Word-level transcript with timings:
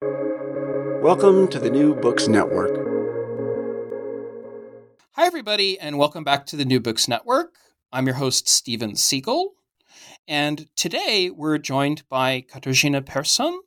Welcome 0.00 1.48
to 1.48 1.58
the 1.58 1.70
New 1.70 1.96
Books 1.96 2.28
Network. 2.28 2.70
Hi, 5.12 5.26
everybody, 5.26 5.76
and 5.76 5.98
welcome 5.98 6.22
back 6.22 6.46
to 6.46 6.56
the 6.56 6.64
New 6.64 6.78
Books 6.78 7.08
Network. 7.08 7.56
I'm 7.90 8.06
your 8.06 8.14
host, 8.14 8.48
Steven 8.48 8.94
Siegel. 8.94 9.54
And 10.28 10.68
today 10.76 11.30
we're 11.30 11.58
joined 11.58 12.08
by 12.08 12.44
Katarzyna 12.48 13.04
Person, 13.06 13.60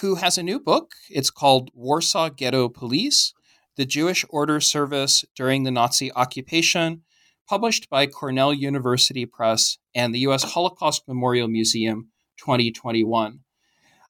who 0.00 0.16
has 0.16 0.36
a 0.36 0.42
new 0.42 0.60
book. 0.60 0.92
It's 1.08 1.30
called 1.30 1.70
Warsaw 1.72 2.28
Ghetto 2.28 2.68
Police 2.68 3.32
The 3.76 3.86
Jewish 3.86 4.24
Order 4.28 4.60
Service 4.60 5.24
During 5.34 5.62
the 5.62 5.70
Nazi 5.70 6.12
Occupation, 6.12 7.04
published 7.48 7.88
by 7.88 8.06
Cornell 8.06 8.52
University 8.52 9.24
Press 9.24 9.78
and 9.94 10.14
the 10.14 10.20
U.S. 10.20 10.42
Holocaust 10.42 11.08
Memorial 11.08 11.48
Museum 11.48 12.08
2021. 12.36 13.41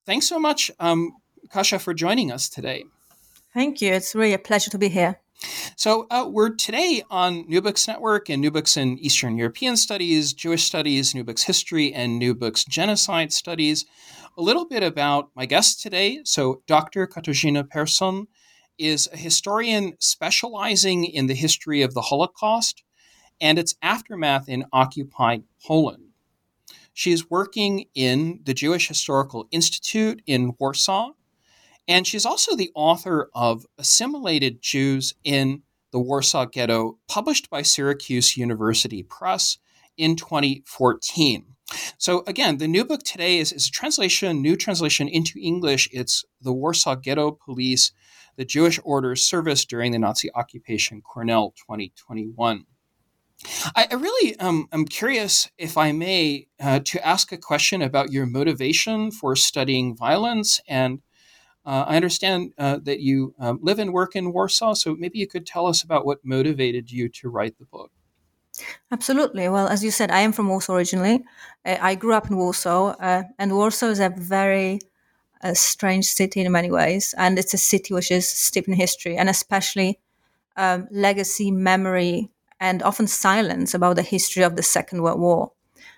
Thanks 0.04 0.26
so 0.26 0.38
much, 0.38 0.70
um, 0.80 1.12
Kasha, 1.50 1.78
for 1.78 1.94
joining 1.94 2.32
us 2.32 2.48
today. 2.48 2.84
Thank 3.54 3.80
you. 3.82 3.92
It's 3.92 4.14
really 4.14 4.32
a 4.32 4.38
pleasure 4.38 4.70
to 4.70 4.78
be 4.78 4.88
here. 4.88 5.20
So 5.76 6.06
uh, 6.10 6.28
we're 6.30 6.54
today 6.54 7.02
on 7.10 7.46
New 7.48 7.60
Books 7.60 7.86
Network 7.88 8.30
and 8.30 8.40
New 8.40 8.50
Books 8.50 8.76
in 8.76 8.98
Eastern 8.98 9.36
European 9.36 9.76
Studies, 9.76 10.32
Jewish 10.32 10.64
Studies, 10.64 11.14
New 11.14 11.24
Books 11.24 11.42
History, 11.42 11.92
and 11.92 12.18
New 12.18 12.34
Books 12.34 12.64
Genocide 12.64 13.32
Studies. 13.32 13.84
A 14.38 14.42
little 14.42 14.66
bit 14.66 14.82
about 14.82 15.30
my 15.34 15.46
guest 15.46 15.82
today. 15.82 16.20
So 16.24 16.62
Dr. 16.66 17.06
Katarzyna 17.06 17.68
Person 17.68 18.28
is 18.78 19.08
a 19.12 19.16
historian 19.16 19.94
specializing 19.98 21.04
in 21.04 21.26
the 21.26 21.34
history 21.34 21.82
of 21.82 21.94
the 21.94 22.02
Holocaust 22.02 22.82
and 23.40 23.58
its 23.58 23.74
aftermath 23.82 24.48
in 24.48 24.64
occupied 24.72 25.42
Poland. 25.64 26.11
She 26.92 27.12
is 27.12 27.30
working 27.30 27.86
in 27.94 28.40
the 28.44 28.54
Jewish 28.54 28.88
Historical 28.88 29.46
Institute 29.50 30.22
in 30.26 30.54
Warsaw 30.58 31.12
and 31.88 32.06
she's 32.06 32.26
also 32.26 32.54
the 32.54 32.70
author 32.74 33.28
of 33.34 33.66
Assimilated 33.78 34.62
Jews 34.62 35.14
in 35.24 35.62
the 35.90 35.98
Warsaw 35.98 36.46
Ghetto, 36.46 36.98
published 37.08 37.50
by 37.50 37.62
Syracuse 37.62 38.36
University 38.36 39.02
Press 39.02 39.58
in 39.96 40.16
2014. 40.16 41.44
So, 41.98 42.22
again, 42.26 42.58
the 42.58 42.68
new 42.68 42.84
book 42.84 43.02
today 43.02 43.38
is, 43.38 43.52
is 43.52 43.66
a 43.66 43.70
translation, 43.70 44.42
new 44.42 44.56
translation 44.56 45.08
into 45.08 45.38
English. 45.40 45.88
It's 45.92 46.24
The 46.40 46.52
Warsaw 46.52 46.96
Ghetto 46.96 47.32
Police, 47.32 47.92
the 48.36 48.44
Jewish 48.44 48.78
Order's 48.84 49.24
Service 49.24 49.64
During 49.64 49.92
the 49.92 49.98
Nazi 49.98 50.30
Occupation, 50.34 51.02
Cornell 51.02 51.50
2021. 51.56 52.64
I, 53.74 53.88
I 53.90 53.94
really 53.94 54.38
um, 54.38 54.68
am 54.72 54.84
curious, 54.84 55.50
if 55.58 55.76
I 55.76 55.92
may, 55.92 56.46
uh, 56.60 56.80
to 56.84 57.06
ask 57.06 57.32
a 57.32 57.38
question 57.38 57.82
about 57.82 58.12
your 58.12 58.26
motivation 58.26 59.10
for 59.10 59.34
studying 59.36 59.96
violence 59.96 60.60
and 60.68 61.00
uh, 61.64 61.84
I 61.86 61.96
understand 61.96 62.52
uh, 62.58 62.78
that 62.82 63.00
you 63.00 63.34
um, 63.38 63.60
live 63.62 63.78
and 63.78 63.92
work 63.92 64.16
in 64.16 64.32
Warsaw, 64.32 64.74
so 64.74 64.96
maybe 64.96 65.18
you 65.18 65.28
could 65.28 65.46
tell 65.46 65.66
us 65.66 65.82
about 65.82 66.04
what 66.04 66.24
motivated 66.24 66.90
you 66.90 67.08
to 67.10 67.28
write 67.28 67.56
the 67.58 67.66
book. 67.66 67.92
Absolutely. 68.90 69.48
Well, 69.48 69.68
as 69.68 69.82
you 69.84 69.90
said, 69.90 70.10
I 70.10 70.20
am 70.20 70.32
from 70.32 70.48
Warsaw 70.48 70.74
originally. 70.74 71.24
Uh, 71.64 71.76
I 71.80 71.94
grew 71.94 72.14
up 72.14 72.28
in 72.28 72.36
Warsaw, 72.36 72.96
uh, 73.00 73.22
and 73.38 73.54
Warsaw 73.54 73.86
is 73.86 74.00
a 74.00 74.10
very 74.10 74.80
uh, 75.42 75.54
strange 75.54 76.06
city 76.06 76.40
in 76.40 76.50
many 76.50 76.70
ways. 76.70 77.14
And 77.16 77.38
it's 77.38 77.54
a 77.54 77.58
city 77.58 77.94
which 77.94 78.10
is 78.10 78.28
steeped 78.28 78.68
in 78.68 78.74
history, 78.74 79.16
and 79.16 79.28
especially 79.28 80.00
um, 80.56 80.88
legacy, 80.90 81.50
memory, 81.52 82.30
and 82.62 82.80
often 82.84 83.08
silence 83.08 83.74
about 83.74 83.96
the 83.96 84.02
history 84.02 84.44
of 84.44 84.54
the 84.54 84.62
Second 84.62 85.02
World 85.02 85.20
War. 85.20 85.50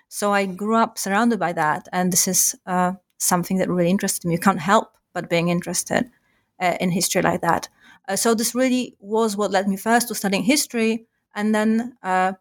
So 0.09 0.33
I 0.33 0.47
grew 0.47 0.75
up 0.75 0.97
surrounded 0.97 1.39
by 1.39 1.53
that, 1.53 1.87
and 1.93 2.11
this 2.11 2.27
is 2.27 2.55
uh, 2.65 2.93
something 3.19 3.57
that 3.59 3.69
really 3.69 3.91
interested 3.91 4.27
me. 4.27 4.33
You 4.33 4.39
can't 4.39 4.59
help 4.59 4.97
but 5.13 5.29
being 5.29 5.49
interested 5.49 6.09
uh, 6.59 6.75
in 6.81 6.89
history 6.89 7.21
like 7.21 7.41
that. 7.41 7.69
Uh, 8.07 8.15
so 8.15 8.33
this 8.33 8.55
really 8.55 8.95
was 8.99 9.37
what 9.37 9.51
led 9.51 9.67
me 9.67 9.77
first 9.77 10.07
to 10.07 10.15
studying 10.15 10.41
history 10.43 11.05
and 11.35 11.53
then 11.53 11.97
uh, 12.01 12.33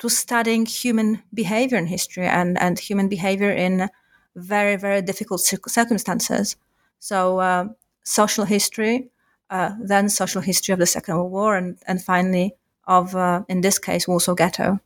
to 0.00 0.08
studying 0.08 0.66
human 0.66 1.22
behavior 1.32 1.78
in 1.78 1.86
history 1.86 2.26
and, 2.26 2.58
and 2.60 2.80
human 2.80 3.08
behavior 3.08 3.52
in 3.52 3.88
very, 4.34 4.74
very 4.74 5.00
difficult 5.00 5.40
circumstances. 5.40 6.56
So 6.98 7.38
uh, 7.38 7.68
social 8.02 8.46
history, 8.46 9.10
uh, 9.48 9.76
then 9.80 10.08
social 10.08 10.42
history 10.42 10.72
of 10.72 10.80
the 10.80 10.86
Second 10.86 11.14
World 11.16 11.30
War, 11.30 11.56
and, 11.56 11.78
and 11.86 12.02
finally 12.02 12.56
of, 12.86 13.14
uh, 13.14 13.42
in 13.48 13.60
this 13.60 13.78
case, 13.78 14.06
Warsaw 14.06 14.34
Ghetto. 14.34 14.80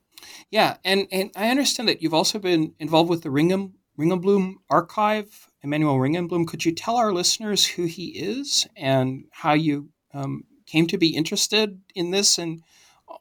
Yeah, 0.50 0.76
and, 0.84 1.06
and 1.12 1.30
I 1.36 1.50
understand 1.50 1.88
that 1.88 2.02
you've 2.02 2.14
also 2.14 2.38
been 2.38 2.74
involved 2.78 3.10
with 3.10 3.22
the 3.22 3.28
Ringham 3.30 3.72
Ringelblum 3.98 4.54
Archive 4.70 5.48
Emanuel 5.62 5.96
Ringelblum. 5.96 6.46
Could 6.46 6.64
you 6.64 6.72
tell 6.72 6.96
our 6.96 7.12
listeners 7.12 7.66
who 7.66 7.84
he 7.84 8.10
is 8.10 8.66
and 8.76 9.24
how 9.30 9.54
you 9.54 9.88
um, 10.14 10.44
came 10.66 10.86
to 10.86 10.98
be 10.98 11.16
interested 11.16 11.80
in 11.94 12.10
this 12.12 12.38
and 12.38 12.62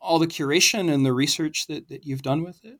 all 0.01 0.19
the 0.19 0.27
curation 0.27 0.93
and 0.93 1.05
the 1.05 1.13
research 1.13 1.67
that, 1.67 1.87
that 1.89 2.05
you've 2.05 2.21
done 2.21 2.43
with 2.43 2.63
it? 2.63 2.79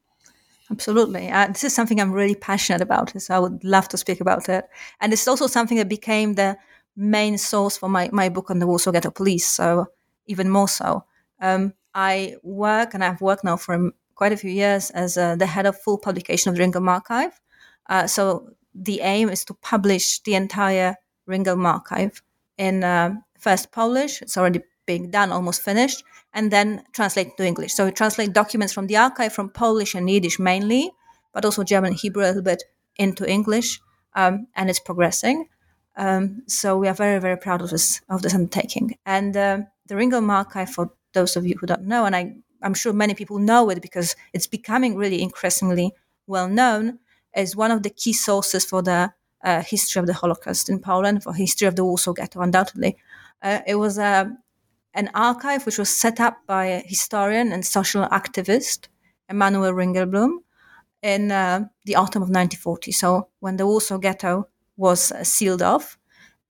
Absolutely. 0.69 1.29
Uh, 1.29 1.47
this 1.47 1.63
is 1.63 1.73
something 1.73 1.99
I'm 1.99 2.11
really 2.11 2.35
passionate 2.35 2.81
about, 2.81 3.19
so 3.21 3.33
I 3.33 3.39
would 3.39 3.63
love 3.63 3.87
to 3.89 3.97
speak 3.97 4.21
about 4.21 4.49
it. 4.49 4.65
And 4.99 5.13
it's 5.13 5.27
also 5.27 5.47
something 5.47 5.77
that 5.77 5.89
became 5.89 6.33
the 6.33 6.57
main 6.95 7.37
source 7.37 7.77
for 7.77 7.89
my, 7.89 8.09
my 8.11 8.29
book 8.29 8.51
on 8.51 8.59
the 8.59 8.67
Warsaw 8.67 8.91
Ghetto 8.91 9.11
Police, 9.11 9.47
so 9.47 9.87
even 10.25 10.49
more 10.49 10.67
so. 10.67 11.05
Um, 11.41 11.73
I 11.93 12.35
work, 12.43 12.93
and 12.93 13.03
I've 13.03 13.21
worked 13.21 13.43
now 13.43 13.57
for 13.57 13.91
quite 14.15 14.33
a 14.33 14.37
few 14.37 14.51
years, 14.51 14.91
as 14.91 15.17
uh, 15.17 15.35
the 15.35 15.45
head 15.45 15.65
of 15.65 15.79
full 15.79 15.97
publication 15.97 16.49
of 16.49 16.55
the 16.55 16.63
Ringelblum 16.63 16.89
Archive. 16.89 17.39
Uh, 17.89 18.07
so 18.07 18.49
the 18.73 19.01
aim 19.01 19.29
is 19.29 19.43
to 19.45 19.53
publish 19.53 20.19
the 20.21 20.35
entire 20.35 20.95
Ringelblum 21.27 21.65
archive 21.65 22.21
in 22.57 22.83
uh, 22.83 23.15
first 23.39 23.71
Polish. 23.71 24.21
It's 24.21 24.37
already 24.37 24.61
being 24.85 25.11
done, 25.11 25.31
almost 25.31 25.61
finished, 25.61 26.03
and 26.33 26.51
then 26.51 26.83
translate 26.93 27.35
to 27.37 27.45
English. 27.45 27.73
So 27.73 27.85
we 27.85 27.91
translate 27.91 28.33
documents 28.33 28.73
from 28.73 28.87
the 28.87 28.97
archive 28.97 29.33
from 29.33 29.49
Polish 29.49 29.95
and 29.95 30.09
Yiddish 30.09 30.39
mainly, 30.39 30.91
but 31.33 31.45
also 31.45 31.63
German 31.63 31.93
Hebrew 31.93 32.23
a 32.23 32.27
little 32.27 32.41
bit 32.41 32.63
into 32.95 33.29
English, 33.29 33.81
um, 34.15 34.47
and 34.55 34.69
it's 34.69 34.79
progressing. 34.79 35.49
Um, 35.97 36.43
so 36.47 36.77
we 36.77 36.87
are 36.87 36.93
very, 36.93 37.19
very 37.19 37.37
proud 37.37 37.61
of 37.61 37.69
this 37.69 38.01
of 38.09 38.21
this 38.21 38.33
undertaking. 38.33 38.97
And 39.05 39.35
uh, 39.35 39.59
the 39.87 39.95
Ringelblum 39.95 40.31
archive, 40.31 40.69
for 40.69 40.91
those 41.17 41.35
of 41.35 41.45
you 41.47 41.55
who 41.59 41.67
don't 41.67 41.87
know, 41.93 42.05
and 42.05 42.15
I, 42.15 42.35
I'm 42.61 42.73
sure 42.73 42.93
many 42.93 43.13
people 43.13 43.39
know 43.39 43.69
it 43.69 43.81
because 43.81 44.15
it's 44.33 44.47
becoming 44.47 44.95
really 44.95 45.21
increasingly 45.21 45.93
well 46.27 46.49
known, 46.49 46.99
is 47.35 47.55
one 47.55 47.71
of 47.71 47.83
the 47.83 47.89
key 47.89 48.13
sources 48.13 48.63
for 48.65 48.81
the 48.81 49.11
uh, 49.43 49.61
history 49.61 49.99
of 49.99 50.07
the 50.07 50.13
Holocaust 50.13 50.69
in 50.69 50.79
Poland, 50.79 51.23
for 51.23 51.33
history 51.33 51.67
of 51.67 51.75
the 51.75 51.83
Warsaw 51.83 52.13
Ghetto, 52.13 52.41
undoubtedly. 52.41 52.97
Uh, 53.41 53.59
it 53.67 53.75
was 53.75 53.97
uh, 53.99 54.25
an 54.93 55.09
archive 55.13 55.65
which 55.65 55.77
was 55.77 55.89
set 55.89 56.19
up 56.19 56.37
by 56.47 56.65
a 56.65 56.79
historian 56.85 57.51
and 57.51 57.65
social 57.65 58.05
activist, 58.07 58.87
Emanuel 59.29 59.73
Ringelblum, 59.73 60.31
in 61.03 61.31
uh, 61.31 61.65
the 61.85 61.95
autumn 61.95 62.23
of 62.23 62.29
1940. 62.29 62.91
So 62.91 63.29
when 63.39 63.57
the 63.57 63.67
Warsaw 63.67 63.99
Ghetto 63.99 64.47
was 64.75 65.11
uh, 65.11 65.23
sealed 65.23 65.61
off, 65.61 65.97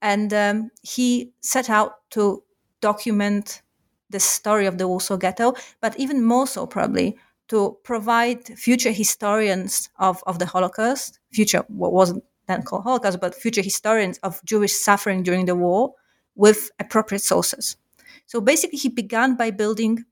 and 0.01 0.33
um, 0.33 0.69
he 0.81 1.31
set 1.41 1.69
out 1.69 2.09
to 2.11 2.43
document 2.81 3.61
the 4.09 4.19
story 4.19 4.65
of 4.65 4.77
the 4.77 4.87
Warsaw 4.87 5.17
Ghetto, 5.17 5.53
but 5.81 5.99
even 5.99 6.23
more 6.23 6.47
so, 6.47 6.65
probably, 6.65 7.17
to 7.47 7.77
provide 7.83 8.45
future 8.57 8.91
historians 8.91 9.89
of, 9.99 10.23
of 10.27 10.39
the 10.39 10.45
Holocaust, 10.45 11.19
future 11.31 11.63
what 11.67 11.93
wasn't 11.93 12.23
then 12.47 12.63
called 12.63 12.83
Holocaust, 12.83 13.19
but 13.19 13.35
future 13.35 13.61
historians 13.61 14.17
of 14.19 14.41
Jewish 14.45 14.73
suffering 14.73 15.23
during 15.23 15.45
the 15.45 15.55
war 15.55 15.93
with 16.35 16.71
appropriate 16.79 17.21
sources. 17.21 17.77
So 18.25 18.41
basically, 18.41 18.77
he 18.77 18.89
began 18.89 19.35
by 19.35 19.51
building 19.51 20.05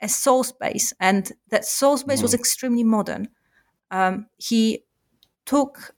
a 0.00 0.08
source 0.08 0.52
base, 0.52 0.92
and 1.00 1.32
that 1.48 1.64
source 1.64 2.02
base 2.02 2.18
mm-hmm. 2.18 2.24
was 2.24 2.34
extremely 2.34 2.84
modern. 2.84 3.28
Um, 3.90 4.26
he 4.36 4.84
took, 5.46 5.94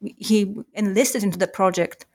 he 0.00 0.54
enlisted 0.74 1.22
into 1.22 1.38
the 1.38 1.48
project 1.48 2.06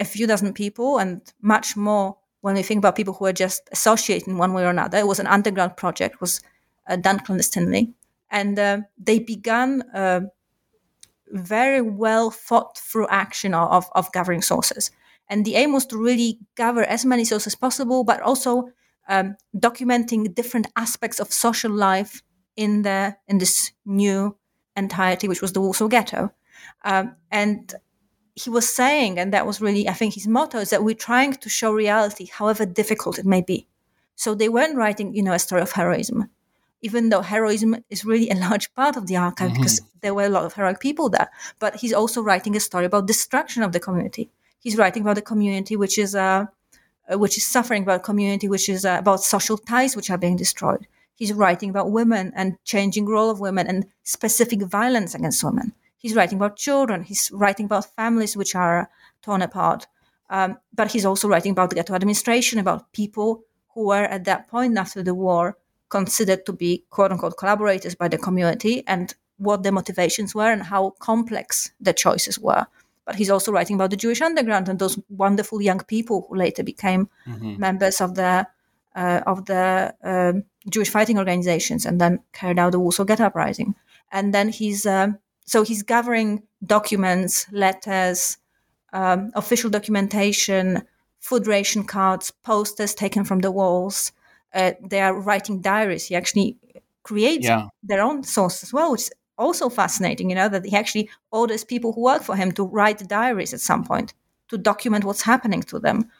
a 0.00 0.04
few 0.04 0.26
dozen 0.26 0.52
people, 0.52 0.98
and 0.98 1.20
much 1.40 1.76
more 1.76 2.16
when 2.42 2.54
we 2.54 2.62
think 2.62 2.78
about 2.78 2.96
people 2.96 3.14
who 3.14 3.24
are 3.24 3.32
just 3.32 3.68
associated 3.72 4.28
in 4.28 4.36
one 4.36 4.52
way 4.52 4.64
or 4.64 4.70
another. 4.70 4.98
It 4.98 5.06
was 5.06 5.20
an 5.20 5.26
underground 5.26 5.76
project, 5.76 6.20
was 6.20 6.40
uh, 6.88 6.96
done 6.96 7.20
clandestinely. 7.20 7.94
And 8.30 8.58
uh, 8.58 8.78
they 8.98 9.18
began 9.18 9.82
uh, 9.94 10.22
very 11.28 11.80
well 11.80 12.30
thought 12.30 12.78
through 12.78 13.06
action 13.08 13.54
of, 13.54 13.88
of 13.94 14.12
gathering 14.12 14.42
sources. 14.42 14.90
And 15.28 15.44
the 15.44 15.54
aim 15.54 15.72
was 15.72 15.86
to 15.86 15.96
really 15.96 16.38
gather 16.56 16.84
as 16.84 17.04
many 17.04 17.24
sources 17.24 17.48
as 17.48 17.54
possible, 17.54 18.04
but 18.04 18.20
also 18.20 18.68
um, 19.08 19.36
documenting 19.56 20.34
different 20.34 20.66
aspects 20.76 21.20
of 21.20 21.32
social 21.32 21.70
life 21.70 22.22
in 22.56 22.82
the 22.82 23.16
in 23.28 23.38
this 23.38 23.72
new 23.86 24.36
entirety, 24.76 25.28
which 25.28 25.40
was 25.40 25.52
the 25.52 25.60
Warsaw 25.60 25.88
Ghetto. 25.88 26.32
Um, 26.84 27.16
and 27.30 27.74
he 28.34 28.50
was 28.50 28.68
saying, 28.68 29.18
and 29.18 29.32
that 29.32 29.46
was 29.46 29.60
really, 29.60 29.88
I 29.88 29.92
think, 29.92 30.14
his 30.14 30.26
motto 30.26 30.58
is 30.58 30.70
that 30.70 30.84
we're 30.84 30.94
trying 30.94 31.34
to 31.34 31.48
show 31.48 31.72
reality, 31.72 32.26
however 32.26 32.64
difficult 32.64 33.18
it 33.18 33.26
may 33.26 33.42
be. 33.42 33.66
So 34.16 34.34
they 34.34 34.48
weren't 34.48 34.76
writing, 34.76 35.14
you 35.14 35.22
know, 35.22 35.32
a 35.32 35.38
story 35.38 35.62
of 35.62 35.72
heroism, 35.72 36.30
even 36.80 37.10
though 37.10 37.20
heroism 37.20 37.84
is 37.90 38.04
really 38.04 38.30
a 38.30 38.34
large 38.34 38.72
part 38.74 38.96
of 38.96 39.06
the 39.06 39.16
archive 39.16 39.50
mm-hmm. 39.50 39.60
because 39.60 39.80
there 40.00 40.14
were 40.14 40.24
a 40.24 40.30
lot 40.30 40.44
of 40.44 40.54
heroic 40.54 40.80
people 40.80 41.08
there. 41.10 41.28
But 41.58 41.76
he's 41.76 41.92
also 41.92 42.22
writing 42.22 42.56
a 42.56 42.60
story 42.60 42.86
about 42.86 43.06
destruction 43.06 43.62
of 43.62 43.72
the 43.72 43.80
community. 43.80 44.30
He's 44.58 44.76
writing 44.76 45.02
about 45.02 45.16
the 45.16 45.22
community 45.22 45.76
which 45.76 45.98
is 45.98 46.14
uh, 46.14 46.46
uh 47.10 47.18
which 47.18 47.36
is 47.36 47.46
suffering, 47.46 47.82
about 47.82 48.02
community 48.02 48.48
which 48.48 48.68
is 48.68 48.84
uh, 48.84 48.96
about 48.98 49.22
social 49.22 49.58
ties 49.58 49.96
which 49.96 50.10
are 50.10 50.18
being 50.18 50.36
destroyed. 50.36 50.86
He's 51.14 51.32
writing 51.32 51.70
about 51.70 51.90
women 51.90 52.32
and 52.34 52.56
changing 52.64 53.06
role 53.06 53.30
of 53.30 53.40
women 53.40 53.66
and 53.66 53.86
specific 54.02 54.62
violence 54.62 55.14
against 55.14 55.44
women. 55.44 55.72
He's 56.02 56.16
writing 56.16 56.36
about 56.36 56.56
children. 56.56 57.04
He's 57.04 57.30
writing 57.32 57.66
about 57.66 57.94
families 57.94 58.36
which 58.36 58.56
are 58.56 58.90
torn 59.22 59.40
apart. 59.40 59.86
Um, 60.28 60.58
but 60.74 60.90
he's 60.90 61.06
also 61.06 61.28
writing 61.28 61.52
about 61.52 61.70
the 61.70 61.76
ghetto 61.76 61.94
administration, 61.94 62.58
about 62.58 62.92
people 62.92 63.44
who 63.74 63.86
were 63.86 64.04
at 64.04 64.24
that 64.24 64.48
point 64.48 64.76
after 64.76 65.02
the 65.02 65.14
war 65.14 65.56
considered 65.88 66.44
to 66.46 66.52
be 66.52 66.84
quote 66.90 67.12
unquote 67.12 67.36
collaborators 67.36 67.94
by 67.94 68.08
the 68.08 68.18
community 68.18 68.82
and 68.86 69.14
what 69.36 69.62
their 69.62 69.72
motivations 69.72 70.34
were 70.34 70.50
and 70.50 70.62
how 70.62 70.90
complex 70.98 71.70
the 71.80 71.92
choices 71.92 72.38
were. 72.38 72.66
But 73.04 73.16
he's 73.16 73.30
also 73.30 73.52
writing 73.52 73.76
about 73.76 73.90
the 73.90 73.96
Jewish 73.96 74.22
underground 74.22 74.68
and 74.68 74.78
those 74.78 74.98
wonderful 75.08 75.60
young 75.62 75.80
people 75.80 76.26
who 76.28 76.36
later 76.36 76.62
became 76.62 77.08
mm-hmm. 77.26 77.58
members 77.58 78.00
of 78.00 78.14
the 78.14 78.46
uh, 78.94 79.20
of 79.26 79.46
the 79.46 79.94
um, 80.02 80.44
Jewish 80.68 80.90
fighting 80.90 81.18
organizations 81.18 81.86
and 81.86 82.00
then 82.00 82.20
carried 82.32 82.58
out 82.58 82.72
the 82.72 82.80
Warsaw 82.80 83.04
Ghetto 83.04 83.24
uprising. 83.24 83.74
And 84.10 84.34
then 84.34 84.48
he's 84.50 84.86
um, 84.86 85.18
so 85.44 85.62
he's 85.62 85.82
gathering 85.82 86.42
documents, 86.64 87.46
letters, 87.52 88.38
um, 88.92 89.30
official 89.34 89.70
documentation, 89.70 90.82
food 91.20 91.46
ration 91.46 91.84
cards, 91.84 92.30
posters 92.42 92.94
taken 92.94 93.24
from 93.24 93.40
the 93.40 93.50
walls. 93.50 94.12
Uh, 94.54 94.72
they 94.82 95.00
are 95.00 95.18
writing 95.18 95.60
diaries. 95.60 96.06
He 96.06 96.14
actually 96.14 96.56
creates 97.02 97.46
yeah. 97.46 97.68
their 97.82 98.02
own 98.02 98.22
source 98.22 98.62
as 98.62 98.72
well, 98.72 98.92
which 98.92 99.02
is 99.02 99.12
also 99.38 99.68
fascinating. 99.68 100.28
You 100.30 100.36
know 100.36 100.48
that 100.48 100.66
he 100.66 100.76
actually 100.76 101.08
orders 101.30 101.64
people 101.64 101.92
who 101.92 102.02
work 102.02 102.22
for 102.22 102.36
him 102.36 102.52
to 102.52 102.64
write 102.64 103.08
diaries 103.08 103.54
at 103.54 103.60
some 103.60 103.84
point 103.84 104.14
to 104.48 104.58
document 104.58 105.04
what's 105.04 105.22
happening 105.22 105.62
to 105.62 105.78
them. 105.78 106.10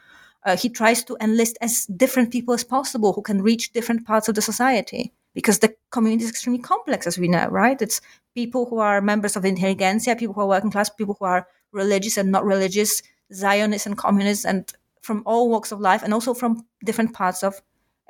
Uh, 0.45 0.57
he 0.57 0.69
tries 0.69 1.05
to 1.05 1.17
enlist 1.21 1.57
as 1.61 1.87
different 1.87 2.33
people 2.33 2.53
as 2.53 2.65
possible 2.65 3.13
who 3.13 3.23
can 3.23 3.43
reach 3.43 3.73
different 3.73 4.05
parts 4.05 4.29
of 4.29 4.35
the 4.35 4.43
society 4.43 5.13
because 5.35 5.61
the 5.61 5.75
community 5.91 6.25
is 6.25 6.31
extremely 6.31 6.61
complex, 6.61 7.07
as 7.07 7.19
we 7.19 7.29
know, 7.29 7.47
right? 7.49 7.81
It's 7.81 8.01
people 8.35 8.67
who 8.67 8.79
are 8.79 9.01
members 9.01 9.37
of 9.37 9.43
the 9.43 9.49
intelligentsia, 9.49 10.17
people 10.17 10.35
who 10.35 10.41
are 10.43 10.49
working 10.49 10.71
class, 10.71 10.91
people 10.91 11.17
who 11.19 11.25
are 11.25 11.47
religious 11.73 12.17
and 12.17 12.31
not 12.31 12.45
religious, 12.45 13.03
Zionists 13.33 13.87
and 13.87 13.97
communists, 13.97 14.45
and 14.45 14.73
from 15.01 15.23
all 15.27 15.49
walks 15.49 15.73
of 15.73 15.81
life, 15.81 16.03
and 16.03 16.13
also 16.13 16.35
from 16.35 16.65
different 16.85 17.13
parts 17.13 17.43
of 17.43 17.61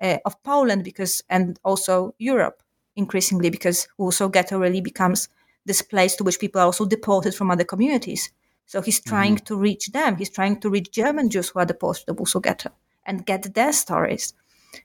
uh, 0.00 0.19
of 0.24 0.42
Poland, 0.42 0.84
because 0.84 1.22
and 1.30 1.58
also 1.64 2.14
Europe 2.19 2.62
increasingly, 2.96 3.50
because 3.50 3.88
also 3.98 4.28
ghetto 4.28 4.58
really 4.58 4.80
becomes 4.80 5.28
this 5.64 5.82
place 5.82 6.16
to 6.16 6.25
which 6.25 6.40
people 6.40 6.60
are 6.60 6.66
also 6.66 6.84
deported 6.84 7.34
from 7.34 7.50
other 7.50 7.64
communities. 7.64 8.30
So 8.66 8.80
he's 8.80 9.00
trying 9.00 9.36
mm-hmm. 9.36 9.44
to 9.44 9.56
reach 9.56 9.92
them. 9.92 10.16
He's 10.16 10.30
trying 10.30 10.60
to 10.60 10.70
reach 10.70 10.90
German 10.90 11.30
Jews 11.30 11.50
who 11.50 11.60
are 11.60 11.66
deported 11.66 12.00
to 12.00 12.06
the 12.06 12.14
Warsaw 12.14 12.40
Ghetto 12.40 12.70
and 13.04 13.26
get 13.26 13.54
their 13.54 13.72
stories. 13.72 14.34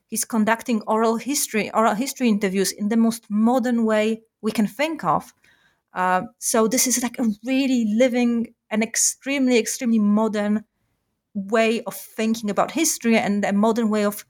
He's 0.05 0.25
conducting 0.25 0.81
oral 0.81 1.17
history, 1.17 1.71
oral 1.73 1.95
history 1.95 2.27
interviews 2.27 2.71
in 2.71 2.89
the 2.89 2.97
most 2.97 3.25
modern 3.29 3.85
way 3.85 4.21
we 4.41 4.51
can 4.51 4.67
think 4.67 5.03
of. 5.03 5.33
Uh, 5.93 6.23
so 6.37 6.67
this 6.67 6.87
is 6.87 7.01
like 7.01 7.17
a 7.19 7.25
really 7.45 7.85
living 7.95 8.53
and 8.69 8.83
extremely, 8.83 9.57
extremely 9.57 9.99
modern 9.99 10.63
way 11.33 11.83
of 11.83 11.95
thinking 11.95 12.49
about 12.49 12.71
history 12.71 13.17
and 13.17 13.45
a 13.45 13.53
modern 13.53 13.89
way 13.89 14.05
of, 14.05 14.25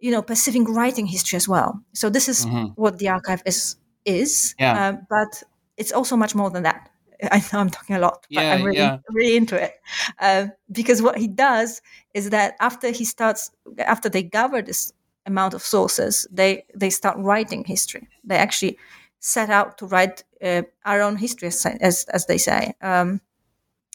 you 0.00 0.10
know, 0.10 0.22
perceiving 0.22 0.64
writing 0.64 1.06
history 1.06 1.36
as 1.36 1.48
well. 1.48 1.82
So 1.94 2.10
this 2.10 2.28
is 2.28 2.46
mm-hmm. 2.46 2.66
what 2.80 2.98
the 2.98 3.08
archive 3.08 3.42
is 3.44 3.76
is. 4.04 4.54
Yeah. 4.58 4.88
Uh, 4.88 4.96
but 5.08 5.42
it's 5.76 5.92
also 5.92 6.16
much 6.16 6.34
more 6.34 6.50
than 6.50 6.62
that. 6.62 6.90
I 7.32 7.38
know 7.52 7.60
I'm 7.60 7.70
talking 7.70 7.96
a 7.96 7.98
lot, 7.98 8.26
but 8.32 8.42
yeah, 8.42 8.54
I'm 8.54 8.62
really, 8.62 8.78
yeah. 8.78 8.98
really 9.10 9.36
into 9.36 9.60
it. 9.60 9.74
Uh, 10.18 10.48
because 10.70 11.02
what 11.02 11.18
he 11.18 11.28
does 11.28 11.82
is 12.14 12.30
that 12.30 12.54
after 12.60 12.90
he 12.90 13.04
starts, 13.04 13.50
after 13.78 14.08
they 14.08 14.22
gather 14.22 14.62
this 14.62 14.92
amount 15.26 15.54
of 15.54 15.62
sources, 15.62 16.26
they 16.30 16.64
they 16.74 16.90
start 16.90 17.16
writing 17.18 17.64
history. 17.64 18.08
They 18.24 18.36
actually 18.36 18.78
set 19.20 19.50
out 19.50 19.78
to 19.78 19.86
write 19.86 20.24
uh, 20.42 20.62
our 20.84 21.00
own 21.00 21.16
history, 21.16 21.48
as 21.48 22.04
as 22.12 22.26
they 22.26 22.38
say, 22.38 22.74
um, 22.80 23.20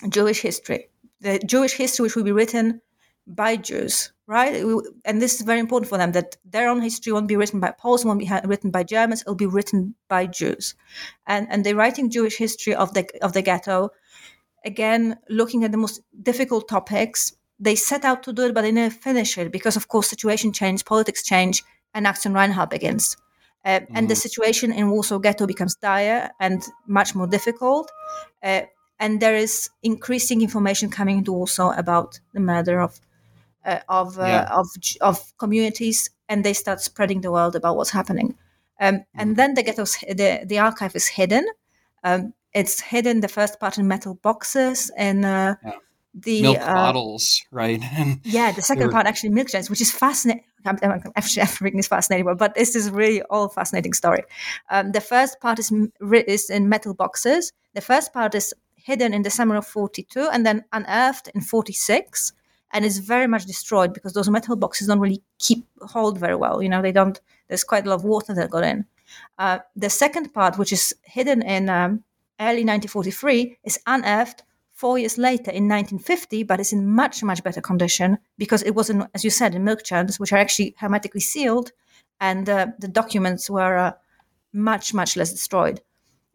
Jewish 0.09 0.41
history, 0.41 0.89
the 1.21 1.39
Jewish 1.39 1.73
history 1.73 2.03
which 2.03 2.15
will 2.15 2.23
be 2.23 2.31
written 2.31 2.81
by 3.25 3.55
Jews, 3.55 4.11
right? 4.27 4.63
And 5.05 5.21
this 5.21 5.35
is 5.35 5.41
very 5.41 5.59
important 5.59 5.89
for 5.89 5.97
them 5.97 6.11
that 6.11 6.35
their 6.43 6.69
own 6.69 6.81
history 6.81 7.13
won't 7.13 7.27
be 7.27 7.37
written 7.37 7.59
by 7.59 7.71
Poles, 7.71 8.03
won't 8.03 8.19
be 8.19 8.29
written 8.45 8.69
by 8.69 8.83
Germans, 8.83 9.21
it'll 9.21 9.35
be 9.35 9.45
written 9.45 9.95
by 10.07 10.25
Jews. 10.25 10.75
And 11.25 11.47
and 11.49 11.63
they're 11.63 11.75
writing 11.75 12.09
Jewish 12.09 12.37
history 12.37 12.75
of 12.75 12.93
the 12.93 13.07
of 13.21 13.33
the 13.33 13.41
ghetto, 13.41 13.89
again 14.65 15.17
looking 15.29 15.63
at 15.63 15.71
the 15.71 15.77
most 15.77 16.01
difficult 16.21 16.67
topics. 16.67 17.33
They 17.59 17.75
set 17.75 18.03
out 18.03 18.23
to 18.23 18.33
do 18.33 18.47
it, 18.47 18.53
but 18.53 18.63
they 18.63 18.71
never 18.71 18.93
finish 18.93 19.37
it 19.37 19.51
because, 19.51 19.77
of 19.77 19.87
course, 19.87 20.09
situation 20.09 20.51
change, 20.51 20.83
politics 20.83 21.23
change, 21.23 21.63
and 21.93 22.05
Action 22.05 22.33
Reinhardt 22.33 22.71
begins. 22.71 23.15
Uh, 23.65 23.79
mm-hmm. 23.79 23.95
And 23.95 24.09
the 24.09 24.13
mm-hmm. 24.13 24.19
situation 24.19 24.73
in 24.73 24.89
Warsaw 24.89 25.19
Ghetto 25.19 25.47
becomes 25.47 25.75
dire 25.75 26.31
and 26.39 26.63
much 26.87 27.15
more 27.15 27.27
difficult. 27.27 27.91
Uh, 28.41 28.61
and 28.99 29.19
there 29.19 29.35
is 29.35 29.69
increasing 29.81 30.41
information 30.41 30.89
coming 30.89 31.19
into 31.19 31.33
Warsaw 31.33 31.71
about 31.77 32.19
the 32.33 32.39
murder 32.39 32.79
of 32.81 32.99
uh, 33.65 33.79
of, 33.87 34.19
uh, 34.19 34.25
yeah. 34.25 34.49
of 34.51 34.67
of 34.99 35.37
communities, 35.37 36.09
and 36.27 36.43
they 36.43 36.53
start 36.53 36.81
spreading 36.81 37.21
the 37.21 37.31
word 37.31 37.55
about 37.55 37.77
what's 37.77 37.91
happening. 37.91 38.35
Um, 38.79 38.95
mm. 38.95 39.05
And 39.15 39.35
then 39.37 39.53
the 39.53 39.63
ghettos, 39.63 39.97
the 39.99 40.43
the 40.45 40.59
archive 40.59 40.95
is 40.95 41.07
hidden. 41.07 41.47
Um, 42.03 42.33
it's 42.53 42.81
hidden 42.81 43.21
the 43.21 43.27
first 43.27 43.59
part 43.59 43.77
in 43.77 43.87
metal 43.87 44.15
boxes 44.15 44.91
and 44.97 45.25
uh, 45.25 45.55
yeah. 45.63 45.71
The 46.13 46.41
milk 46.41 46.59
uh, 46.59 46.73
bottles, 46.73 47.43
right? 47.51 47.81
yeah, 48.23 48.51
the 48.51 48.61
second 48.61 48.91
part 48.91 49.07
actually 49.07 49.29
milk 49.29 49.49
jars, 49.49 49.69
which 49.69 49.81
is 49.81 49.91
fascinating. 50.03 50.43
Actually, 50.65 51.41
everything 51.41 51.79
is 51.79 51.87
fascinating, 51.87 52.35
but 52.37 52.55
this 52.55 52.75
is 52.75 52.89
really 52.89 53.21
all 53.23 53.49
fascinating 53.49 53.93
story. 53.93 54.23
Um, 54.69 54.91
the 54.91 55.01
first 55.01 55.39
part 55.41 55.59
is 55.59 55.73
is 56.27 56.49
in 56.49 56.69
metal 56.69 56.93
boxes. 56.93 57.51
The 57.73 57.81
first 57.81 58.13
part 58.13 58.35
is 58.35 58.53
hidden 58.75 59.13
in 59.13 59.23
the 59.23 59.29
summer 59.29 59.55
of 59.55 59.65
42 59.65 60.29
and 60.31 60.45
then 60.45 60.65
unearthed 60.73 61.29
in 61.33 61.41
46 61.41 62.33
and 62.71 62.83
is 62.83 62.99
very 62.99 63.27
much 63.27 63.45
destroyed 63.45 63.93
because 63.93 64.13
those 64.13 64.29
metal 64.29 64.55
boxes 64.55 64.87
don't 64.87 64.99
really 64.99 65.21
keep 65.39 65.65
hold 65.81 66.17
very 66.17 66.35
well. 66.35 66.61
You 66.61 66.69
know, 66.69 66.81
they 66.81 66.91
don't. 66.91 67.19
There's 67.47 67.63
quite 67.63 67.85
a 67.85 67.89
lot 67.89 67.95
of 67.95 68.03
water 68.03 68.33
that 68.33 68.49
got 68.49 68.63
in. 68.63 68.85
Uh, 69.37 69.59
the 69.75 69.89
second 69.89 70.33
part, 70.33 70.57
which 70.57 70.73
is 70.73 70.95
hidden 71.03 71.41
in 71.41 71.69
um, 71.69 72.03
early 72.39 72.63
1943, 72.65 73.57
is 73.63 73.79
unearthed 73.85 74.43
four 74.73 74.97
years 74.97 75.17
later 75.17 75.51
in 75.51 75.67
1950, 75.67 76.43
but 76.43 76.59
it's 76.59 76.73
in 76.73 76.87
much 76.87 77.23
much 77.23 77.43
better 77.43 77.61
condition 77.61 78.17
because 78.37 78.63
it 78.63 78.75
was 78.75 78.89
in, 78.89 79.07
as 79.13 79.23
you 79.23 79.29
said, 79.29 79.55
in 79.55 79.63
milk 79.63 79.83
churns, 79.83 80.19
which 80.19 80.33
are 80.33 80.37
actually 80.37 80.75
hermetically 80.77 81.21
sealed, 81.21 81.71
and 82.19 82.49
uh, 82.49 82.67
the 82.79 82.87
documents 82.87 83.49
were 83.49 83.77
uh, 83.77 83.91
much 84.51 84.93
much 84.93 85.15
less 85.15 85.31
destroyed. 85.31 85.81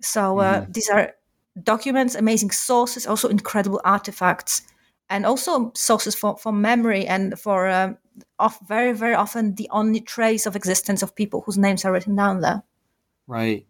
So 0.01 0.39
uh, 0.39 0.61
mm. 0.61 0.73
these 0.73 0.89
are 0.89 1.15
documents, 1.63 2.15
amazing 2.15 2.51
sources, 2.53 3.07
also 3.07 3.29
incredible 3.29 3.81
artifacts 3.85 4.63
and 5.11 5.25
also 5.25 5.73
sources 5.75 6.15
for, 6.15 6.37
for 6.37 6.53
memory 6.53 7.07
and 7.07 7.39
for 7.39 7.69
um, 7.69 7.97
of 8.39 8.59
very 8.67 8.93
very 8.93 9.15
often 9.15 9.55
the 9.55 9.69
only 9.71 10.01
trace 10.01 10.47
of 10.47 10.57
existence 10.57 11.03
of 11.03 11.15
people 11.15 11.43
whose 11.43 11.59
names 11.59 11.85
are 11.85 11.93
written 11.93 12.17
down 12.17 12.41
there 12.41 12.63
right 13.27 13.67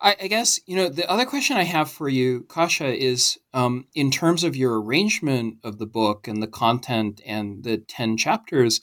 I, 0.00 0.16
I 0.22 0.26
guess 0.28 0.60
you 0.66 0.76
know 0.76 0.88
the 0.88 1.08
other 1.10 1.26
question 1.26 1.56
i 1.56 1.64
have 1.64 1.90
for 1.90 2.08
you 2.08 2.46
kasia 2.48 2.92
is 2.92 3.38
um, 3.52 3.86
in 3.94 4.10
terms 4.10 4.44
of 4.44 4.56
your 4.56 4.80
arrangement 4.80 5.56
of 5.62 5.78
the 5.78 5.86
book 5.86 6.26
and 6.26 6.42
the 6.42 6.48
content 6.48 7.20
and 7.26 7.64
the 7.64 7.78
10 7.78 8.16
chapters 8.16 8.80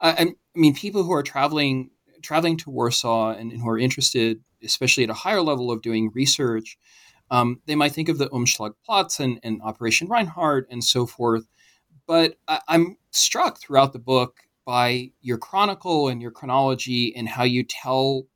uh, 0.00 0.14
I, 0.18 0.34
mean 0.54 0.74
people 0.74 1.02
who 1.02 1.12
are 1.12 1.22
traveling 1.22 1.90
traveling 2.22 2.56
to 2.58 2.70
warsaw 2.70 3.32
and, 3.32 3.52
and 3.52 3.60
who 3.60 3.68
are 3.68 3.78
interested 3.78 4.40
especially 4.62 5.04
at 5.04 5.10
a 5.10 5.14
higher 5.14 5.42
level 5.42 5.70
of 5.70 5.82
doing 5.82 6.10
research 6.14 6.78
um, 7.30 7.60
they 7.66 7.74
might 7.74 7.92
think 7.92 8.08
of 8.08 8.18
the 8.18 8.28
Umschlagplatz 8.28 9.20
and, 9.20 9.40
and 9.42 9.60
Operation 9.62 10.08
Reinhardt 10.08 10.68
and 10.70 10.84
so 10.84 11.06
forth. 11.06 11.46
But 12.06 12.36
I, 12.48 12.60
I'm 12.68 12.96
struck 13.10 13.60
throughout 13.60 13.92
the 13.92 13.98
book 13.98 14.40
by 14.64 15.10
your 15.20 15.38
chronicle 15.38 16.08
and 16.08 16.22
your 16.22 16.30
chronology 16.30 17.14
and 17.16 17.28
how 17.28 17.44
you 17.44 17.64
tell 17.64 18.26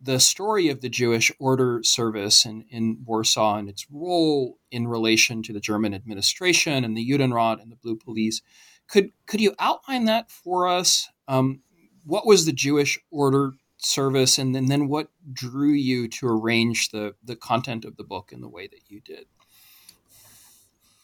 the 0.00 0.20
story 0.20 0.68
of 0.68 0.80
the 0.80 0.88
Jewish 0.88 1.32
Order 1.38 1.80
Service 1.82 2.44
in, 2.44 2.64
in 2.70 2.98
Warsaw 3.04 3.56
and 3.56 3.68
its 3.68 3.86
role 3.90 4.58
in 4.70 4.86
relation 4.86 5.42
to 5.44 5.52
the 5.52 5.60
German 5.60 5.94
administration 5.94 6.84
and 6.84 6.96
the 6.96 7.08
Judenrat 7.08 7.60
and 7.60 7.70
the 7.70 7.76
Blue 7.76 7.96
Police. 7.96 8.40
Could 8.88 9.12
could 9.26 9.40
you 9.40 9.54
outline 9.58 10.06
that 10.06 10.30
for 10.30 10.66
us? 10.66 11.08
Um, 11.26 11.60
what 12.04 12.26
was 12.26 12.46
the 12.46 12.52
Jewish 12.52 12.98
Order 13.10 13.52
Service, 13.76 14.38
and 14.38 14.54
then, 14.54 14.66
then 14.66 14.88
what 14.88 15.08
drew 15.32 15.72
you 15.72 16.08
to 16.08 16.26
arrange 16.26 16.90
the 16.90 17.14
the 17.22 17.36
content 17.36 17.84
of 17.84 17.96
the 17.96 18.04
book 18.04 18.32
in 18.32 18.40
the 18.40 18.48
way 18.48 18.66
that 18.66 18.82
you 18.88 19.00
did? 19.00 19.26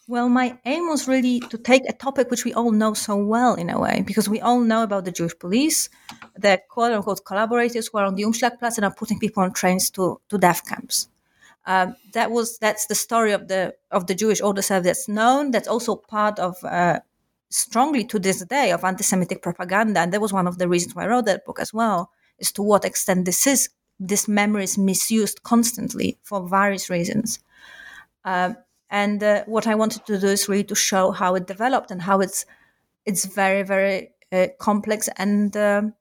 Well, 0.07 0.29
my 0.29 0.59
aim 0.65 0.87
was 0.87 1.07
really 1.07 1.39
to 1.39 1.57
take 1.57 1.81
a 1.89 1.93
topic 1.93 2.29
which 2.29 2.45
we 2.45 2.53
all 2.53 2.71
know 2.71 2.93
so 2.93 3.15
well 3.15 3.55
in 3.55 3.71
a 3.71 3.79
way, 3.79 4.03
because 4.05 4.29
we 4.29 4.39
all 4.39 4.59
know 4.59 4.83
about 4.83 5.03
the 5.05 5.11
Jewish 5.11 5.37
police, 5.39 5.89
the 6.35 6.61
quote 6.69 6.91
unquote 6.91 7.25
collaborators 7.25 7.87
who 7.87 7.97
are 7.97 8.05
on 8.05 8.13
the 8.15 8.23
Umschlagplatz 8.23 8.77
and 8.77 8.85
are 8.85 8.93
putting 8.93 9.17
people 9.17 9.41
on 9.41 9.51
trains 9.51 9.89
to, 9.91 10.21
to 10.29 10.37
death 10.37 10.67
camps. 10.67 11.07
Um, 11.65 11.95
that 12.13 12.29
was 12.29 12.59
that's 12.59 12.85
the 12.85 12.93
story 12.93 13.31
of 13.31 13.47
the 13.47 13.73
of 13.89 14.05
the 14.05 14.13
Jewish 14.13 14.41
order 14.41 14.61
service 14.61 14.85
that's 14.85 15.07
known. 15.07 15.49
That's 15.49 15.67
also 15.67 15.95
part 15.95 16.37
of 16.37 16.63
uh, 16.63 16.99
strongly 17.49 18.03
to 18.05 18.19
this 18.19 18.45
day 18.45 18.71
of 18.71 18.83
anti-Semitic 18.83 19.41
propaganda, 19.41 20.01
and 20.01 20.13
that 20.13 20.21
was 20.21 20.31
one 20.31 20.45
of 20.45 20.59
the 20.59 20.67
reasons 20.67 20.93
why 20.93 21.05
I 21.05 21.07
wrote 21.07 21.25
that 21.25 21.45
book 21.45 21.59
as 21.59 21.73
well. 21.73 22.11
Is 22.37 22.51
to 22.51 22.61
what 22.61 22.85
extent 22.85 23.25
this 23.25 23.47
is 23.47 23.69
this 23.99 24.27
memory 24.27 24.65
is 24.65 24.77
misused 24.77 25.41
constantly 25.41 26.19
for 26.21 26.47
various 26.47 26.91
reasons. 26.91 27.39
Um, 28.23 28.57
and 28.89 29.23
uh, 29.23 29.43
what 29.45 29.67
I 29.67 29.75
wanted 29.75 30.05
to 30.05 30.19
do 30.19 30.27
is 30.27 30.47
really 30.47 30.63
to 30.65 30.75
show 30.75 31.11
how 31.11 31.35
it 31.35 31.47
developed 31.47 31.91
and 31.91 32.01
how 32.01 32.19
it's 32.21 32.45
it's 33.05 33.25
very 33.25 33.63
very 33.63 34.11
uh, 34.31 34.47
complex 34.59 35.09
and 35.17 35.55
um, 35.57 35.93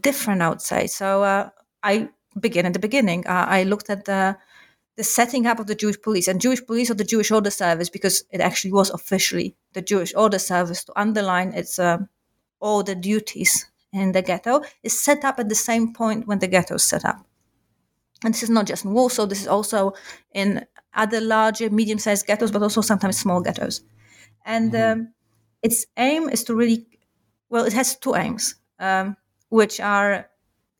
different. 0.00 0.42
I 0.42 0.48
would 0.48 0.62
say. 0.62 0.86
So 0.86 1.22
uh, 1.22 1.50
I 1.82 2.08
begin 2.38 2.66
at 2.66 2.72
the 2.72 2.78
beginning. 2.78 3.26
Uh, 3.26 3.46
I 3.48 3.64
looked 3.64 3.90
at 3.90 4.04
the 4.04 4.36
the 4.96 5.04
setting 5.04 5.46
up 5.46 5.58
of 5.58 5.66
the 5.66 5.74
Jewish 5.74 6.00
police 6.00 6.28
and 6.28 6.40
Jewish 6.40 6.64
police 6.64 6.90
or 6.90 6.94
the 6.94 7.04
Jewish 7.04 7.30
Order 7.30 7.50
Service 7.50 7.90
because 7.90 8.24
it 8.30 8.40
actually 8.40 8.72
was 8.72 8.90
officially 8.90 9.56
the 9.72 9.82
Jewish 9.82 10.14
Order 10.14 10.38
Service 10.38 10.84
to 10.84 10.92
underline 11.00 11.52
its 11.52 11.78
um, 11.78 12.08
all 12.60 12.82
the 12.82 12.94
duties 12.94 13.66
in 13.92 14.12
the 14.12 14.22
ghetto 14.22 14.62
is 14.82 14.98
set 14.98 15.24
up 15.24 15.38
at 15.38 15.48
the 15.48 15.54
same 15.54 15.92
point 15.92 16.26
when 16.26 16.38
the 16.38 16.48
ghetto 16.48 16.74
is 16.74 16.82
set 16.82 17.04
up. 17.04 17.26
And 18.24 18.32
this 18.32 18.42
is 18.42 18.50
not 18.50 18.66
just 18.66 18.84
in 18.84 18.92
Warsaw, 18.92 19.26
this 19.26 19.42
is 19.42 19.48
also 19.48 19.92
in 20.32 20.64
other 20.94 21.20
larger, 21.20 21.70
medium 21.70 21.98
sized 21.98 22.26
ghettos, 22.26 22.50
but 22.50 22.62
also 22.62 22.80
sometimes 22.80 23.18
small 23.18 23.40
ghettos. 23.40 23.82
And 24.46 24.72
mm-hmm. 24.72 25.00
um, 25.00 25.14
its 25.62 25.86
aim 25.96 26.28
is 26.30 26.44
to 26.44 26.54
really, 26.54 26.86
well, 27.50 27.64
it 27.64 27.74
has 27.74 27.96
two 27.96 28.14
aims, 28.14 28.54
um, 28.78 29.16
which 29.50 29.78
are 29.78 30.28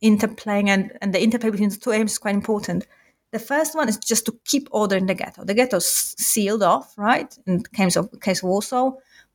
interplaying, 0.03 0.69
and, 0.69 0.97
and 1.01 1.15
the 1.15 1.23
interplay 1.23 1.51
between 1.51 1.69
the 1.69 1.77
two 1.77 1.93
aims 1.93 2.13
is 2.13 2.19
quite 2.19 2.35
important. 2.35 2.87
The 3.33 3.39
first 3.39 3.75
one 3.75 3.89
is 3.89 3.99
just 3.99 4.27
to 4.27 4.39
keep 4.45 4.69
order 4.71 4.97
in 4.97 5.07
the 5.07 5.15
ghetto. 5.15 5.45
The 5.45 5.55
ghetto 5.55 5.79
is 5.79 5.87
sealed 5.87 6.63
off, 6.63 6.97
right? 6.97 7.37
In 7.47 7.63
case 7.63 7.97
of 7.97 8.09
case 8.21 8.43
of 8.43 8.49
Warsaw, 8.49 8.93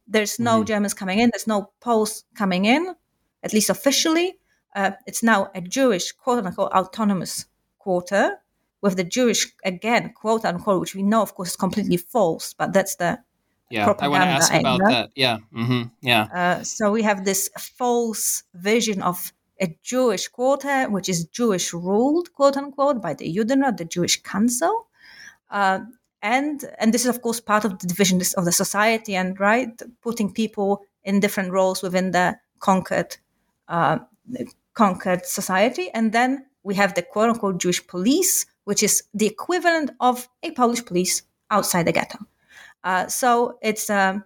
there's 0.07 0.39
no 0.39 0.57
mm-hmm. 0.57 0.65
Germans 0.65 0.93
coming 0.93 1.19
in. 1.19 1.29
There's 1.31 1.47
no 1.47 1.71
Poles 1.81 2.23
coming 2.33 2.65
in, 2.65 2.95
at 3.43 3.53
least 3.53 3.69
officially. 3.69 4.37
Uh, 4.75 4.91
it's 5.05 5.21
now 5.21 5.51
a 5.53 5.61
Jewish 5.61 6.13
quote 6.13 6.45
unquote 6.45 6.71
autonomous 6.71 7.45
quarter 7.89 8.25
with 8.83 8.95
the 8.97 9.07
Jewish 9.17 9.41
again 9.73 10.13
quote 10.21 10.45
unquote, 10.45 10.81
which 10.81 10.95
we 10.95 11.03
know 11.11 11.21
of 11.21 11.33
course 11.35 11.49
is 11.53 11.55
completely 11.65 11.97
false, 11.97 12.53
but 12.59 12.71
that's 12.73 12.95
the 13.01 13.11
yeah. 13.71 13.93
I 13.99 14.07
want 14.07 14.23
to 14.23 14.29
ask 14.39 14.53
about 14.53 14.79
that. 14.89 15.09
Yeah, 15.15 15.37
mm-hmm. 15.53 15.83
yeah. 16.01 16.23
Uh, 16.39 16.63
so 16.63 16.91
we 16.91 17.03
have 17.03 17.23
this 17.25 17.49
false 17.79 18.43
vision 18.53 19.01
of 19.01 19.31
a 19.61 19.67
Jewish 19.83 20.27
quarter, 20.27 20.89
which 20.89 21.09
is 21.09 21.25
Jewish 21.25 21.73
ruled, 21.73 22.33
quote 22.33 22.57
unquote, 22.57 23.01
by 23.01 23.13
the 23.13 23.27
Judenrat, 23.35 23.77
the 23.77 23.85
Jewish 23.85 24.21
Council. 24.23 24.87
Uh, 25.51 25.79
and 26.21 26.65
and 26.79 26.93
this 26.93 27.05
is 27.05 27.09
of 27.15 27.21
course 27.21 27.39
part 27.39 27.65
of 27.65 27.79
the 27.79 27.87
division 27.87 28.21
of 28.37 28.45
the 28.45 28.51
society 28.51 29.15
and 29.15 29.39
right 29.39 29.81
putting 30.01 30.33
people 30.33 30.81
in 31.03 31.19
different 31.19 31.51
roles 31.51 31.81
within 31.81 32.11
the 32.11 32.37
conquered 32.59 33.17
uh, 33.67 33.97
conquered 34.73 35.25
society 35.25 35.89
and 35.93 36.11
then 36.11 36.45
we 36.63 36.75
have 36.75 36.93
the 36.93 37.01
quote 37.01 37.29
unquote 37.29 37.59
Jewish 37.59 37.85
police, 37.87 38.45
which 38.65 38.83
is 38.83 39.03
the 39.13 39.27
equivalent 39.27 39.91
of 39.99 40.27
a 40.43 40.51
Polish 40.51 40.85
police 40.85 41.23
outside 41.49 41.85
the 41.87 41.91
ghetto. 41.91 42.19
Uh, 42.83 43.07
so 43.07 43.57
it's 43.61 43.89
um, 43.89 44.23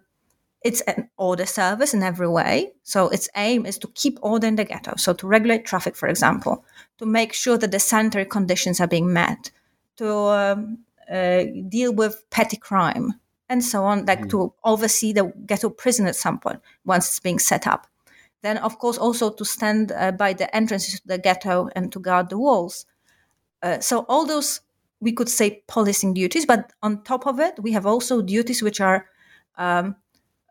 it's 0.64 0.82
an 0.82 1.10
order 1.18 1.46
service 1.46 1.94
in 1.94 2.04
every 2.04 2.28
way. 2.28 2.72
So 2.84 3.10
its 3.10 3.30
aim 3.36 3.66
is 3.66 3.78
to 3.80 3.88
keep 3.90 4.18
order 4.22 4.48
in 4.48 4.56
the 4.56 4.64
ghetto. 4.64 4.94
So 4.98 5.14
to 5.14 5.28
regulate 5.28 5.66
traffic, 5.66 5.96
for 5.96 6.08
example, 6.08 6.64
to 7.00 7.06
make 7.06 7.34
sure 7.34 7.58
that 7.58 7.72
the 7.72 7.80
sanitary 7.80 8.26
conditions 8.26 8.80
are 8.80 8.88
being 8.88 9.12
met, 9.12 9.52
to 9.98 10.10
um, 10.10 10.80
uh, 11.12 11.44
deal 11.68 11.94
with 11.94 12.24
petty 12.30 12.58
crime, 12.58 13.14
and 13.50 13.64
so 13.64 13.84
on, 13.84 14.06
like 14.06 14.22
mm. 14.22 14.30
to 14.30 14.54
oversee 14.64 15.14
the 15.14 15.34
ghetto 15.46 15.70
prison 15.70 16.08
at 16.08 16.16
some 16.16 16.40
point 16.40 16.62
once 16.86 17.08
it's 17.10 17.20
being 17.20 17.40
set 17.40 17.68
up. 17.68 17.88
Then, 18.44 18.58
of 18.58 18.78
course, 18.78 18.98
also 18.98 19.32
to 19.32 19.46
stand 19.46 19.92
uh, 19.92 20.12
by 20.12 20.34
the 20.34 20.54
entrances 20.56 21.00
to 21.00 21.08
the 21.08 21.18
ghetto 21.18 21.70
and 21.76 21.92
to 21.94 22.00
guard 22.00 22.30
the 22.30 22.38
walls. 22.38 22.86
Uh, 23.64 23.80
so 23.80 24.06
all 24.10 24.26
those 24.26 24.60
we 25.00 25.12
could 25.12 25.30
say 25.30 25.64
policing 25.68 26.14
duties, 26.14 26.46
but 26.46 26.72
on 26.82 27.04
top 27.04 27.26
of 27.26 27.40
it, 27.40 27.56
we 27.62 27.72
have 27.72 27.86
also 27.86 28.22
duties 28.22 28.62
which 28.62 28.80
are 28.82 29.08
um, 29.58 29.96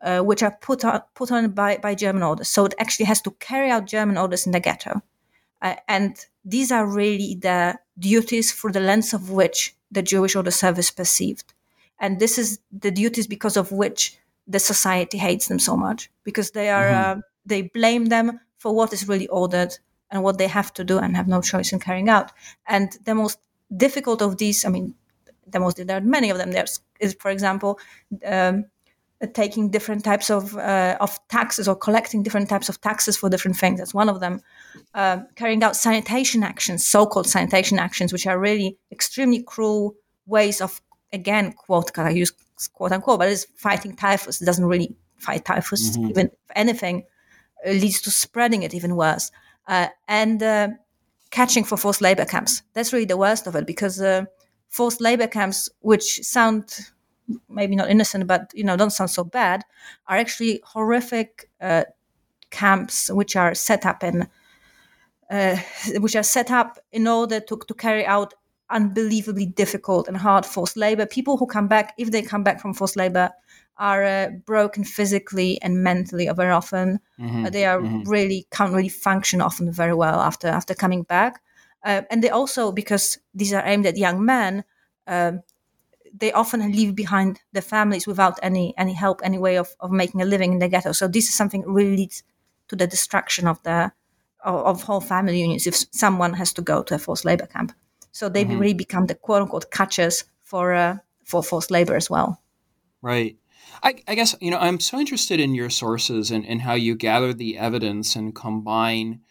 uh, 0.01 0.21
which 0.21 0.43
are 0.43 0.57
put 0.61 0.83
on 0.83 1.01
put 1.13 1.31
on 1.31 1.51
by, 1.51 1.77
by 1.77 1.95
German 1.95 2.23
orders. 2.23 2.49
So 2.49 2.65
it 2.65 2.73
actually 2.79 3.05
has 3.05 3.21
to 3.21 3.31
carry 3.39 3.69
out 3.69 3.85
German 3.85 4.17
orders 4.17 4.45
in 4.45 4.51
the 4.51 4.59
ghetto, 4.59 5.01
uh, 5.61 5.75
and 5.87 6.17
these 6.43 6.71
are 6.71 6.85
really 6.87 7.35
the 7.35 7.79
duties 7.97 8.51
for 8.51 8.71
the 8.71 8.79
lens 8.79 9.13
of 9.13 9.29
which 9.29 9.75
the 9.91 10.01
Jewish 10.01 10.35
order 10.35 10.51
service 10.51 10.91
perceived, 10.91 11.53
and 11.99 12.19
this 12.19 12.37
is 12.37 12.59
the 12.71 12.91
duties 12.91 13.27
because 13.27 13.55
of 13.55 13.71
which 13.71 14.17
the 14.47 14.59
society 14.59 15.17
hates 15.17 15.47
them 15.47 15.59
so 15.59 15.77
much 15.77 16.11
because 16.23 16.51
they 16.51 16.69
are 16.69 16.85
mm-hmm. 16.85 17.19
uh, 17.19 17.21
they 17.45 17.63
blame 17.63 18.05
them 18.05 18.39
for 18.57 18.73
what 18.73 18.93
is 18.93 19.07
really 19.07 19.27
ordered 19.27 19.77
and 20.09 20.23
what 20.23 20.37
they 20.37 20.47
have 20.47 20.73
to 20.73 20.83
do 20.83 20.99
and 20.99 21.15
have 21.15 21.27
no 21.27 21.41
choice 21.41 21.73
in 21.73 21.79
carrying 21.79 22.09
out. 22.09 22.31
And 22.67 22.97
the 23.05 23.15
most 23.15 23.39
difficult 23.75 24.21
of 24.21 24.37
these, 24.37 24.65
I 24.65 24.69
mean, 24.69 24.95
the 25.47 25.59
most 25.59 25.85
there 25.85 25.97
are 25.97 26.01
many 26.01 26.29
of 26.29 26.37
them. 26.37 26.51
There's 26.51 26.79
is, 26.99 27.15
for 27.19 27.31
example, 27.31 27.79
um, 28.25 28.65
taking 29.33 29.69
different 29.69 30.03
types 30.03 30.29
of 30.29 30.57
uh, 30.57 30.97
of 30.99 31.19
taxes 31.27 31.67
or 31.67 31.75
collecting 31.75 32.23
different 32.23 32.49
types 32.49 32.69
of 32.69 32.79
taxes 32.81 33.17
for 33.17 33.29
different 33.29 33.57
things. 33.57 33.79
That's 33.79 33.93
one 33.93 34.09
of 34.09 34.19
them. 34.19 34.41
Uh, 34.93 35.19
carrying 35.35 35.63
out 35.63 35.75
sanitation 35.75 36.43
actions, 36.43 36.85
so-called 36.85 37.27
sanitation 37.27 37.79
actions, 37.79 38.13
which 38.13 38.27
are 38.27 38.39
really 38.39 38.77
extremely 38.91 39.43
cruel 39.43 39.95
ways 40.25 40.61
of, 40.61 40.81
again, 41.11 41.53
quote, 41.53 41.97
I 41.97 42.11
use 42.11 42.31
quote 42.73 42.91
unquote, 42.91 43.19
but 43.19 43.29
it's 43.29 43.45
fighting 43.55 43.95
typhus. 43.95 44.41
It 44.41 44.45
doesn't 44.45 44.65
really 44.65 44.95
fight 45.17 45.45
typhus, 45.45 45.97
mm-hmm. 45.97 46.09
even 46.09 46.25
if 46.27 46.51
anything, 46.55 47.03
leads 47.65 48.01
to 48.01 48.11
spreading 48.11 48.63
it 48.63 48.73
even 48.73 48.95
worse. 48.95 49.31
Uh, 49.67 49.87
and 50.07 50.43
uh, 50.43 50.69
catching 51.31 51.63
for 51.63 51.77
forced 51.77 52.01
labor 52.01 52.25
camps. 52.25 52.61
That's 52.73 52.93
really 52.93 53.05
the 53.05 53.17
worst 53.17 53.47
of 53.47 53.55
it 53.55 53.65
because 53.65 54.01
uh, 54.01 54.25
forced 54.69 55.01
labor 55.01 55.27
camps, 55.27 55.69
which 55.79 56.21
sound 56.23 56.77
maybe 57.49 57.75
not 57.75 57.89
innocent, 57.89 58.27
but 58.27 58.51
you 58.53 58.63
know 58.63 58.75
don't 58.75 58.91
sound 58.91 59.09
so 59.09 59.23
bad, 59.23 59.63
are 60.07 60.17
actually 60.17 60.61
horrific 60.63 61.49
uh, 61.61 61.83
camps 62.49 63.09
which 63.11 63.35
are 63.35 63.55
set 63.55 63.85
up 63.85 64.03
in 64.03 64.27
uh, 65.29 65.57
which 65.97 66.15
are 66.15 66.23
set 66.23 66.51
up 66.51 66.77
in 66.91 67.07
order 67.07 67.39
to, 67.39 67.59
to 67.67 67.73
carry 67.73 68.05
out 68.05 68.33
unbelievably 68.69 69.45
difficult 69.47 70.07
and 70.07 70.17
hard 70.17 70.45
forced 70.45 70.77
labor. 70.77 71.05
People 71.05 71.37
who 71.37 71.45
come 71.45 71.67
back, 71.67 71.93
if 71.97 72.11
they 72.11 72.21
come 72.21 72.43
back 72.43 72.61
from 72.61 72.73
forced 72.73 72.95
labor, 72.95 73.31
are 73.77 74.03
uh, 74.03 74.29
broken 74.45 74.83
physically 74.83 75.61
and 75.61 75.83
mentally 75.83 76.29
very 76.35 76.51
often. 76.51 76.99
Mm-hmm. 77.19 77.45
Uh, 77.45 77.49
they 77.49 77.65
are 77.65 77.79
mm-hmm. 77.79 78.09
really 78.09 78.47
can't 78.51 78.73
really 78.73 78.89
function 78.89 79.41
often 79.41 79.71
very 79.71 79.93
well 79.93 80.19
after 80.19 80.47
after 80.47 80.73
coming 80.73 81.03
back. 81.03 81.41
Uh, 81.83 82.01
and 82.09 82.23
they 82.23 82.29
also 82.29 82.71
because 82.71 83.17
these 83.33 83.53
are 83.53 83.63
aimed 83.65 83.85
at 83.85 83.97
young 83.97 84.23
men, 84.23 84.63
um, 85.07 85.41
they 86.15 86.31
often 86.31 86.71
leave 86.71 86.95
behind 86.95 87.41
their 87.51 87.61
families 87.61 88.05
without 88.05 88.39
any 88.43 88.73
any 88.77 88.93
help, 88.93 89.21
any 89.23 89.39
way 89.39 89.57
of, 89.57 89.75
of 89.79 89.91
making 89.91 90.21
a 90.21 90.25
living 90.25 90.53
in 90.53 90.59
the 90.59 90.69
ghetto. 90.69 90.91
So 90.91 91.07
this 91.07 91.27
is 91.27 91.33
something 91.33 91.63
really 91.65 91.97
leads 91.97 92.23
to 92.67 92.75
the 92.75 92.87
destruction 92.87 93.47
of 93.47 93.61
the 93.63 93.91
of, 94.43 94.55
of 94.65 94.83
whole 94.83 95.01
family 95.01 95.41
units 95.41 95.67
if 95.67 95.75
someone 95.91 96.33
has 96.33 96.53
to 96.53 96.61
go 96.61 96.83
to 96.83 96.95
a 96.95 96.99
forced 96.99 97.25
labor 97.25 97.47
camp. 97.47 97.73
So 98.13 98.29
they 98.29 98.45
mm-hmm. 98.45 98.59
really 98.59 98.73
become 98.73 99.07
the 99.07 99.15
quote 99.15 99.41
unquote 99.41 99.69
catchers 99.71 100.23
for 100.43 100.73
uh, 100.73 100.97
for 101.25 101.43
forced 101.43 101.71
labor 101.71 101.95
as 101.95 102.09
well. 102.09 102.41
Right. 103.01 103.35
I, 103.81 103.95
I, 104.07 104.15
guess 104.15 104.35
you 104.39 104.51
know 104.51 104.59
I'm 104.59 104.79
so 104.79 104.99
interested 104.99 105.39
in 105.39 105.55
your 105.55 105.69
sources 105.69 106.31
and, 106.31 106.45
and 106.45 106.61
how 106.61 106.73
you 106.73 106.95
gather 106.95 107.33
the 107.33 107.57
evidence 107.57 108.15
and 108.15 108.33
combine 108.33 109.21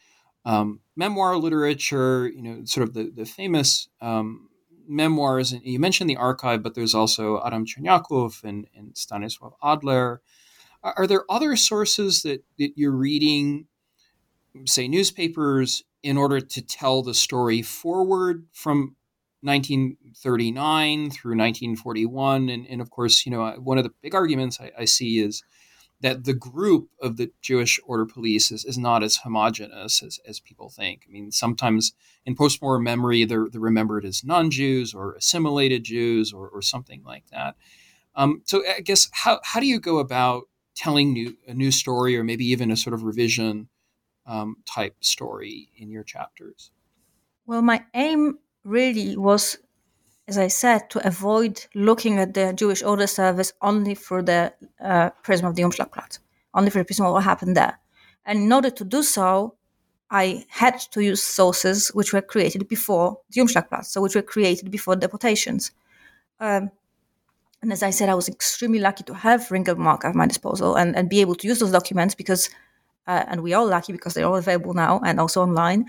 um, 0.45 0.81
memoir 0.97 1.37
literature, 1.37 2.29
you 2.29 2.43
know, 2.43 2.65
sort 2.65 2.87
of 2.89 2.95
the 2.95 3.11
the 3.15 3.25
famous 3.25 3.89
um, 4.01 4.49
memoirs. 4.89 5.53
And 5.53 5.63
you 5.65 5.79
mentioned 5.79 6.11
the 6.11 6.17
archive, 6.17 6.63
but 6.63 6.75
there's 6.75 6.95
also 6.95 7.41
Adam 7.45 7.65
Czerniaków 7.65 8.45
and, 8.45 8.67
and 8.77 8.95
Stanisław 8.95 9.53
Adler. 9.63 10.21
Are, 10.83 10.95
are 10.99 11.07
there 11.07 11.25
other 11.31 11.57
sources 11.57 12.23
that, 12.23 12.45
that 12.59 12.73
you're 12.77 12.93
reading 12.97 13.67
say, 14.67 14.89
newspapers 14.89 15.85
in 16.03 16.17
order 16.17 16.41
to 16.41 16.63
tell 16.63 17.03
the 17.03 17.15
story 17.15 17.63
forward 17.63 18.47
from 18.53 18.97
1939 19.43 21.11
through 21.11 21.33
1941. 21.33 22.49
And, 22.49 22.67
and 22.67 22.81
of 22.81 22.91
course, 22.91 23.27
you 23.27 23.33
know, 23.33 23.53
one 23.59 23.79
of 23.79 23.85
the 23.85 23.93
big 24.03 24.15
arguments 24.15 24.61
I, 24.61 24.71
I 24.79 24.85
see 24.85 25.19
is 25.19 25.43
that 26.01 26.25
the 26.25 26.35
group 26.35 26.89
of 27.01 27.17
the 27.17 27.31
Jewish 27.41 27.79
order 27.87 28.05
police 28.05 28.51
is, 28.51 28.65
is 28.65 28.77
not 28.77 29.03
as 29.03 29.19
homogenous 29.19 30.03
as, 30.03 30.19
as 30.27 30.41
people 30.41 30.69
think. 30.69 31.05
I 31.09 31.13
mean, 31.13 31.31
sometimes 31.31 31.93
in 32.27 32.35
postmortem 32.35 32.83
memory, 32.83 33.25
they're, 33.25 33.47
they're 33.51 33.61
remembered 33.61 34.05
as 34.05 34.25
non 34.25 34.51
Jews 34.51 34.95
or 34.95 35.15
assimilated 35.15 35.85
Jews 35.85 36.33
or, 36.33 36.49
or 36.49 36.61
something 36.61 37.03
like 37.05 37.25
that. 37.31 37.55
Um, 38.15 38.43
so 38.45 38.63
I 38.69 38.81
guess 38.81 39.09
how, 39.13 39.41
how 39.45 39.61
do 39.61 39.67
you 39.67 39.81
go 39.81 39.99
about 39.99 40.45
telling 40.75 41.13
new, 41.13 41.37
a 41.47 41.55
new 41.55 41.71
story 41.71 42.17
or 42.17 42.25
maybe 42.25 42.45
even 42.47 42.71
a 42.71 42.77
sort 42.77 42.95
of 42.95 43.05
revision 43.05 43.69
um, 44.27 44.57
type 44.65 44.97
story 45.01 45.69
in 45.77 45.91
your 45.91 46.05
chapters? 46.05 46.71
Well, 47.47 47.63
my 47.63 47.85
aim 47.95 48.39
really 48.65 49.17
was, 49.17 49.59
as 50.29 50.39
I 50.39 50.49
said, 50.49 50.91
to 50.91 51.07
avoid 51.07 51.67
looking 51.75 52.19
at 52.19 52.35
the 52.35 52.53
Jewish 52.53 52.83
order 52.83 53.07
service 53.07 53.53
only 53.61 53.95
through 53.95 54.23
the 54.23 54.53
uh, 54.81 55.11
prism 55.23 55.47
of 55.47 55.57
the 55.57 55.63
Umschlagplatz, 55.63 56.19
only 56.55 56.71
through 56.71 56.83
the 56.83 56.87
prism 56.87 57.07
of 57.07 57.13
what 57.13 57.25
happened 57.25 57.57
there. 57.57 57.79
And 58.25 58.39
in 58.39 58.53
order 58.53 58.71
to 58.71 58.85
do 58.85 59.03
so, 59.03 59.57
I 60.11 60.45
had 60.49 60.79
to 60.93 61.01
use 61.01 61.23
sources 61.23 61.89
which 61.89 62.13
were 62.13 62.21
created 62.21 62.69
before 62.69 63.19
the 63.31 63.41
Umschlagplatz, 63.41 63.87
so 63.87 64.03
which 64.03 64.15
were 64.15 64.23
created 64.23 64.71
before 64.71 64.95
deportations. 64.95 65.73
Um, 66.39 66.71
and 67.63 67.73
as 67.73 67.83
I 67.83 67.91
said, 67.91 68.09
I 68.09 68.15
was 68.15 68.29
extremely 68.29 68.81
lucky 68.81 69.05
to 69.05 69.15
have 69.15 69.49
Ringelblum 69.49 70.05
at 70.05 70.15
my 70.15 70.27
disposal 70.27 70.75
and, 70.75 70.95
and 70.97 71.09
be 71.09 71.21
able 71.21 71.37
to 71.37 71.47
use 71.47 71.61
those 71.61 71.71
documents 71.71 72.15
because, 72.15 72.51
uh, 73.07 73.25
and 73.29 73.43
we 73.43 73.53
are 73.53 73.65
lucky 73.65 73.93
because 73.93 74.15
they're 74.15 74.27
all 74.27 74.37
available 74.37 74.75
now 74.75 75.01
and 75.05 75.19
also 75.21 75.43
online, 75.43 75.87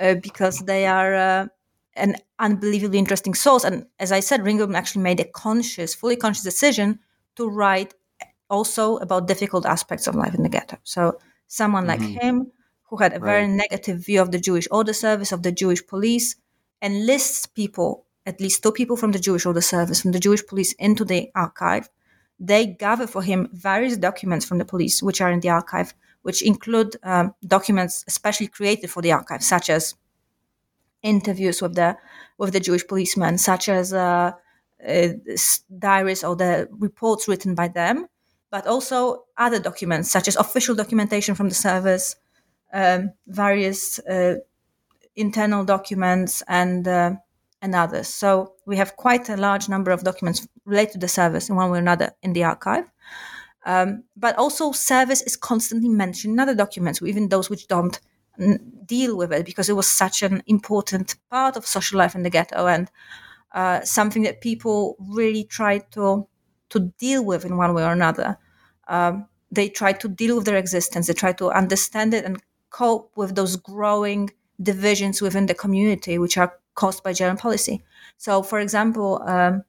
uh, 0.00 0.14
because 0.14 0.60
they 0.60 0.86
are 0.86 1.14
uh, 1.14 1.46
an 1.94 2.16
unbelievably 2.38 2.98
interesting 2.98 3.34
source. 3.34 3.64
And 3.64 3.86
as 3.98 4.12
I 4.12 4.20
said, 4.20 4.40
Ringelblum 4.40 4.76
actually 4.76 5.02
made 5.02 5.20
a 5.20 5.24
conscious, 5.24 5.94
fully 5.94 6.16
conscious 6.16 6.44
decision 6.44 6.98
to 7.36 7.48
write 7.48 7.94
also 8.48 8.96
about 8.98 9.26
difficult 9.26 9.66
aspects 9.66 10.06
of 10.06 10.14
life 10.14 10.34
in 10.34 10.42
the 10.42 10.48
ghetto. 10.48 10.78
So 10.84 11.18
someone 11.48 11.86
like 11.86 12.00
mm-hmm. 12.00 12.20
him, 12.20 12.52
who 12.88 12.96
had 12.98 13.12
a 13.12 13.18
right. 13.18 13.32
very 13.32 13.48
negative 13.48 14.04
view 14.04 14.22
of 14.22 14.30
the 14.30 14.38
Jewish 14.38 14.68
order 14.70 14.92
service, 14.92 15.32
of 15.32 15.42
the 15.42 15.50
Jewish 15.50 15.84
police, 15.86 16.36
enlists 16.80 17.46
people 17.46 18.06
at 18.26 18.40
least 18.40 18.62
two 18.62 18.72
people 18.72 18.96
from 18.96 19.12
the 19.12 19.18
Jewish 19.18 19.46
Order 19.46 19.60
Service, 19.60 20.02
from 20.02 20.12
the 20.12 20.18
Jewish 20.18 20.44
police, 20.46 20.72
into 20.74 21.04
the 21.04 21.30
archive. 21.34 21.88
They 22.38 22.66
gather 22.66 23.06
for 23.06 23.22
him 23.22 23.48
various 23.52 23.96
documents 23.96 24.44
from 24.44 24.58
the 24.58 24.64
police, 24.64 25.02
which 25.02 25.20
are 25.20 25.30
in 25.30 25.40
the 25.40 25.50
archive, 25.50 25.94
which 26.26 26.42
include 26.42 26.96
um, 27.04 27.32
documents 27.46 28.04
especially 28.08 28.48
created 28.48 28.90
for 28.90 29.00
the 29.00 29.12
archive, 29.12 29.44
such 29.44 29.70
as 29.70 29.94
interviews 31.00 31.62
with 31.62 31.76
the 31.76 31.96
with 32.36 32.52
the 32.52 32.58
Jewish 32.58 32.84
policemen, 32.88 33.38
such 33.38 33.68
as 33.68 33.92
uh, 33.92 34.32
uh, 34.88 35.08
diaries 35.78 36.24
or 36.24 36.34
the 36.34 36.68
reports 36.72 37.28
written 37.28 37.54
by 37.54 37.68
them, 37.68 38.08
but 38.50 38.66
also 38.66 39.22
other 39.38 39.60
documents, 39.60 40.10
such 40.10 40.26
as 40.26 40.34
official 40.34 40.74
documentation 40.74 41.36
from 41.36 41.48
the 41.48 41.54
service, 41.54 42.16
um, 42.72 43.12
various 43.28 44.00
uh, 44.00 44.34
internal 45.14 45.64
documents, 45.64 46.42
and 46.48 46.88
uh, 46.88 47.12
and 47.62 47.72
others. 47.76 48.08
So 48.08 48.54
we 48.66 48.76
have 48.78 48.96
quite 48.96 49.28
a 49.28 49.36
large 49.36 49.68
number 49.68 49.92
of 49.92 50.02
documents 50.02 50.48
related 50.64 50.94
to 50.94 50.98
the 50.98 51.08
service 51.20 51.48
in 51.48 51.54
one 51.54 51.70
way 51.70 51.78
or 51.78 51.82
another 51.82 52.10
in 52.20 52.32
the 52.32 52.42
archive. 52.42 52.90
Um, 53.66 54.04
but 54.16 54.38
also, 54.38 54.72
service 54.72 55.20
is 55.22 55.36
constantly 55.36 55.88
mentioned 55.88 56.34
in 56.34 56.40
other 56.40 56.54
documents, 56.54 57.02
even 57.02 57.28
those 57.28 57.50
which 57.50 57.66
don't 57.66 58.00
deal 58.86 59.16
with 59.16 59.32
it, 59.32 59.44
because 59.44 59.68
it 59.68 59.74
was 59.74 59.88
such 59.88 60.22
an 60.22 60.42
important 60.46 61.16
part 61.30 61.56
of 61.56 61.66
social 61.66 61.98
life 61.98 62.14
in 62.14 62.22
the 62.22 62.30
ghetto 62.30 62.66
and 62.66 62.90
uh, 63.52 63.80
something 63.82 64.22
that 64.22 64.40
people 64.40 64.96
really 65.00 65.44
tried 65.44 65.90
to 65.92 66.26
to 66.68 66.80
deal 66.98 67.24
with 67.24 67.44
in 67.44 67.56
one 67.56 67.74
way 67.74 67.84
or 67.84 67.92
another. 67.92 68.38
Um, 68.88 69.26
they 69.50 69.68
tried 69.68 70.00
to 70.00 70.08
deal 70.08 70.36
with 70.36 70.44
their 70.44 70.56
existence. 70.56 71.06
They 71.06 71.14
tried 71.14 71.38
to 71.38 71.50
understand 71.50 72.14
it 72.14 72.24
and 72.24 72.42
cope 72.70 73.12
with 73.16 73.34
those 73.34 73.56
growing 73.56 74.30
divisions 74.62 75.22
within 75.22 75.46
the 75.46 75.54
community, 75.54 76.18
which 76.18 76.36
are 76.36 76.52
caused 76.74 77.02
by 77.02 77.12
German 77.12 77.36
policy. 77.36 77.82
So, 78.18 78.42
for 78.42 78.58
example, 78.58 79.22
um, 79.26 79.64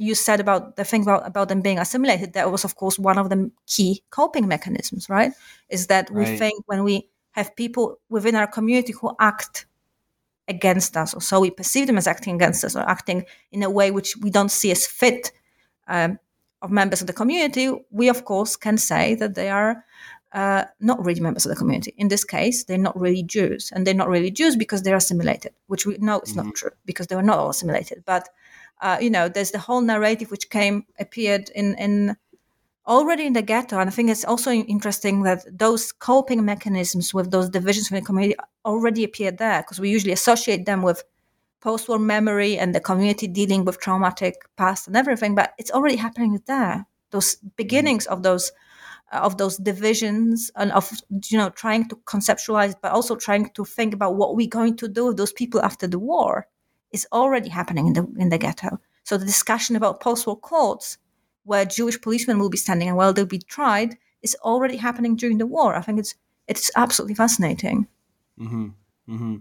you 0.00 0.14
said 0.14 0.40
about 0.40 0.76
the 0.76 0.84
thing 0.84 1.02
about, 1.02 1.26
about 1.26 1.48
them 1.50 1.60
being 1.60 1.78
assimilated. 1.78 2.32
That 2.32 2.50
was, 2.50 2.64
of 2.64 2.74
course, 2.74 2.98
one 2.98 3.18
of 3.18 3.28
the 3.28 3.50
key 3.66 4.02
coping 4.08 4.48
mechanisms, 4.48 5.10
right? 5.10 5.32
Is 5.68 5.88
that 5.88 6.10
we 6.10 6.24
think 6.24 6.64
when 6.66 6.84
we 6.84 7.06
have 7.32 7.54
people 7.54 8.00
within 8.08 8.34
our 8.34 8.46
community 8.46 8.94
who 8.98 9.14
act 9.20 9.66
against 10.48 10.96
us, 10.96 11.12
or 11.12 11.20
so 11.20 11.38
we 11.38 11.50
perceive 11.50 11.86
them 11.86 11.98
as 11.98 12.06
acting 12.06 12.34
against 12.34 12.64
us, 12.64 12.74
or 12.74 12.80
acting 12.88 13.26
in 13.52 13.62
a 13.62 13.68
way 13.68 13.90
which 13.90 14.16
we 14.16 14.30
don't 14.30 14.50
see 14.50 14.70
as 14.70 14.86
fit 14.86 15.32
um, 15.86 16.18
of 16.62 16.70
members 16.70 17.02
of 17.02 17.06
the 17.06 17.12
community, 17.12 17.70
we, 17.90 18.08
of 18.08 18.24
course, 18.24 18.56
can 18.56 18.78
say 18.78 19.14
that 19.16 19.34
they 19.34 19.50
are 19.50 19.84
uh, 20.32 20.64
not 20.80 21.04
really 21.04 21.20
members 21.20 21.44
of 21.44 21.50
the 21.50 21.56
community. 21.56 21.92
In 21.98 22.08
this 22.08 22.24
case, 22.24 22.64
they're 22.64 22.78
not 22.78 22.98
really 22.98 23.22
Jews, 23.22 23.70
and 23.70 23.86
they're 23.86 23.92
not 23.92 24.08
really 24.08 24.30
Jews 24.30 24.56
because 24.56 24.82
they're 24.82 24.96
assimilated, 24.96 25.52
which 25.66 25.84
we 25.84 25.98
know 25.98 26.20
is 26.20 26.30
mm-hmm. 26.30 26.46
not 26.46 26.54
true 26.54 26.70
because 26.86 27.08
they 27.08 27.16
were 27.16 27.22
not 27.22 27.38
all 27.38 27.50
assimilated. 27.50 28.02
But 28.06 28.30
uh, 28.80 28.98
you 29.00 29.10
know, 29.10 29.28
there's 29.28 29.50
the 29.50 29.58
whole 29.58 29.80
narrative 29.80 30.30
which 30.30 30.50
came 30.50 30.84
appeared 30.98 31.50
in 31.54 31.74
in 31.74 32.16
already 32.86 33.26
in 33.26 33.34
the 33.34 33.42
ghetto, 33.42 33.78
and 33.78 33.88
I 33.88 33.92
think 33.92 34.10
it's 34.10 34.24
also 34.24 34.50
interesting 34.50 35.22
that 35.22 35.44
those 35.58 35.92
coping 35.92 36.44
mechanisms 36.44 37.12
with 37.14 37.30
those 37.30 37.50
divisions 37.50 37.90
within 37.90 38.02
the 38.02 38.06
community 38.06 38.36
already 38.64 39.04
appeared 39.04 39.38
there 39.38 39.62
because 39.62 39.80
we 39.80 39.90
usually 39.90 40.12
associate 40.12 40.66
them 40.66 40.82
with 40.82 41.04
post-war 41.60 41.98
memory 41.98 42.58
and 42.58 42.74
the 42.74 42.80
community 42.80 43.28
dealing 43.28 43.64
with 43.64 43.80
traumatic 43.80 44.34
past 44.56 44.86
and 44.86 44.96
everything, 44.96 45.34
but 45.34 45.52
it's 45.58 45.70
already 45.70 45.96
happening 45.96 46.40
there. 46.46 46.86
Those 47.10 47.36
beginnings 47.56 48.04
mm-hmm. 48.04 48.14
of 48.14 48.22
those 48.22 48.52
of 49.12 49.38
those 49.38 49.56
divisions 49.56 50.52
and 50.54 50.70
of 50.70 50.90
you 51.28 51.36
know 51.36 51.50
trying 51.50 51.88
to 51.88 51.96
conceptualize 51.96 52.74
but 52.80 52.92
also 52.92 53.16
trying 53.16 53.50
to 53.50 53.64
think 53.64 53.92
about 53.92 54.14
what 54.14 54.36
we're 54.36 54.48
going 54.48 54.76
to 54.76 54.86
do 54.88 55.06
with 55.06 55.16
those 55.16 55.32
people 55.32 55.60
after 55.62 55.88
the 55.88 55.98
war 55.98 56.46
is 56.92 57.06
already 57.12 57.48
happening 57.48 57.86
in 57.86 57.92
the 57.94 58.06
in 58.18 58.28
the 58.28 58.38
ghetto 58.38 58.78
so 59.04 59.16
the 59.16 59.24
discussion 59.24 59.76
about 59.76 60.00
post-war 60.00 60.36
courts 60.36 60.98
where 61.44 61.64
jewish 61.64 62.00
policemen 62.00 62.38
will 62.38 62.50
be 62.50 62.56
standing 62.56 62.88
and 62.88 62.96
while 62.96 63.12
they'll 63.12 63.26
be 63.26 63.38
tried 63.38 63.96
is 64.22 64.36
already 64.42 64.76
happening 64.76 65.16
during 65.16 65.38
the 65.38 65.46
war 65.46 65.74
i 65.74 65.80
think 65.80 65.98
it's 65.98 66.14
it's 66.46 66.70
absolutely 66.76 67.14
fascinating 67.14 67.86
mm-hmm. 68.38 68.68
Mm-hmm. 69.08 69.36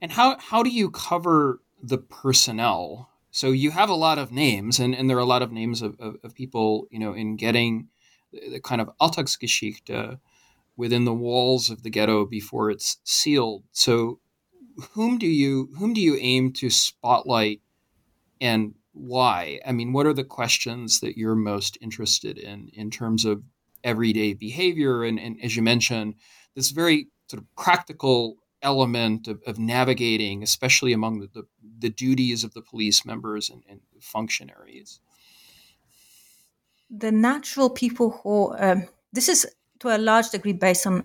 and 0.00 0.12
how 0.12 0.38
how 0.38 0.62
do 0.62 0.70
you 0.70 0.90
cover 0.90 1.60
the 1.82 1.98
personnel 1.98 3.08
so 3.32 3.52
you 3.52 3.70
have 3.70 3.88
a 3.88 3.94
lot 3.94 4.18
of 4.18 4.32
names 4.32 4.80
and, 4.80 4.94
and 4.94 5.08
there 5.08 5.16
are 5.16 5.20
a 5.20 5.24
lot 5.24 5.42
of 5.42 5.52
names 5.52 5.82
of, 5.82 5.98
of, 6.00 6.16
of 6.22 6.34
people 6.34 6.86
you 6.90 6.98
know 6.98 7.12
in 7.12 7.36
getting 7.36 7.88
the 8.32 8.60
kind 8.60 8.80
of 8.80 8.90
Alltagsgeschichte 9.00 10.18
within 10.76 11.04
the 11.04 11.14
walls 11.14 11.70
of 11.70 11.82
the 11.82 11.90
ghetto 11.90 12.24
before 12.24 12.70
it's 12.70 12.98
sealed. 13.04 13.64
So, 13.72 14.20
whom 14.92 15.18
do 15.18 15.26
you 15.26 15.70
whom 15.78 15.92
do 15.92 16.00
you 16.00 16.16
aim 16.20 16.52
to 16.54 16.70
spotlight, 16.70 17.60
and 18.40 18.74
why? 18.92 19.60
I 19.66 19.72
mean, 19.72 19.92
what 19.92 20.06
are 20.06 20.12
the 20.12 20.24
questions 20.24 21.00
that 21.00 21.16
you're 21.16 21.36
most 21.36 21.78
interested 21.80 22.38
in 22.38 22.70
in 22.72 22.90
terms 22.90 23.24
of 23.24 23.42
everyday 23.82 24.34
behavior 24.34 25.04
and, 25.04 25.18
and 25.18 25.38
as 25.42 25.56
you 25.56 25.62
mentioned, 25.62 26.14
this 26.54 26.70
very 26.70 27.08
sort 27.28 27.42
of 27.42 27.56
practical 27.56 28.36
element 28.60 29.26
of, 29.26 29.40
of 29.46 29.58
navigating, 29.58 30.42
especially 30.42 30.92
among 30.92 31.20
the, 31.20 31.28
the, 31.32 31.46
the, 31.78 31.88
duties 31.88 32.44
of 32.44 32.52
the 32.52 32.60
police 32.60 33.06
members 33.06 33.48
and, 33.48 33.62
and 33.66 33.80
functionaries 34.02 35.00
the 36.90 37.12
natural 37.12 37.70
people 37.70 38.10
who 38.10 38.54
um, 38.58 38.86
this 39.12 39.28
is 39.28 39.46
to 39.78 39.94
a 39.94 39.98
large 39.98 40.30
degree 40.30 40.52
based 40.52 40.86
on 40.86 41.04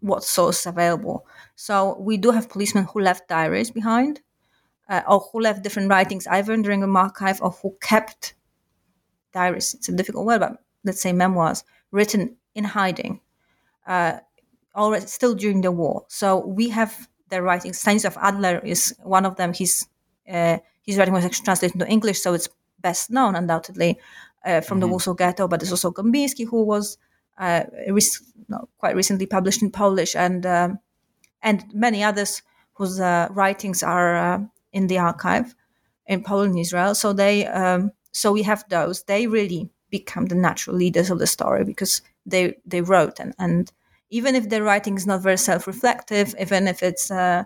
what 0.00 0.24
source 0.24 0.66
available. 0.66 1.26
So 1.54 1.96
we 1.98 2.16
do 2.16 2.30
have 2.30 2.48
policemen 2.48 2.84
who 2.84 3.00
left 3.00 3.28
diaries 3.28 3.70
behind, 3.70 4.20
uh, 4.88 5.02
or 5.08 5.20
who 5.20 5.40
left 5.40 5.62
different 5.62 5.90
writings 5.90 6.26
either 6.26 6.56
during 6.56 6.82
a 6.82 6.88
archive 6.88 7.40
or 7.42 7.50
who 7.50 7.76
kept 7.80 8.34
diaries. 9.32 9.74
It's 9.74 9.88
a 9.88 9.92
difficult 9.92 10.26
word, 10.26 10.40
but 10.40 10.62
let's 10.84 11.00
say 11.00 11.12
memoirs 11.12 11.64
written 11.90 12.36
in 12.54 12.64
hiding, 12.64 13.20
uh, 13.86 14.18
already 14.74 15.06
still 15.06 15.34
during 15.34 15.60
the 15.60 15.72
war. 15.72 16.04
So 16.08 16.46
we 16.46 16.68
have 16.70 17.08
their 17.28 17.42
writings. 17.42 17.82
Stanisław 17.82 18.16
Adler 18.16 18.60
is 18.64 18.94
one 19.02 19.26
of 19.26 19.36
them. 19.36 19.52
His 19.52 19.86
uh, 20.32 20.58
his 20.82 20.96
writing 20.96 21.14
was 21.14 21.24
actually 21.24 21.44
translated 21.44 21.74
into 21.74 21.88
English, 21.88 22.20
so 22.20 22.34
it's 22.34 22.48
best 22.80 23.10
known, 23.10 23.34
undoubtedly 23.34 23.98
uh, 24.44 24.60
from 24.60 24.76
mm-hmm. 24.76 24.80
the 24.80 24.88
Warsaw 24.88 25.14
Ghetto, 25.14 25.48
but 25.48 25.60
there's 25.60 25.72
also 25.72 25.90
Gombiński, 25.90 26.46
who 26.48 26.64
was 26.64 26.98
uh, 27.38 27.64
no, 28.48 28.68
quite 28.78 28.96
recently 28.96 29.26
published 29.26 29.62
in 29.62 29.70
Polish, 29.70 30.14
and 30.14 30.46
um, 30.46 30.78
and 31.42 31.64
many 31.72 32.02
others 32.02 32.42
whose 32.74 33.00
uh, 33.00 33.28
writings 33.30 33.82
are 33.82 34.16
uh, 34.16 34.38
in 34.72 34.86
the 34.86 34.98
archive 34.98 35.54
in 36.06 36.22
Poland 36.22 36.50
and 36.52 36.60
Israel. 36.60 36.94
So 36.94 37.12
they, 37.12 37.46
um, 37.46 37.92
so 38.12 38.32
we 38.32 38.42
have 38.42 38.64
those. 38.68 39.02
They 39.04 39.26
really 39.26 39.70
become 39.90 40.26
the 40.26 40.34
natural 40.34 40.76
leaders 40.76 41.10
of 41.10 41.18
the 41.18 41.26
story 41.26 41.64
because 41.64 42.02
they 42.24 42.56
they 42.66 42.80
wrote 42.80 43.20
and 43.20 43.34
and 43.38 43.72
even 44.10 44.34
if 44.34 44.48
the 44.48 44.62
writing 44.62 44.96
is 44.96 45.06
not 45.06 45.22
very 45.22 45.36
self-reflective, 45.36 46.34
even 46.40 46.68
if 46.68 46.82
it's 46.82 47.10
uh, 47.10 47.44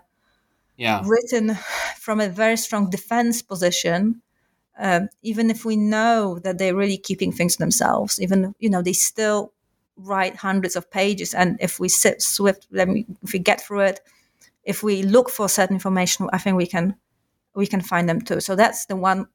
yeah. 0.77 1.03
written 1.05 1.55
from 1.99 2.21
a 2.21 2.29
very 2.29 2.57
strong 2.57 2.91
defense 2.91 3.43
position, 3.43 4.21
um, 4.79 5.09
even 5.23 5.51
if 5.51 5.65
we 5.65 5.77
know 5.77 6.39
that 6.41 6.59
they're 6.59 6.77
really 6.77 6.99
keeping 6.99 7.33
things 7.33 7.55
to 7.55 7.59
themselves, 7.59 8.21
even 8.21 8.55
you 8.59 8.71
know 8.71 8.83
they 8.83 8.93
still 8.93 9.53
write 10.03 10.37
hundreds 10.37 10.77
of 10.77 10.91
pages, 10.91 11.35
and 11.35 11.57
if 11.61 11.79
we 11.81 11.89
sit 11.89 12.23
swift, 12.23 12.67
if 12.73 13.33
we 13.33 13.39
get 13.39 13.61
through 13.61 13.81
it, 13.81 14.01
if 14.65 14.83
we 14.83 15.03
look 15.03 15.31
for 15.31 15.49
certain 15.49 15.77
information, 15.77 16.29
I 16.33 16.39
think 16.39 16.57
we 16.57 16.67
can 16.67 16.97
we 17.55 17.67
can 17.67 17.81
find 17.81 18.09
them 18.09 18.21
too. 18.21 18.41
So 18.41 18.55
that's 18.57 18.87
the 18.87 18.97
one 18.97 19.27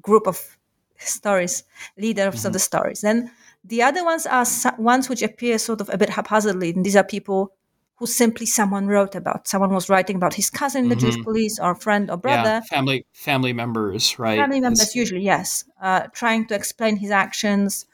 group 0.00 0.26
of 0.26 0.58
stories, 0.98 1.64
leaders 1.96 2.34
mm-hmm. 2.34 2.46
of 2.46 2.52
the 2.52 2.58
stories. 2.58 3.00
Then 3.00 3.30
the 3.64 3.82
other 3.82 4.04
ones 4.04 4.26
are 4.26 4.44
ones 4.78 5.08
which 5.08 5.22
appear 5.22 5.58
sort 5.58 5.80
of 5.80 5.88
a 5.92 5.98
bit 5.98 6.10
haphazardly, 6.10 6.70
and 6.70 6.84
these 6.84 6.96
are 6.96 7.04
people 7.04 7.52
who 7.96 8.06
simply 8.06 8.46
someone 8.46 8.88
wrote 8.88 9.14
about. 9.14 9.46
Someone 9.46 9.72
was 9.72 9.88
writing 9.88 10.16
about 10.16 10.34
his 10.34 10.50
cousin 10.50 10.84
in 10.84 10.88
the 10.88 10.96
mm-hmm. 10.96 11.10
Jewish 11.10 11.24
police, 11.24 11.58
or 11.60 11.74
friend, 11.74 12.10
or 12.10 12.16
brother. 12.16 12.60
Yeah, 12.60 12.60
family, 12.62 13.06
family 13.12 13.52
members, 13.52 14.18
right? 14.18 14.38
Family 14.38 14.60
members, 14.60 14.82
it's... 14.82 14.96
usually, 14.96 15.22
yes. 15.22 15.64
Uh, 15.80 16.08
trying 16.12 16.46
to 16.46 16.54
explain 16.54 16.96
his 16.96 17.10
actions 17.10 17.86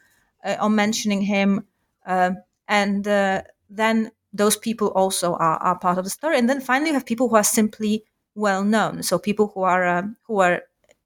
uh, 0.43 0.55
or 0.61 0.69
mentioning 0.69 1.21
him, 1.21 1.65
uh, 2.09 2.31
and 2.67 3.07
uh, 3.07 3.43
then 3.69 4.11
those 4.33 4.57
people 4.57 4.87
also 4.87 5.33
are, 5.35 5.57
are 5.57 5.79
part 5.79 5.97
of 5.97 6.03
the 6.03 6.09
story. 6.09 6.37
And 6.37 6.49
then 6.49 6.59
finally, 6.59 6.89
you 6.89 6.95
have 6.95 7.05
people 7.05 7.29
who 7.29 7.35
are 7.35 7.43
simply 7.43 8.03
well 8.35 8.63
known. 8.63 9.03
So 9.03 9.19
people 9.19 9.51
who 9.53 9.61
are 9.61 9.87
um, 9.87 10.17
who 10.23 10.39
are 10.39 10.61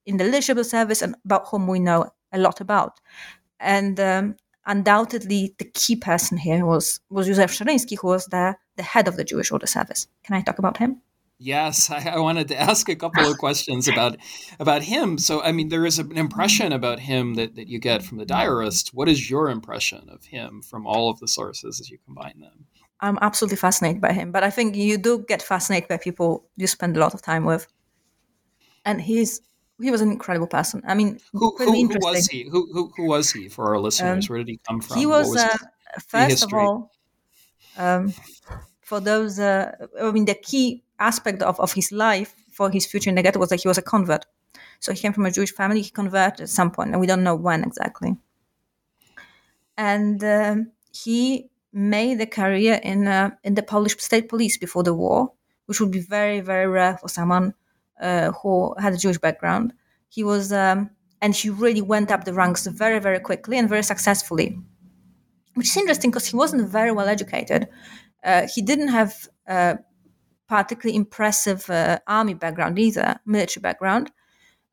in 0.05 0.17
the 0.17 0.23
leadership 0.23 0.57
service 0.65 1.01
and 1.01 1.15
about 1.25 1.47
whom 1.49 1.67
we 1.67 1.79
know 1.79 2.09
a 2.31 2.37
lot 2.37 2.61
about. 2.61 2.99
And 3.59 3.99
um, 3.99 4.35
undoubtedly, 4.65 5.55
the 5.57 5.65
key 5.73 5.95
person 5.95 6.37
here 6.37 6.65
was 6.65 6.99
was 7.09 7.27
Józef 7.27 7.51
Szeryński, 7.51 7.97
who 7.99 8.07
was 8.07 8.25
the 8.27 8.55
the 8.77 8.83
head 8.83 9.07
of 9.07 9.15
the 9.17 9.23
Jewish 9.23 9.51
Order 9.51 9.67
Service. 9.67 10.07
Can 10.23 10.35
I 10.35 10.41
talk 10.41 10.59
about 10.59 10.77
him? 10.77 11.01
Yes, 11.39 11.89
I, 11.91 12.09
I, 12.09 12.19
wanted 12.19 12.47
to 12.49 12.59
ask 12.59 12.87
a 12.89 12.95
couple 12.95 13.29
of 13.29 13.37
questions 13.37 13.87
about 13.87 14.17
about 14.59 14.83
him. 14.83 15.17
So, 15.17 15.41
I 15.41 15.51
mean, 15.51 15.69
there 15.69 15.85
is 15.85 15.99
an 15.99 16.17
impression 16.17 16.71
about 16.71 16.99
him 16.99 17.35
that, 17.35 17.55
that 17.55 17.67
you 17.67 17.79
get 17.79 18.03
from 18.03 18.17
the 18.17 18.25
diarist. 18.25 18.93
What 18.93 19.09
is 19.09 19.29
your 19.29 19.49
impression 19.49 20.09
of 20.09 20.25
him 20.25 20.61
from 20.61 20.87
all 20.87 21.09
of 21.09 21.19
the 21.19 21.27
sources 21.27 21.79
as 21.79 21.89
you 21.89 21.97
combine 22.05 22.39
them? 22.39 22.65
I'm 23.01 23.19
absolutely 23.21 23.57
fascinated 23.57 24.01
by 24.01 24.13
him, 24.13 24.31
but 24.31 24.43
I 24.43 24.49
think 24.49 24.75
you 24.75 24.97
do 24.97 25.25
get 25.27 25.41
fascinated 25.41 25.89
by 25.89 25.97
people 25.97 26.45
you 26.55 26.67
spend 26.67 26.95
a 26.95 26.99
lot 26.99 27.13
of 27.13 27.21
time 27.21 27.43
with. 27.43 27.67
And 28.85 29.01
he's 29.01 29.41
he 29.81 29.91
was 29.91 30.01
an 30.01 30.11
incredible 30.11 30.47
person. 30.47 30.81
I 30.87 30.93
mean, 30.93 31.19
who, 31.33 31.55
who, 31.57 31.71
who 31.71 31.97
was 31.99 32.27
he? 32.27 32.43
Who, 32.43 32.69
who, 32.71 32.93
who 32.95 33.05
was 33.05 33.31
he 33.31 33.49
for 33.49 33.73
our 33.73 33.79
listeners? 33.79 34.29
Um, 34.29 34.33
Where 34.33 34.39
did 34.39 34.49
he 34.49 34.59
come 34.67 34.81
from? 34.81 34.97
He 34.97 35.05
was, 35.05 35.27
was 35.27 35.37
uh, 35.37 35.57
first 36.07 36.43
of 36.43 36.53
all, 36.53 36.91
um, 37.77 38.13
for 38.93 38.99
those. 38.99 39.39
Uh, 39.39 39.71
I 39.99 40.11
mean, 40.11 40.25
the 40.25 40.35
key 40.35 40.83
aspect 40.99 41.41
of, 41.41 41.59
of 41.59 41.73
his 41.73 41.91
life 41.91 42.35
for 42.51 42.69
his 42.69 42.85
future 42.85 43.09
in 43.09 43.15
the 43.15 43.23
ghetto 43.23 43.39
was 43.39 43.49
that 43.49 43.61
he 43.61 43.67
was 43.67 43.79
a 43.79 43.81
convert. 43.81 44.25
So 44.79 44.93
he 44.93 44.99
came 44.99 45.13
from 45.13 45.25
a 45.25 45.31
Jewish 45.31 45.51
family. 45.51 45.81
He 45.81 45.89
converted 45.89 46.41
at 46.41 46.49
some 46.49 46.69
point, 46.69 46.91
and 46.91 47.01
we 47.01 47.07
don't 47.07 47.23
know 47.23 47.35
when 47.35 47.63
exactly. 47.63 48.11
And 49.77 50.23
um, 50.23 50.71
he 51.03 51.49
made 51.71 52.21
a 52.21 52.27
career 52.27 52.79
in 52.83 53.07
uh, 53.07 53.31
in 53.43 53.55
the 53.55 53.63
Polish 53.63 53.95
state 53.97 54.29
police 54.29 54.57
before 54.65 54.83
the 54.83 54.93
war, 54.93 55.31
which 55.65 55.79
would 55.79 55.93
be 55.99 56.03
very 56.17 56.39
very 56.51 56.67
rare 56.67 56.95
for 57.01 57.07
someone 57.07 57.55
uh, 57.99 58.31
who 58.37 58.75
had 58.83 58.93
a 58.93 59.01
Jewish 59.03 59.17
background. 59.17 59.73
He 60.09 60.23
was 60.23 60.53
um, 60.53 60.91
and 61.19 61.33
he 61.35 61.49
really 61.49 61.81
went 61.81 62.11
up 62.11 62.25
the 62.25 62.33
ranks 62.41 62.67
very 62.67 62.99
very 62.99 63.19
quickly 63.19 63.57
and 63.57 63.67
very 63.67 63.83
successfully, 63.83 64.47
which 65.55 65.69
is 65.69 65.77
interesting 65.77 66.11
because 66.11 66.27
he 66.27 66.35
wasn't 66.35 66.69
very 66.69 66.91
well 66.91 67.07
educated. 67.07 67.67
Uh, 68.23 68.47
he 68.53 68.61
didn't 68.61 68.89
have 68.89 69.27
a 69.47 69.77
particularly 70.47 70.95
impressive 70.95 71.69
uh, 71.69 71.99
army 72.07 72.33
background 72.33 72.79
either, 72.79 73.19
military 73.25 73.61
background. 73.61 74.11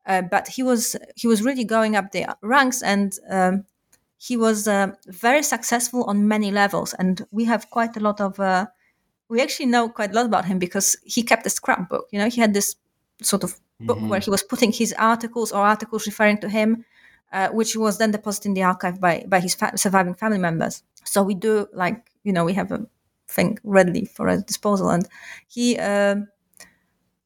Uh, 0.05 0.21
but 0.21 0.47
he 0.47 0.63
was 0.63 0.95
he 1.15 1.27
was 1.27 1.43
really 1.43 1.63
going 1.63 1.95
up 1.95 2.11
the 2.11 2.25
ranks 2.41 2.81
and 2.81 3.19
um, 3.29 3.65
he 4.17 4.35
was 4.35 4.67
very 5.07 5.43
successful 5.43 6.03
on 6.03 6.27
many 6.27 6.51
levels, 6.51 6.93
and 6.93 7.25
we 7.31 7.45
have 7.45 7.69
quite 7.69 7.97
a 7.97 7.99
lot 7.99 8.21
of. 8.21 8.39
Uh, 8.39 8.67
we 9.29 9.41
actually 9.41 9.65
know 9.65 9.89
quite 9.89 10.11
a 10.11 10.13
lot 10.13 10.25
about 10.25 10.45
him 10.45 10.59
because 10.59 10.97
he 11.03 11.23
kept 11.23 11.45
a 11.45 11.49
scrapbook. 11.49 12.07
You 12.11 12.19
know, 12.19 12.29
he 12.29 12.41
had 12.41 12.53
this 12.53 12.75
sort 13.21 13.43
of 13.43 13.59
book 13.79 13.97
mm-hmm. 13.97 14.09
where 14.09 14.19
he 14.19 14.29
was 14.29 14.43
putting 14.43 14.71
his 14.71 14.93
articles 14.93 15.51
or 15.51 15.61
articles 15.61 16.05
referring 16.05 16.37
to 16.39 16.49
him, 16.49 16.85
uh, 17.31 17.49
which 17.49 17.75
was 17.75 17.97
then 17.97 18.11
deposited 18.11 18.49
in 18.49 18.53
the 18.53 18.63
archive 18.63 18.99
by 18.99 19.25
by 19.27 19.39
his 19.39 19.55
fa- 19.55 19.77
surviving 19.77 20.13
family 20.13 20.39
members. 20.39 20.83
So 21.03 21.23
we 21.23 21.33
do 21.33 21.67
like 21.73 22.11
you 22.23 22.33
know 22.33 22.45
we 22.45 22.53
have 22.53 22.71
a 22.71 22.85
thing 23.31 23.57
readily 23.63 24.05
for 24.05 24.27
his 24.27 24.43
disposal, 24.43 24.89
and 24.89 25.07
he. 25.47 25.77
Um, 25.77 26.27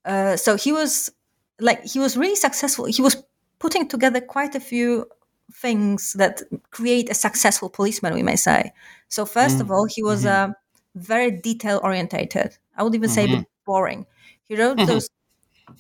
uh, 0.05 0.37
so 0.37 0.55
he 0.55 0.71
was 0.71 1.11
like 1.59 1.83
he 1.83 1.99
was 1.99 2.15
really 2.15 2.35
successful. 2.35 2.85
He 2.85 3.01
was 3.01 3.23
putting 3.59 3.87
together 3.87 4.21
quite 4.21 4.55
a 4.55 4.59
few 4.59 5.07
things 5.51 6.13
that 6.13 6.41
create 6.71 7.09
a 7.09 7.13
successful 7.13 7.69
policeman, 7.69 8.13
we 8.13 8.23
may 8.23 8.35
say. 8.35 8.73
So, 9.09 9.25
1st 9.25 9.47
mm-hmm. 9.47 9.61
of 9.61 9.71
all, 9.71 9.85
he 9.85 10.03
was 10.03 10.25
mm-hmm. 10.25 10.51
uh, 10.51 10.53
very 10.95 11.31
detail 11.31 11.79
orientated. 11.83 12.57
I 12.77 12.83
would 12.83 12.95
even 12.95 13.09
say 13.09 13.27
mm-hmm. 13.27 13.41
boring. 13.65 14.05
He 14.43 14.55
wrote 14.55 14.77
mm-hmm. 14.77 14.87
those 14.87 15.09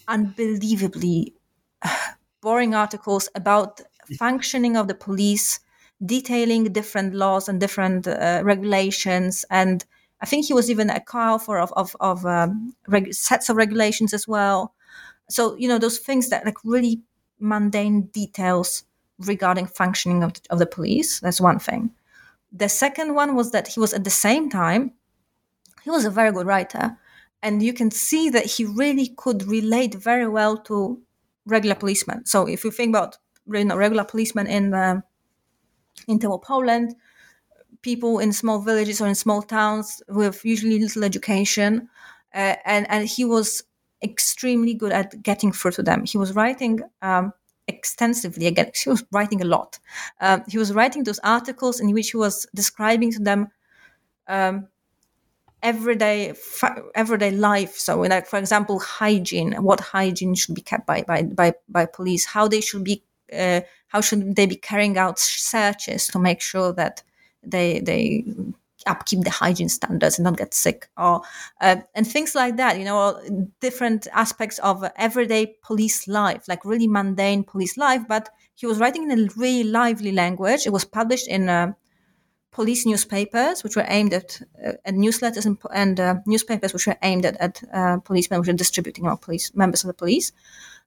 unbelievably 0.07 1.33
boring 2.41 2.75
articles 2.75 3.29
about 3.35 3.81
functioning 4.17 4.77
of 4.77 4.87
the 4.87 4.95
police, 4.95 5.59
detailing 6.05 6.65
different 6.65 7.13
laws 7.13 7.49
and 7.49 7.59
different 7.59 8.07
uh, 8.07 8.41
regulations. 8.43 9.45
And 9.49 9.83
I 10.21 10.25
think 10.25 10.45
he 10.45 10.53
was 10.53 10.71
even 10.71 10.89
a 10.89 10.99
co-author 10.99 11.57
of, 11.57 11.73
of, 11.73 11.95
of 11.99 12.25
um, 12.25 12.75
reg- 12.87 13.13
sets 13.13 13.49
of 13.49 13.57
regulations 13.57 14.13
as 14.13 14.27
well. 14.27 14.73
So, 15.29 15.55
you 15.57 15.67
know, 15.67 15.77
those 15.77 15.99
things 15.99 16.29
that 16.29 16.45
like 16.45 16.57
really 16.63 17.01
mundane 17.39 18.03
details 18.13 18.83
regarding 19.19 19.67
functioning 19.67 20.23
of 20.23 20.33
the, 20.33 20.41
of 20.49 20.59
the 20.59 20.65
police. 20.65 21.19
That's 21.19 21.41
one 21.41 21.59
thing. 21.59 21.91
The 22.51 22.69
second 22.69 23.15
one 23.15 23.35
was 23.35 23.51
that 23.51 23.67
he 23.67 23.79
was 23.79 23.93
at 23.93 24.03
the 24.03 24.09
same 24.09 24.49
time, 24.49 24.93
he 25.83 25.89
was 25.89 26.05
a 26.05 26.09
very 26.09 26.31
good 26.31 26.47
writer. 26.47 26.97
And 27.43 27.61
you 27.61 27.73
can 27.73 27.91
see 27.91 28.29
that 28.31 28.45
he 28.45 28.65
really 28.65 29.09
could 29.17 29.43
relate 29.43 29.93
very 29.93 30.27
well 30.27 30.57
to 30.63 30.99
regular 31.45 31.75
policemen. 31.75 32.25
So 32.25 32.47
if 32.47 32.63
you 32.63 32.71
think 32.71 32.89
about 32.89 33.17
you 33.51 33.65
know, 33.65 33.75
regular 33.75 34.03
policemen 34.03 34.47
in 34.47 34.73
uh, 34.73 35.01
in 36.07 36.19
Poland, 36.19 36.95
people 37.85 38.17
in 38.19 38.33
small 38.33 38.59
villages 38.59 38.99
or 38.99 39.07
in 39.07 39.15
small 39.15 39.41
towns 39.43 40.01
with 40.09 40.43
usually 40.43 40.79
little 40.79 41.03
education, 41.03 41.87
uh, 42.33 42.55
and 42.65 42.83
and 42.89 43.07
he 43.07 43.23
was 43.23 43.63
extremely 44.03 44.73
good 44.73 44.91
at 44.91 45.09
getting 45.21 45.51
through 45.53 45.71
to 45.77 45.83
them. 45.83 46.03
He 46.03 46.17
was 46.17 46.33
writing 46.39 46.81
um, 47.01 47.31
extensively. 47.67 48.47
Again 48.47 48.71
he 48.83 48.89
was 48.89 49.03
writing 49.11 49.41
a 49.41 49.45
lot. 49.45 49.79
Um, 50.19 50.43
he 50.47 50.57
was 50.57 50.73
writing 50.73 51.03
those 51.03 51.21
articles 51.23 51.79
in 51.79 51.93
which 51.93 52.09
he 52.11 52.17
was 52.17 52.47
describing 52.55 53.11
to 53.13 53.19
them 53.29 53.41
um, 54.27 54.67
everyday 55.61 56.33
fa- 56.33 56.83
everyday 56.95 57.31
life. 57.31 57.75
So 57.77 58.01
like 58.01 58.27
for 58.27 58.39
example 58.39 58.79
hygiene 58.79 59.51
what 59.67 59.79
hygiene 59.79 60.35
should 60.35 60.55
be 60.55 60.67
kept 60.71 60.85
by 60.87 61.03
by 61.03 61.23
by, 61.39 61.53
by 61.69 61.85
police 61.85 62.25
how 62.25 62.47
they 62.47 62.61
should 62.61 62.83
be 62.83 63.03
uh, 63.41 63.61
how 63.93 64.01
should 64.01 64.35
they 64.35 64.47
be 64.47 64.59
carrying 64.69 64.97
out 64.97 65.19
searches 65.19 66.07
to 66.07 66.19
make 66.19 66.41
sure 66.41 66.73
that 66.73 67.03
they 67.45 67.79
they 67.79 68.25
upkeep 68.85 69.21
the 69.23 69.29
hygiene 69.29 69.69
standards 69.69 70.17
and 70.17 70.23
not 70.23 70.37
get 70.37 70.53
sick. 70.53 70.87
Or 70.97 71.21
uh, 71.61 71.77
and 71.93 72.07
things 72.07 72.35
like 72.35 72.57
that 72.57 72.77
you 72.77 72.85
know 72.85 73.19
different 73.59 74.07
aspects 74.13 74.59
of 74.59 74.83
everyday 74.95 75.55
police 75.63 76.07
life 76.07 76.47
like 76.47 76.65
really 76.65 76.87
mundane 76.87 77.43
police 77.43 77.77
life. 77.77 78.03
But 78.07 78.29
he 78.55 78.65
was 78.65 78.79
writing 78.79 79.09
in 79.09 79.19
a 79.19 79.27
really 79.35 79.63
lively 79.69 80.11
language. 80.11 80.65
It 80.65 80.73
was 80.73 80.85
published 80.85 81.27
in 81.27 81.49
uh, 81.49 81.73
police 82.55 82.85
newspapers 82.85 83.63
which 83.63 83.75
were 83.75 83.85
aimed 83.89 84.13
at, 84.13 84.41
uh, 84.65 84.73
at 84.85 84.93
newsletters 84.93 85.45
and, 85.45 85.57
and 85.73 85.99
uh, 85.99 86.15
newspapers 86.25 86.71
which 86.71 86.87
were 86.87 86.97
aimed 87.01 87.25
at, 87.25 87.35
at 87.37 87.61
uh, 87.73 87.97
policemen 87.97 88.39
which 88.39 88.47
were 88.47 88.53
distributing 88.53 89.05
our 89.07 89.17
police 89.17 89.53
members 89.55 89.83
of 89.83 89.89
the 89.89 89.93
police. 89.93 90.31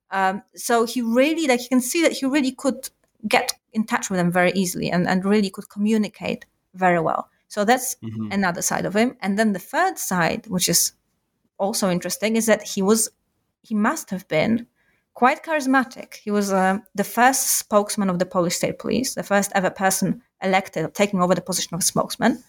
Um, 0.09 0.41
so 0.55 0.85
he 0.85 1.03
really 1.03 1.45
like 1.45 1.61
you 1.61 1.69
can 1.69 1.81
see 1.81 2.01
that 2.01 2.13
he 2.13 2.25
really 2.25 2.53
could 2.53 2.89
get 3.27 3.53
in 3.73 3.85
touch 3.85 4.09
with 4.09 4.17
them 4.17 4.31
very 4.31 4.51
easily 4.53 4.89
and, 4.89 5.07
and 5.07 5.25
really 5.25 5.49
could 5.49 5.69
communicate 5.69 6.45
very 6.73 6.99
well 6.99 7.29
so 7.49 7.65
that's 7.65 7.95
mm-hmm. 7.95 8.31
another 8.31 8.61
side 8.61 8.85
of 8.85 8.95
him. 8.95 9.17
And 9.21 9.37
then 9.37 9.53
the 9.53 9.59
third 9.59 9.97
side, 9.97 10.47
which 10.47 10.69
is 10.69 10.93
also 11.57 11.89
interesting, 11.89 12.35
is 12.35 12.45
that 12.45 12.63
he 12.63 12.81
was 12.81 13.09
he 13.61 13.75
must 13.75 14.11
have 14.11 14.27
been 14.27 14.67
quite 15.15 15.43
charismatic. 15.43 16.13
He 16.13 16.31
was 16.31 16.53
uh, 16.53 16.77
the 16.95 17.03
first 17.03 17.57
spokesman 17.57 18.09
of 18.09 18.19
the 18.19 18.25
Polish 18.25 18.55
state 18.55 18.79
police, 18.79 19.15
the 19.15 19.23
first 19.23 19.51
ever 19.55 19.69
person 19.69 20.21
elected 20.41 20.93
taking 20.93 21.21
over 21.21 21.35
the 21.35 21.41
position 21.41 21.73
of 21.73 21.83
spokesman. 21.83 22.43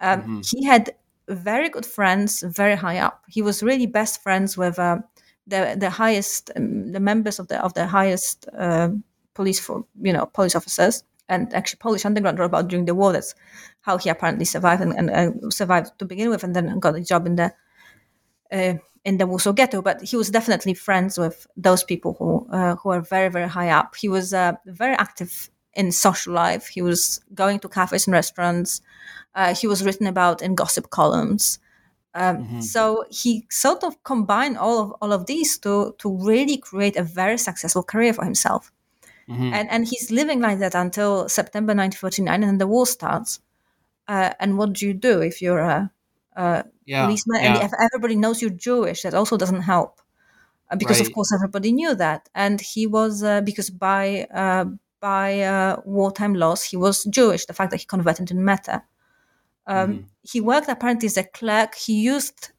Um, 0.00 0.20
mm-hmm. 0.20 0.40
He 0.44 0.64
had 0.64 0.92
very 1.28 1.68
good 1.68 1.86
friends, 1.86 2.42
very 2.42 2.74
high 2.74 2.98
up. 2.98 3.22
He 3.28 3.42
was 3.42 3.62
really 3.62 3.86
best 3.86 4.22
friends 4.22 4.58
with 4.58 4.76
uh, 4.78 4.98
the 5.46 5.76
the 5.78 5.90
highest 5.90 6.50
um, 6.56 6.90
the 6.90 7.00
members 7.00 7.38
of 7.38 7.46
the 7.46 7.62
of 7.64 7.74
the 7.74 7.86
highest 7.86 8.48
uh, 8.58 8.90
police 9.34 9.60
for 9.60 9.84
you 10.00 10.12
know 10.12 10.26
police 10.26 10.54
officers 10.54 11.04
and 11.28 11.52
actually 11.54 11.78
Polish 11.78 12.04
underground 12.04 12.38
wrote 12.38 12.46
about 12.46 12.68
during 12.68 12.84
the 12.84 12.94
war. 12.94 13.12
That's 13.12 13.34
how 13.80 13.98
he 13.98 14.10
apparently 14.10 14.44
survived 14.44 14.82
and, 14.82 14.92
and, 14.92 15.10
and 15.10 15.52
survived 15.52 15.98
to 15.98 16.04
begin 16.04 16.30
with, 16.30 16.44
and 16.44 16.54
then 16.54 16.78
got 16.78 16.96
a 16.96 17.00
job 17.00 17.26
in 17.26 17.36
the 17.36 17.52
uh, 18.52 18.74
in 19.04 19.18
the 19.18 19.26
Warsaw 19.26 19.52
Ghetto. 19.52 19.82
But 19.82 20.02
he 20.02 20.16
was 20.16 20.30
definitely 20.30 20.74
friends 20.74 21.18
with 21.18 21.46
those 21.56 21.84
people 21.84 22.14
who 22.18 22.46
uh, 22.52 22.76
who 22.76 22.90
are 22.90 23.00
very 23.00 23.28
very 23.28 23.48
high 23.48 23.70
up. 23.70 23.96
He 23.96 24.08
was 24.08 24.34
uh, 24.34 24.52
very 24.66 24.94
active 24.94 25.50
in 25.74 25.90
social 25.92 26.34
life. 26.34 26.66
He 26.68 26.82
was 26.82 27.20
going 27.34 27.60
to 27.60 27.68
cafes 27.68 28.06
and 28.06 28.12
restaurants. 28.12 28.82
Uh, 29.34 29.54
he 29.54 29.66
was 29.66 29.82
written 29.82 30.06
about 30.06 30.42
in 30.42 30.54
gossip 30.54 30.90
columns. 30.90 31.58
Um, 32.14 32.36
mm-hmm. 32.36 32.60
So 32.60 33.04
he 33.08 33.46
sort 33.50 33.82
of 33.82 34.02
combined 34.04 34.58
all 34.58 34.78
of 34.80 34.92
all 35.00 35.12
of 35.12 35.24
these 35.26 35.58
to 35.60 35.94
to 35.98 36.14
really 36.14 36.58
create 36.58 36.96
a 36.96 37.02
very 37.02 37.38
successful 37.38 37.82
career 37.82 38.12
for 38.12 38.24
himself. 38.24 38.70
Mm-hmm. 39.32 39.54
And 39.54 39.70
and 39.70 39.88
he's 39.88 40.10
living 40.10 40.40
like 40.40 40.58
that 40.58 40.74
until 40.74 41.28
September 41.28 41.72
1949, 41.74 42.34
and 42.34 42.42
then 42.42 42.58
the 42.58 42.66
war 42.66 42.86
starts. 42.86 43.40
Uh, 44.06 44.32
and 44.40 44.58
what 44.58 44.74
do 44.74 44.86
you 44.86 44.92
do 44.92 45.22
if 45.22 45.40
you're 45.40 45.60
a, 45.60 45.90
a 46.36 46.64
yeah, 46.84 47.04
policeman 47.04 47.42
yeah. 47.42 47.54
and 47.54 47.62
if 47.62 47.72
everybody 47.80 48.16
knows 48.16 48.42
you're 48.42 48.50
Jewish? 48.50 49.02
That 49.02 49.14
also 49.14 49.38
doesn't 49.38 49.62
help, 49.62 50.00
uh, 50.70 50.76
because 50.76 50.98
right. 50.98 51.08
of 51.08 51.14
course 51.14 51.32
everybody 51.32 51.72
knew 51.72 51.94
that. 51.94 52.28
And 52.34 52.60
he 52.60 52.86
was 52.86 53.22
uh, 53.22 53.40
because 53.40 53.70
by 53.70 54.26
uh, 54.34 54.66
by 55.00 55.40
uh, 55.40 55.76
wartime 55.86 56.34
laws 56.34 56.62
he 56.62 56.76
was 56.76 57.04
Jewish. 57.04 57.46
The 57.46 57.54
fact 57.54 57.70
that 57.70 57.80
he 57.80 57.86
converted 57.86 58.30
in 58.30 58.44
Meta. 58.44 58.82
Um, 59.66 59.92
mm-hmm. 59.92 60.02
He 60.22 60.40
worked 60.40 60.68
apparently 60.68 61.06
as 61.06 61.16
a 61.16 61.24
clerk. 61.24 61.76
He 61.76 62.00
used, 62.02 62.50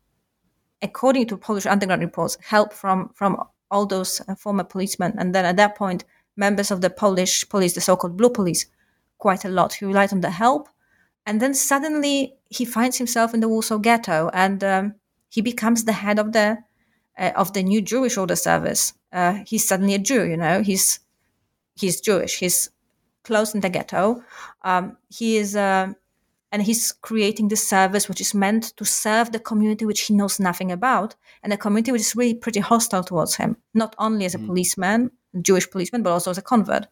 according 0.81 1.27
to 1.27 1.38
Polish 1.38 1.65
underground 1.65 2.01
reports, 2.01 2.38
help 2.41 2.73
from 2.73 3.09
from 3.13 3.38
all 3.69 3.86
those 3.86 4.21
uh, 4.27 4.36
former 4.36 4.63
policemen. 4.63 5.13
And 5.17 5.36
then 5.36 5.45
at 5.45 5.57
that 5.57 5.75
point, 5.75 6.05
members 6.35 6.71
of 6.71 6.81
the 6.81 6.89
Polish 6.89 7.47
police, 7.49 7.73
the 7.73 7.81
so-called 7.81 8.17
blue 8.17 8.29
police, 8.29 8.65
quite 9.17 9.45
a 9.45 9.49
lot. 9.49 9.73
He 9.73 9.85
relied 9.85 10.13
on 10.13 10.21
the 10.21 10.29
help, 10.29 10.69
and 11.25 11.41
then 11.41 11.53
suddenly 11.53 12.35
he 12.49 12.65
finds 12.65 12.97
himself 12.97 13.33
in 13.33 13.39
the 13.39 13.49
Warsaw 13.49 13.77
Ghetto, 13.77 14.29
and 14.33 14.63
um, 14.63 14.95
he 15.29 15.41
becomes 15.41 15.83
the 15.83 15.93
head 15.93 16.19
of 16.19 16.33
the 16.33 16.57
uh, 17.17 17.31
of 17.35 17.53
the 17.53 17.63
new 17.63 17.81
Jewish 17.81 18.17
Order 18.17 18.35
Service. 18.35 18.93
Uh, 19.11 19.39
he's 19.45 19.67
suddenly 19.67 19.93
a 19.93 19.99
Jew, 19.99 20.23
you 20.23 20.37
know. 20.37 20.61
He's 20.61 20.99
he's 21.75 22.01
Jewish. 22.01 22.39
He's 22.39 22.69
close 23.23 23.53
in 23.53 23.61
the 23.61 23.69
ghetto. 23.69 24.23
Um, 24.63 24.97
he 25.09 25.37
is. 25.37 25.55
Uh, 25.55 25.93
and 26.53 26.61
he's 26.61 26.91
creating 26.91 27.47
this 27.47 27.67
service 27.67 28.07
which 28.07 28.21
is 28.21 28.35
meant 28.35 28.77
to 28.77 28.85
serve 28.85 29.31
the 29.31 29.39
community 29.39 29.85
which 29.87 30.01
he 30.01 30.13
knows 30.13 30.39
nothing 30.39 30.71
about. 30.71 31.15
And 31.41 31.51
a 31.51 31.57
community 31.57 31.91
which 31.91 32.01
is 32.01 32.15
really 32.15 32.35
pretty 32.35 32.59
hostile 32.59 33.03
towards 33.03 33.35
him 33.35 33.57
not 33.73 33.95
only 33.97 34.25
as 34.25 34.35
a 34.35 34.37
mm. 34.37 34.45
policeman 34.45 35.11
jewish 35.41 35.69
policeman 35.69 36.03
but 36.03 36.11
also 36.11 36.29
as 36.29 36.37
a 36.37 36.43
convert. 36.43 36.85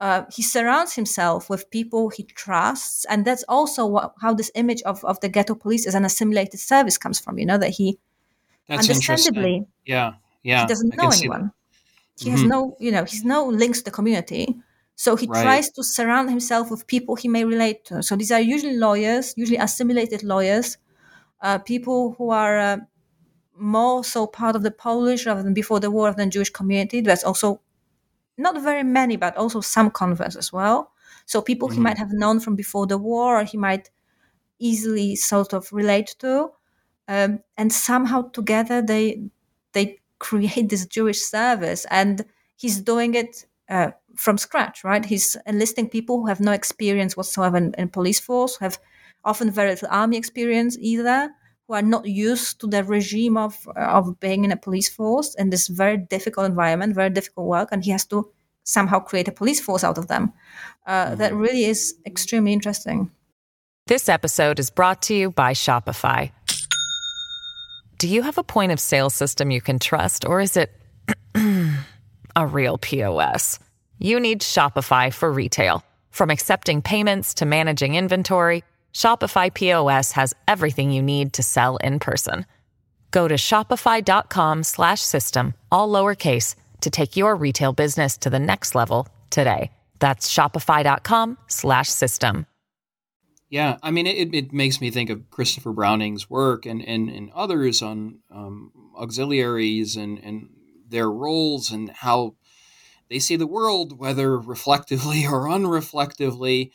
Uh, 0.00 0.24
he 0.34 0.42
surrounds 0.42 0.94
himself 0.94 1.48
with 1.48 1.70
people 1.70 2.08
he 2.08 2.24
trusts. 2.24 3.04
And 3.04 3.24
that's 3.24 3.44
also 3.48 3.86
what, 3.86 4.14
how 4.20 4.34
this 4.34 4.50
image 4.56 4.82
of, 4.82 5.04
of 5.04 5.20
the 5.20 5.28
ghetto 5.28 5.54
police 5.54 5.86
as 5.86 5.94
an 5.94 6.04
assimilated 6.04 6.58
service 6.58 6.98
comes 6.98 7.20
from 7.20 7.38
you 7.38 7.46
know 7.46 7.58
that 7.58 7.70
he 7.70 7.98
that's 8.66 8.88
understandably 8.88 9.66
yeah 9.86 10.14
yeah 10.42 10.62
he 10.62 10.66
doesn't 10.66 10.96
know 10.96 11.10
anyone. 11.10 11.52
He 12.18 12.24
mm-hmm. 12.24 12.32
has 12.32 12.42
no 12.44 12.76
you 12.80 12.90
know 12.90 13.04
he's 13.04 13.24
no 13.24 13.46
links 13.46 13.78
to 13.78 13.84
the 13.84 13.90
community 13.92 14.56
so 15.00 15.16
he 15.16 15.26
right. 15.28 15.42
tries 15.42 15.70
to 15.70 15.82
surround 15.82 16.28
himself 16.28 16.70
with 16.70 16.86
people 16.86 17.16
he 17.16 17.26
may 17.26 17.46
relate 17.46 17.86
to. 17.86 18.02
So 18.02 18.16
these 18.16 18.30
are 18.30 18.38
usually 18.38 18.76
lawyers, 18.76 19.32
usually 19.34 19.56
assimilated 19.56 20.22
lawyers, 20.22 20.76
uh, 21.40 21.56
people 21.56 22.14
who 22.18 22.28
are 22.28 22.58
uh, 22.58 22.76
more 23.56 24.04
so 24.04 24.26
part 24.26 24.56
of 24.56 24.62
the 24.62 24.70
Polish 24.70 25.24
rather 25.24 25.42
than 25.42 25.54
before 25.54 25.80
the 25.80 25.90
war 25.90 26.12
than 26.12 26.30
Jewish 26.30 26.50
community. 26.50 27.00
There's 27.00 27.24
also 27.24 27.62
not 28.36 28.62
very 28.62 28.82
many, 28.82 29.16
but 29.16 29.34
also 29.38 29.62
some 29.62 29.90
converts 29.90 30.36
as 30.36 30.52
well. 30.52 30.92
So 31.24 31.40
people 31.40 31.68
mm-hmm. 31.68 31.78
he 31.78 31.80
might 31.80 31.96
have 31.96 32.12
known 32.12 32.38
from 32.38 32.54
before 32.54 32.86
the 32.86 32.98
war, 32.98 33.40
or 33.40 33.44
he 33.44 33.56
might 33.56 33.88
easily 34.58 35.16
sort 35.16 35.54
of 35.54 35.72
relate 35.72 36.14
to, 36.18 36.50
um, 37.08 37.40
and 37.56 37.72
somehow 37.72 38.28
together 38.32 38.82
they 38.82 39.22
they 39.72 40.00
create 40.18 40.68
this 40.68 40.84
Jewish 40.84 41.22
service, 41.22 41.86
and 41.90 42.26
he's 42.54 42.82
doing 42.82 43.14
it 43.14 43.46
uh, 43.70 43.92
from 44.16 44.38
scratch, 44.38 44.84
right? 44.84 45.04
He's 45.04 45.36
enlisting 45.46 45.88
people 45.88 46.20
who 46.20 46.26
have 46.26 46.40
no 46.40 46.52
experience 46.52 47.16
whatsoever 47.16 47.56
in, 47.56 47.74
in 47.78 47.88
police 47.88 48.20
force, 48.20 48.58
have 48.58 48.78
often 49.24 49.50
very 49.50 49.70
little 49.70 49.88
army 49.90 50.16
experience 50.16 50.76
either, 50.80 51.30
who 51.66 51.74
are 51.74 51.82
not 51.82 52.06
used 52.06 52.60
to 52.60 52.66
the 52.66 52.82
regime 52.84 53.36
of 53.36 53.68
of 53.76 54.18
being 54.20 54.44
in 54.44 54.52
a 54.52 54.56
police 54.56 54.88
force 54.88 55.34
in 55.36 55.50
this 55.50 55.68
very 55.68 55.96
difficult 55.96 56.46
environment, 56.46 56.94
very 56.94 57.10
difficult 57.10 57.46
work, 57.46 57.68
and 57.70 57.84
he 57.84 57.90
has 57.90 58.04
to 58.06 58.30
somehow 58.64 58.98
create 58.98 59.28
a 59.28 59.32
police 59.32 59.60
force 59.60 59.84
out 59.84 59.98
of 59.98 60.08
them. 60.08 60.32
Uh, 60.86 61.06
mm-hmm. 61.06 61.16
That 61.16 61.34
really 61.34 61.64
is 61.64 61.94
extremely 62.06 62.52
interesting. 62.52 63.10
This 63.86 64.08
episode 64.08 64.58
is 64.58 64.70
brought 64.70 65.02
to 65.02 65.14
you 65.14 65.30
by 65.30 65.52
Shopify. 65.52 66.30
Do 67.98 68.08
you 68.08 68.22
have 68.22 68.38
a 68.38 68.42
point 68.42 68.72
of 68.72 68.80
sale 68.80 69.10
system 69.10 69.50
you 69.50 69.60
can 69.60 69.78
trust, 69.78 70.24
or 70.24 70.40
is 70.40 70.56
it 70.56 70.70
a 72.36 72.46
real 72.46 72.78
POS? 72.78 73.58
You 74.00 74.18
need 74.18 74.42
Shopify 74.42 75.12
for 75.12 75.32
retail. 75.32 75.84
From 76.10 76.30
accepting 76.30 76.82
payments 76.82 77.34
to 77.34 77.46
managing 77.46 77.94
inventory, 77.94 78.64
Shopify 78.92 79.52
POS 79.52 80.12
has 80.12 80.32
everything 80.48 80.90
you 80.90 81.02
need 81.02 81.34
to 81.34 81.42
sell 81.42 81.76
in 81.78 81.98
person. 81.98 82.46
Go 83.10 83.26
to 83.28 83.36
shopify.com/system 83.36 85.54
all 85.70 85.88
lowercase 85.88 86.54
to 86.80 86.90
take 86.90 87.16
your 87.16 87.34
retail 87.36 87.72
business 87.72 88.18
to 88.18 88.28
the 88.30 88.38
next 88.38 88.74
level 88.74 89.08
today. 89.30 89.70
That's 89.98 90.30
shopify.com/system. 90.32 92.46
Yeah, 93.50 93.78
I 93.82 93.90
mean, 93.90 94.06
it, 94.06 94.32
it 94.32 94.52
makes 94.52 94.80
me 94.80 94.92
think 94.92 95.10
of 95.10 95.28
Christopher 95.30 95.72
Browning's 95.72 96.30
work 96.30 96.66
and, 96.66 96.86
and, 96.86 97.10
and 97.10 97.32
others 97.32 97.82
on 97.82 98.20
um, 98.30 98.70
auxiliaries 98.96 99.96
and, 99.96 100.20
and 100.22 100.50
their 100.88 101.10
roles 101.10 101.72
and 101.72 101.90
how 101.90 102.36
they 103.10 103.18
see 103.18 103.36
the 103.36 103.46
world, 103.46 103.98
whether 103.98 104.38
reflectively 104.38 105.26
or 105.30 105.46
unreflectively. 105.46 106.70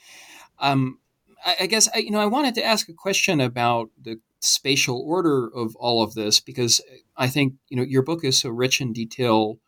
Um, 0.59 0.99
I, 1.43 1.55
I 1.61 1.65
guess 1.65 1.89
I, 1.95 1.99
you 1.99 2.11
know 2.11 2.19
I 2.19 2.27
wanted 2.27 2.53
to 2.55 2.63
ask 2.63 2.87
a 2.89 2.93
question 2.93 3.41
about 3.41 3.89
the 3.99 4.19
spatial 4.41 5.01
order 5.01 5.47
of 5.47 5.75
all 5.77 6.03
of 6.03 6.13
this 6.13 6.39
because 6.39 6.81
I 7.17 7.27
think 7.27 7.55
you 7.69 7.77
know 7.77 7.83
your 7.83 8.03
book 8.03 8.23
is 8.23 8.37
so 8.37 8.49
rich 8.49 8.81
in 8.81 8.93
detail 8.93 9.59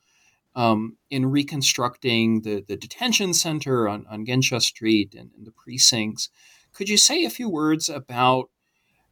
um, 0.56 0.98
in 1.10 1.26
reconstructing 1.26 2.42
the 2.42 2.64
the 2.68 2.78
detention 2.78 3.34
center 3.34 3.88
on 3.88 4.06
on 4.10 4.26
Gęsia 4.26 4.62
Street 4.62 5.16
and, 5.18 5.32
and 5.36 5.48
the 5.48 5.52
precincts. 5.52 6.30
Could 6.74 6.90
you 6.90 6.98
say 6.98 7.24
a 7.24 7.30
few 7.32 7.50
words 7.50 7.90
about 7.90 8.50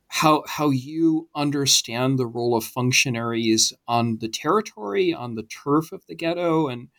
how 0.07 0.43
how 0.47 0.69
you 0.69 1.29
understand 1.33 2.19
the 2.19 2.27
role 2.27 2.55
of 2.55 2.63
functionaries 2.63 3.73
on 3.87 4.17
the 4.19 4.29
territory, 4.29 5.13
on 5.13 5.35
the 5.35 5.43
turf 5.43 5.91
of 5.91 6.05
the 6.07 6.15
ghetto, 6.15 6.67
and 6.67 6.89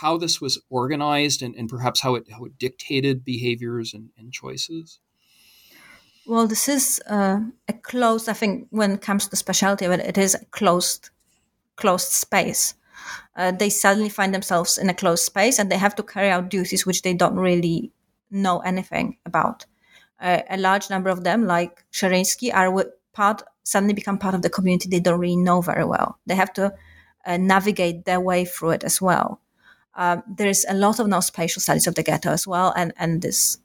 how 0.00 0.18
this 0.18 0.40
was 0.40 0.60
organized 0.68 1.42
and, 1.42 1.54
and 1.54 1.68
perhaps 1.68 2.00
how 2.00 2.14
it, 2.14 2.24
how 2.30 2.44
it 2.44 2.58
dictated 2.58 3.24
behaviors 3.24 3.94
and, 3.94 4.10
and 4.18 4.32
choices? 4.32 5.00
Well, 6.26 6.46
this 6.46 6.68
is 6.68 7.00
uh, 7.08 7.40
a 7.68 7.72
closed. 7.72 8.28
I 8.28 8.34
think 8.34 8.68
when 8.70 8.92
it 8.92 9.00
comes 9.00 9.24
to 9.24 9.30
the 9.30 9.36
specialty 9.36 9.86
it, 9.86 10.18
is 10.18 10.34
a 10.34 10.44
closed, 10.46 11.10
closed 11.76 12.12
space. 12.12 12.74
Uh, 13.34 13.52
they 13.52 13.70
suddenly 13.70 14.10
find 14.10 14.34
themselves 14.34 14.76
in 14.76 14.90
a 14.90 14.94
closed 14.94 15.24
space, 15.24 15.58
and 15.58 15.72
they 15.72 15.78
have 15.78 15.94
to 15.94 16.02
carry 16.02 16.28
out 16.28 16.50
duties 16.50 16.84
which 16.84 17.02
they 17.02 17.14
don't 17.14 17.36
really 17.36 17.92
know 18.30 18.58
anything 18.58 19.16
about. 19.24 19.64
Uh, 20.20 20.42
a 20.50 20.58
large 20.58 20.90
number 20.90 21.08
of 21.08 21.24
them, 21.24 21.46
like 21.46 21.84
Szeryński, 21.92 22.52
are 22.52 22.92
part 23.14 23.42
suddenly 23.62 23.94
become 23.94 24.18
part 24.18 24.34
of 24.34 24.42
the 24.42 24.50
community 24.50 24.88
they 24.88 25.00
don't 25.00 25.20
really 25.20 25.36
know 25.36 25.60
very 25.60 25.84
well. 25.84 26.18
They 26.26 26.34
have 26.34 26.52
to 26.54 26.74
uh, 27.26 27.36
navigate 27.36 28.04
their 28.04 28.20
way 28.20 28.44
through 28.44 28.70
it 28.70 28.84
as 28.84 29.00
well. 29.00 29.40
Um, 29.98 30.22
there's 30.28 30.64
a 30.68 30.74
lot 30.74 31.00
of 31.00 31.08
now 31.08 31.18
spatial 31.18 31.60
studies 31.60 31.88
of 31.88 31.96
the 31.96 32.04
ghetto 32.04 32.30
as 32.30 32.46
well, 32.46 32.72
and 32.76 32.92
and 32.98 33.20
this 33.20 33.58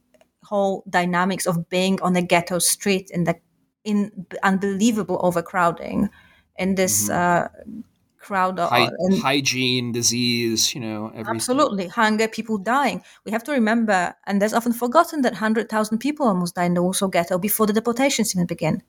whole 0.44 0.84
dynamics 0.90 1.46
of 1.46 1.70
being 1.70 2.02
on 2.02 2.16
a 2.16 2.24
ghetto 2.24 2.58
street 2.60 3.12
in 3.12 3.24
the 3.24 3.36
in 3.84 4.26
unbelievable 4.42 5.20
overcrowding 5.22 6.10
in 6.58 6.76
this 6.76 7.08
mm-hmm. 7.08 7.14
uh, 7.14 7.84
crowd 8.18 8.60
of 8.60 8.70
Hy- 8.70 8.90
hygiene, 9.22 9.92
disease, 9.92 10.74
you 10.74 10.82
know, 10.82 11.08
everything. 11.10 11.36
Absolutely, 11.36 11.88
hunger, 11.88 12.28
people 12.28 12.58
dying. 12.58 13.04
We 13.26 13.32
have 13.32 13.44
to 13.44 13.52
remember, 13.52 14.16
and 14.26 14.42
there's 14.42 14.54
often 14.54 14.74
forgotten 14.74 15.22
that 15.22 15.36
hundred 15.36 15.70
thousand 15.70 16.00
people 16.00 16.28
almost 16.28 16.56
died 16.56 16.66
in 16.66 16.74
the 16.74 16.82
Warsaw 16.82 17.10
Ghetto 17.10 17.38
before 17.38 17.68
the 17.68 17.74
deportations 17.74 18.34
even 18.36 18.48
began. 18.48 18.82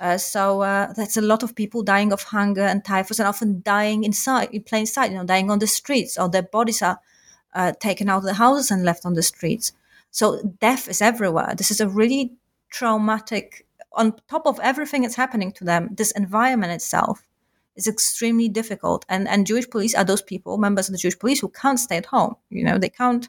Uh, 0.00 0.18
so 0.18 0.62
uh, 0.62 0.92
that's 0.94 1.16
a 1.16 1.22
lot 1.22 1.42
of 1.42 1.54
people 1.54 1.82
dying 1.82 2.12
of 2.12 2.22
hunger 2.22 2.62
and 2.62 2.84
typhus, 2.84 3.18
and 3.18 3.28
often 3.28 3.62
dying 3.64 4.04
inside, 4.04 4.48
in 4.52 4.62
plain 4.62 4.86
sight. 4.86 5.10
You 5.10 5.18
know, 5.18 5.24
dying 5.24 5.50
on 5.50 5.58
the 5.58 5.66
streets, 5.66 6.18
or 6.18 6.28
their 6.28 6.42
bodies 6.42 6.82
are 6.82 6.98
uh, 7.54 7.72
taken 7.78 8.08
out 8.08 8.18
of 8.18 8.24
the 8.24 8.34
houses 8.34 8.70
and 8.70 8.84
left 8.84 9.06
on 9.06 9.14
the 9.14 9.22
streets. 9.22 9.72
So 10.10 10.42
death 10.60 10.88
is 10.88 11.00
everywhere. 11.00 11.54
This 11.56 11.70
is 11.70 11.80
a 11.80 11.88
really 11.88 12.32
traumatic. 12.70 13.66
On 13.92 14.14
top 14.28 14.46
of 14.46 14.58
everything 14.60 15.02
that's 15.02 15.16
happening 15.16 15.52
to 15.52 15.64
them, 15.64 15.88
this 15.92 16.12
environment 16.12 16.72
itself 16.72 17.22
is 17.76 17.86
extremely 17.86 18.48
difficult. 18.48 19.04
And 19.08 19.28
and 19.28 19.46
Jewish 19.46 19.68
police 19.70 19.94
are 19.94 20.04
those 20.04 20.22
people, 20.22 20.58
members 20.58 20.88
of 20.88 20.92
the 20.92 20.98
Jewish 20.98 21.18
police, 21.18 21.40
who 21.40 21.48
can't 21.48 21.78
stay 21.80 21.96
at 21.98 22.06
home. 22.06 22.36
You 22.50 22.64
know, 22.64 22.78
they 22.78 22.90
can't 22.90 23.28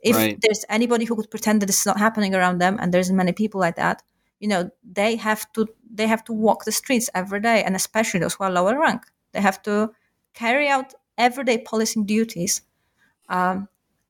If 0.00 0.16
Right. 0.16 0.38
there's 0.40 0.64
anybody 0.68 1.04
who 1.06 1.16
could 1.16 1.30
pretend 1.30 1.60
that 1.60 1.66
this 1.66 1.80
is 1.80 1.86
not 1.86 1.98
happening 1.98 2.34
around 2.34 2.60
them, 2.60 2.76
and 2.80 2.92
there's 2.94 3.10
many 3.12 3.32
people 3.32 3.60
like 3.60 3.76
that, 3.76 4.02
you 4.40 4.48
know, 4.48 4.70
they 4.84 5.16
have 5.16 5.50
to 5.52 5.66
they 5.90 6.06
have 6.06 6.24
to 6.24 6.32
walk 6.32 6.64
the 6.64 6.72
streets 6.72 7.10
every 7.14 7.40
day, 7.40 7.62
and 7.62 7.74
especially 7.76 8.20
those 8.20 8.34
who 8.34 8.44
are 8.44 8.50
lower 8.50 8.78
rank, 8.78 9.02
they 9.32 9.40
have 9.40 9.62
to 9.62 9.92
carry 10.34 10.68
out 10.68 10.94
everyday 11.16 11.58
policing 11.58 12.06
duties, 12.06 12.62
um, 13.28 13.68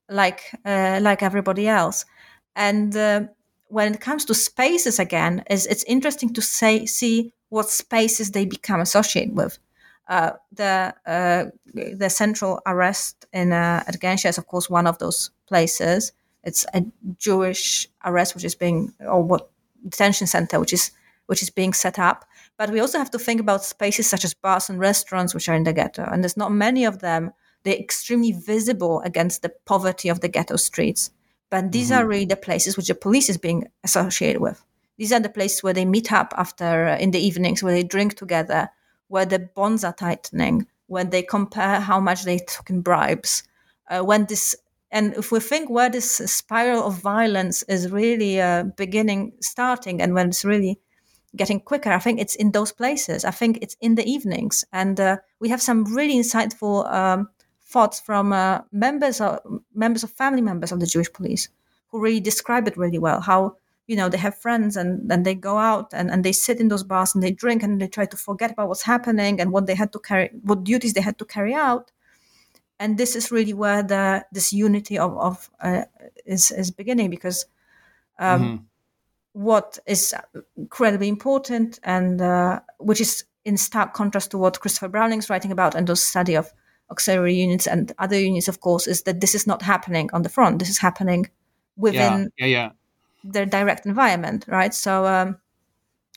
like 0.09 0.41
uh, 0.65 0.99
like 1.01 1.23
everybody 1.23 1.67
else. 1.67 2.05
And 2.55 2.95
uh, 2.95 3.23
when 3.67 3.93
it 3.93 4.01
comes 4.01 4.25
to 4.25 4.33
spaces 4.33 4.99
again, 4.99 5.43
is 5.49 5.65
it's 5.65 5.83
interesting 5.85 6.33
to 6.33 6.41
say 6.41 6.85
see 6.85 7.33
what 7.49 7.69
spaces 7.69 8.31
they 8.31 8.45
become 8.45 8.79
associated 8.79 9.35
with. 9.35 9.57
Uh, 10.07 10.31
the 10.51 10.93
uh, 11.05 11.45
the 11.73 12.09
central 12.09 12.59
arrest 12.65 13.25
in 13.31 13.51
uh, 13.51 13.83
at 13.87 13.99
Gęsia 13.99 14.29
is 14.29 14.37
of 14.37 14.47
course 14.47 14.69
one 14.69 14.87
of 14.87 14.97
those 14.99 15.31
places. 15.47 16.11
It's 16.43 16.65
a 16.73 16.83
Jewish 17.17 17.87
arrest 18.03 18.33
which 18.33 18.45
is 18.45 18.55
being 18.55 18.93
or 18.99 19.21
what 19.21 19.49
detention 19.87 20.27
center 20.27 20.59
which 20.59 20.73
is 20.73 20.91
which 21.27 21.43
is 21.43 21.51
being 21.51 21.73
set 21.73 21.99
up. 21.99 22.25
But 22.57 22.71
we 22.71 22.79
also 22.79 22.97
have 22.97 23.11
to 23.11 23.19
think 23.19 23.39
about 23.39 23.63
spaces 23.63 24.09
such 24.09 24.25
as 24.25 24.33
bars 24.33 24.67
and 24.67 24.79
restaurants 24.79 25.35
which 25.35 25.47
are 25.47 25.55
in 25.55 25.63
the 25.63 25.73
ghetto, 25.73 26.03
and 26.03 26.23
there's 26.23 26.37
not 26.37 26.51
many 26.51 26.85
of 26.85 26.99
them. 26.99 27.31
They're 27.63 27.75
extremely 27.75 28.31
visible 28.31 29.01
against 29.01 29.43
the 29.43 29.53
poverty 29.65 30.09
of 30.09 30.21
the 30.21 30.27
ghetto 30.27 30.55
streets. 30.55 31.11
But 31.51 31.71
these 31.71 31.91
are 31.91 32.07
really 32.07 32.25
the 32.25 32.35
places 32.35 32.77
which 32.77 32.87
the 32.87 32.95
police 32.95 33.29
is 33.29 33.37
being 33.37 33.67
associated 33.83 34.41
with. 34.41 34.63
These 34.97 35.11
are 35.13 35.19
the 35.19 35.29
places 35.29 35.63
where 35.63 35.73
they 35.73 35.85
meet 35.85 36.11
up 36.11 36.33
after 36.35 36.87
uh, 36.87 36.97
in 36.97 37.11
the 37.11 37.19
evenings, 37.19 37.63
where 37.63 37.73
they 37.73 37.83
drink 37.83 38.15
together, 38.15 38.69
where 39.07 39.25
the 39.25 39.39
bonds 39.39 39.83
are 39.83 39.93
tightening, 39.93 40.67
when 40.87 41.09
they 41.09 41.23
compare 41.23 41.79
how 41.79 41.99
much 41.99 42.23
they 42.23 42.39
took 42.39 42.69
in 42.69 42.81
bribes, 42.81 43.43
uh, 43.89 44.01
when 44.01 44.25
this 44.25 44.55
and 44.91 45.13
if 45.15 45.31
we 45.31 45.39
think 45.39 45.69
where 45.69 45.89
this 45.89 46.17
spiral 46.17 46.85
of 46.87 47.01
violence 47.01 47.63
is 47.63 47.91
really 47.91 48.41
uh, 48.41 48.63
beginning, 48.75 49.33
starting, 49.41 50.01
and 50.01 50.13
when 50.13 50.29
it's 50.29 50.43
really 50.43 50.79
getting 51.35 51.59
quicker, 51.59 51.91
I 51.91 51.99
think 51.99 52.19
it's 52.19 52.35
in 52.35 52.51
those 52.51 52.71
places. 52.71 53.23
I 53.23 53.31
think 53.31 53.59
it's 53.61 53.77
in 53.81 53.95
the 53.95 54.05
evenings, 54.05 54.65
and 54.73 54.99
uh, 54.99 55.17
we 55.39 55.49
have 55.49 55.61
some 55.61 55.83
really 55.95 56.15
insightful 56.15 56.91
um, 56.91 57.29
thoughts 57.61 57.99
from 57.99 58.33
uh, 58.33 58.61
members 58.71 59.21
of 59.21 59.39
members 59.73 60.03
of 60.03 60.11
family 60.11 60.41
members 60.41 60.71
of 60.71 60.79
the 60.79 60.87
Jewish 60.87 61.11
police 61.13 61.49
who 61.89 61.99
really 61.99 62.19
describe 62.19 62.67
it 62.67 62.77
really 62.77 62.99
well. 62.99 63.21
How 63.21 63.57
you 63.85 63.95
know 63.95 64.09
they 64.09 64.17
have 64.17 64.35
friends 64.37 64.75
and 64.75 65.11
and 65.11 65.23
they 65.23 65.35
go 65.35 65.59
out 65.59 65.93
and, 65.93 66.09
and 66.09 66.23
they 66.23 66.31
sit 66.31 66.59
in 66.59 66.69
those 66.69 66.83
bars 66.83 67.13
and 67.13 67.23
they 67.23 67.31
drink 67.31 67.61
and 67.61 67.79
they 67.79 67.87
try 67.87 68.05
to 68.05 68.17
forget 68.17 68.51
about 68.51 68.69
what's 68.69 68.83
happening 68.83 69.39
and 69.39 69.51
what 69.51 69.67
they 69.67 69.75
had 69.75 69.93
to 69.93 69.99
carry, 69.99 70.29
what 70.41 70.63
duties 70.63 70.93
they 70.93 71.01
had 71.01 71.19
to 71.19 71.25
carry 71.25 71.53
out. 71.53 71.91
And 72.79 72.97
this 72.97 73.15
is 73.15 73.31
really 73.31 73.53
where 73.53 73.83
the 73.83 74.25
this 74.31 74.53
unity 74.53 74.97
of 74.97 75.17
of 75.17 75.49
uh, 75.61 75.83
is 76.25 76.51
is 76.51 76.71
beginning 76.71 77.09
because. 77.09 77.45
Um, 78.19 78.41
Mhm. 78.41 78.65
what 79.33 79.79
is 79.85 80.13
incredibly 80.57 81.07
important 81.07 81.79
and 81.83 82.21
uh, 82.21 82.59
which 82.79 82.99
is 83.01 83.25
in 83.45 83.57
stark 83.57 83.93
contrast 83.93 84.31
to 84.31 84.37
what 84.37 84.59
Christopher 84.59 84.89
Browning's 84.89 85.29
writing 85.29 85.51
about 85.51 85.75
and 85.75 85.87
those 85.87 86.03
study 86.03 86.35
of 86.35 86.51
auxiliary 86.91 87.35
units 87.35 87.67
and 87.67 87.93
other 87.99 88.19
units, 88.19 88.47
of 88.47 88.59
course, 88.59 88.87
is 88.87 89.03
that 89.03 89.21
this 89.21 89.35
is 89.35 89.45
not 89.47 89.61
happening 89.61 90.09
on 90.13 90.23
the 90.23 90.29
front. 90.29 90.59
This 90.59 90.69
is 90.69 90.79
happening 90.79 91.25
Yeah. 91.25 91.31
within 91.77 92.31
Yeah. 92.37 92.45
Yeah. 92.47 92.71
their 93.23 93.45
direct 93.45 93.85
environment, 93.85 94.45
right? 94.47 94.73
So 94.73 95.05
um, 95.05 95.37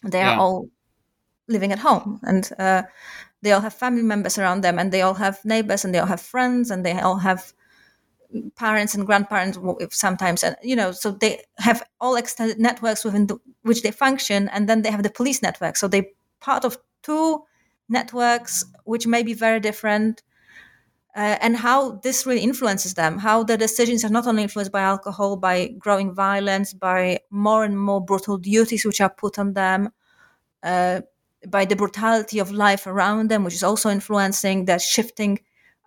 they 0.02 0.22
are 0.22 0.32
Yeah. 0.32 0.38
all 0.40 0.68
living 1.48 1.72
at 1.72 1.78
home 1.78 2.18
and 2.22 2.50
uh, 2.58 2.82
they 3.42 3.52
all 3.52 3.60
have 3.60 3.74
family 3.74 4.02
members 4.02 4.38
around 4.38 4.62
them 4.62 4.78
and 4.78 4.92
they 4.92 5.02
all 5.02 5.14
have 5.14 5.44
neighbors 5.44 5.84
and 5.84 5.94
they 5.94 5.98
all 5.98 6.06
have 6.06 6.20
friends 6.20 6.70
and 6.70 6.84
they 6.86 6.98
all 6.98 7.18
have 7.18 7.52
parents 8.56 8.94
and 8.94 9.06
grandparents 9.06 9.58
sometimes 9.90 10.42
and 10.42 10.56
you 10.62 10.74
know 10.74 10.90
so 10.90 11.10
they 11.10 11.42
have 11.58 11.82
all 12.00 12.16
extended 12.16 12.58
networks 12.58 13.04
within 13.04 13.26
the, 13.26 13.38
which 13.62 13.82
they 13.82 13.90
function 13.90 14.48
and 14.48 14.68
then 14.68 14.82
they 14.82 14.90
have 14.90 15.02
the 15.02 15.10
police 15.10 15.42
network. 15.42 15.76
So 15.76 15.88
they 15.88 16.12
part 16.40 16.64
of 16.64 16.78
two 17.02 17.42
networks 17.88 18.64
which 18.84 19.06
may 19.06 19.22
be 19.22 19.34
very 19.34 19.60
different 19.60 20.22
uh, 21.14 21.36
and 21.42 21.56
how 21.58 21.92
this 21.96 22.24
really 22.24 22.40
influences 22.40 22.94
them 22.94 23.18
how 23.18 23.42
the 23.42 23.58
decisions 23.58 24.02
are 24.04 24.08
not 24.08 24.26
only 24.26 24.42
influenced 24.42 24.72
by 24.72 24.80
alcohol 24.80 25.36
by 25.36 25.68
growing 25.78 26.14
violence 26.14 26.72
by 26.72 27.18
more 27.30 27.64
and 27.64 27.78
more 27.78 28.00
brutal 28.00 28.38
duties 28.38 28.84
which 28.86 29.00
are 29.00 29.10
put 29.10 29.38
on 29.38 29.52
them 29.52 29.90
uh, 30.62 31.02
by 31.48 31.64
the 31.64 31.76
brutality 31.76 32.38
of 32.38 32.50
life 32.50 32.86
around 32.86 33.30
them 33.30 33.44
which 33.44 33.54
is 33.54 33.62
also 33.62 33.90
influencing 33.90 34.64
the 34.64 34.78
shifting 34.78 35.38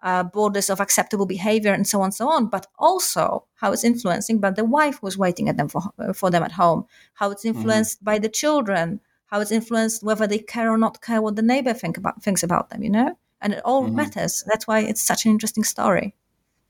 uh, 0.04 0.24
borders 0.24 0.70
of 0.70 0.80
acceptable 0.80 1.26
behavior 1.26 1.74
and 1.74 1.88
so 1.88 2.00
on 2.00 2.06
and 2.06 2.14
so 2.14 2.30
on 2.30 2.48
but 2.48 2.68
also 2.78 3.46
how 3.56 3.72
it's 3.72 3.84
influencing 3.84 4.40
by 4.40 4.52
the 4.52 4.66
wife 4.66 5.00
who's 5.02 5.18
waiting 5.18 5.50
at 5.50 5.58
them 5.58 5.68
for, 5.68 5.82
for 6.14 6.30
them 6.30 6.44
at 6.44 6.52
home 6.52 6.86
how 7.16 7.32
it's 7.32 7.46
influenced 7.46 8.04
by 8.04 8.20
the 8.20 8.30
children 8.30 9.00
how 9.28 9.40
it's 9.42 9.52
influenced 9.52 10.04
whether 10.04 10.28
they 10.28 10.40
care 10.40 10.72
or 10.72 10.78
not 10.78 11.02
care 11.02 11.22
what 11.22 11.36
the 11.36 11.42
neighbor 11.42 11.74
think 11.74 11.98
about 11.98 12.22
thinks 12.22 12.44
about 12.44 12.70
them 12.70 12.84
you 12.84 12.90
know? 12.90 13.18
And 13.42 13.54
it 13.54 13.62
all 13.64 13.88
matters. 13.88 14.44
That's 14.48 14.66
why 14.66 14.80
it's 14.80 15.02
such 15.02 15.26
an 15.26 15.32
interesting 15.32 15.66
story. 15.66 16.16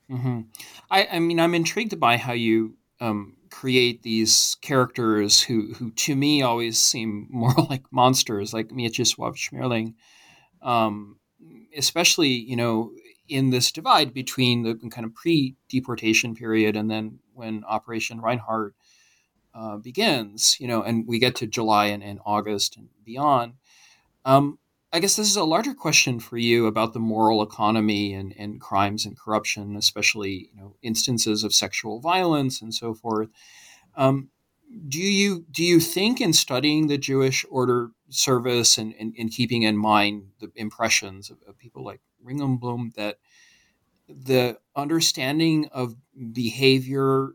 Hmm 0.09 0.41
I, 0.89 1.07
I 1.13 1.19
mean, 1.19 1.39
I'm 1.39 1.55
intrigued 1.55 1.99
by 1.99 2.17
how 2.17 2.33
you 2.33 2.75
um, 2.99 3.34
create 3.55 4.03
these 4.03 4.57
characters 4.61 5.41
who, 5.41 5.73
who 5.75 5.89
to 5.91 6.13
me 6.13 6.41
always 6.41 6.77
seem 6.77 7.27
more 7.31 7.53
like 7.69 7.83
monsters, 7.89 8.53
like 8.53 8.67
Mieczysław 8.67 9.35
Szmerling, 9.35 9.93
um, 10.61 11.17
especially 11.77 12.29
you 12.29 12.57
know 12.57 12.91
in 13.29 13.49
this 13.51 13.71
divide 13.71 14.13
between 14.13 14.63
the 14.63 14.75
kind 14.89 15.05
of 15.05 15.15
pre-deportation 15.15 16.35
period 16.35 16.75
and 16.75 16.91
then 16.91 17.19
when 17.33 17.63
Operation 17.63 18.19
Reinhardt 18.21 18.75
uh, 19.55 19.77
begins, 19.77 20.57
you 20.59 20.67
know, 20.67 20.83
and 20.83 21.07
we 21.07 21.17
get 21.17 21.35
to 21.35 21.47
July 21.47 21.85
and, 21.87 22.03
and 22.03 22.19
August 22.25 22.77
and 22.77 22.89
beyond. 23.03 23.53
Um, 24.25 24.59
I 24.95 24.99
guess 24.99 25.17
this 25.17 25.27
is 25.27 25.35
a 25.35 25.43
larger 25.43 25.73
question 25.73 26.21
for 26.21 26.37
you 26.37 26.67
about 26.67 26.93
the 26.93 27.01
moral 27.01 27.43
economy 27.43 28.13
and, 28.13 28.33
and 28.37 28.61
crimes 28.61 29.05
and 29.05 29.19
corruption, 29.19 29.75
especially 29.75 30.49
you 30.53 30.61
know 30.61 30.77
instances 30.81 31.43
of 31.43 31.53
sexual 31.53 31.99
violence 31.99 32.61
and 32.61 32.73
so 32.73 32.93
forth. 32.93 33.27
Um, 33.97 34.29
do 34.87 35.01
you 35.01 35.45
do 35.51 35.65
you 35.65 35.81
think 35.81 36.21
in 36.21 36.31
studying 36.31 36.87
the 36.87 36.97
Jewish 36.97 37.45
order 37.49 37.89
service 38.07 38.77
and, 38.77 38.95
and, 38.97 39.13
and 39.19 39.29
keeping 39.29 39.63
in 39.63 39.75
mind 39.75 40.27
the 40.39 40.49
impressions 40.55 41.29
of, 41.29 41.39
of 41.45 41.57
people 41.57 41.83
like 41.83 41.99
Ringelblum 42.25 42.93
that 42.93 43.17
the 44.07 44.59
understanding 44.77 45.67
of 45.73 45.97
behavior 46.31 47.31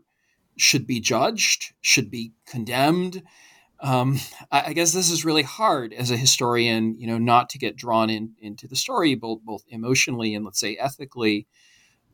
should 0.57 0.87
be 0.87 0.99
judged, 0.99 1.75
should 1.79 2.09
be 2.09 2.33
condemned? 2.47 3.21
Um, 3.81 4.19
I, 4.51 4.61
I, 4.67 4.73
guess 4.73 4.93
this 4.93 5.09
is 5.09 5.25
really 5.25 5.41
hard 5.41 5.91
as 5.91 6.11
a 6.11 6.17
historian, 6.17 6.95
you 6.99 7.07
know, 7.07 7.17
not 7.17 7.49
to 7.49 7.57
get 7.57 7.75
drawn 7.75 8.09
in 8.09 8.33
into 8.39 8.67
the 8.67 8.75
story, 8.75 9.15
both 9.15 9.41
both 9.43 9.63
emotionally 9.69 10.35
and 10.35 10.45
let's 10.45 10.59
say 10.59 10.75
ethically. 10.75 11.47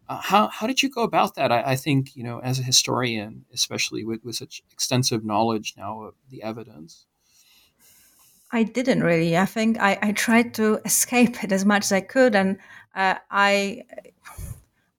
Uh, 0.08 0.21
how 0.21 0.47
how 0.47 0.65
did 0.65 0.82
you 0.82 0.89
go 0.89 1.03
about 1.03 1.36
that? 1.36 1.51
I, 1.51 1.71
I, 1.71 1.75
think 1.75 2.15
you 2.15 2.23
know, 2.23 2.39
as 2.39 2.60
a 2.60 2.63
historian, 2.63 3.43
especially 3.53 4.06
with, 4.06 4.23
with 4.23 4.36
such 4.36 4.63
extensive 4.71 5.25
knowledge 5.25 5.73
now 5.77 6.03
of 6.03 6.13
the 6.30 6.41
evidence. 6.41 7.06
I 8.49 8.63
didn't 8.63 9.03
really. 9.03 9.38
I 9.38 9.45
think 9.45 9.77
I, 9.77 9.99
I 10.01 10.12
tried 10.13 10.53
to 10.53 10.80
escape 10.86 11.43
it 11.43 11.51
as 11.51 11.65
much 11.65 11.84
as 11.84 11.91
I 11.91 11.99
could, 11.99 12.34
and 12.34 12.58
uh, 12.95 13.15
I 13.30 13.84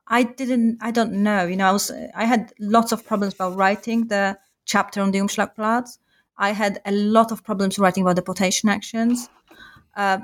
I 0.07 0.25
didn't. 0.25 0.79
I 0.83 0.91
don't 0.91 1.13
know. 1.23 1.47
You 1.47 1.57
know, 1.57 1.69
I 1.69 1.73
was 1.73 1.91
I 2.15 2.27
had 2.27 2.53
lots 2.61 2.93
of 2.93 3.07
problems 3.07 3.33
about 3.33 3.57
writing 3.57 4.09
the 4.09 4.39
chapter 4.67 5.01
on 5.01 5.13
the 5.13 5.19
Umschlagplatz. 5.19 5.99
I 6.39 6.53
had 6.53 6.81
a 6.87 6.93
lot 6.93 7.33
of 7.33 7.43
problems 7.45 7.79
writing 7.79 8.05
about 8.05 8.17
deportation 8.17 8.69
actions. 8.69 9.29
Uh, 9.97 10.19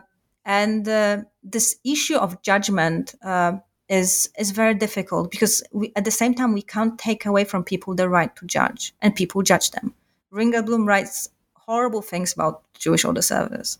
and 0.44 0.88
uh, 0.88 1.22
this 1.42 1.76
issue 1.84 2.16
of 2.16 2.40
judgment 2.42 3.14
uh, 3.24 3.54
is 3.88 4.30
is 4.38 4.50
very 4.50 4.74
difficult 4.74 5.30
because 5.30 5.62
we, 5.72 5.92
at 5.96 6.04
the 6.04 6.10
same 6.10 6.34
time 6.34 6.52
we 6.52 6.62
can't 6.62 6.98
take 6.98 7.26
away 7.26 7.44
from 7.44 7.64
people 7.64 7.94
the 7.94 8.08
right 8.08 8.34
to 8.36 8.46
judge, 8.46 8.94
and 9.02 9.14
people 9.14 9.42
judge 9.42 9.70
them. 9.70 9.94
Ringelblum 10.32 10.86
writes 10.86 11.30
horrible 11.54 12.02
things 12.02 12.32
about 12.32 12.62
Jewish 12.74 13.04
order 13.04 13.22
service, 13.22 13.78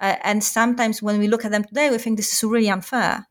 uh, 0.00 0.16
and 0.22 0.42
sometimes 0.42 1.02
when 1.02 1.18
we 1.18 1.28
look 1.28 1.44
at 1.44 1.50
them 1.50 1.64
today, 1.64 1.90
we 1.90 1.98
think 1.98 2.16
this 2.16 2.32
is 2.32 2.44
really 2.44 2.70
unfair. 2.70 3.26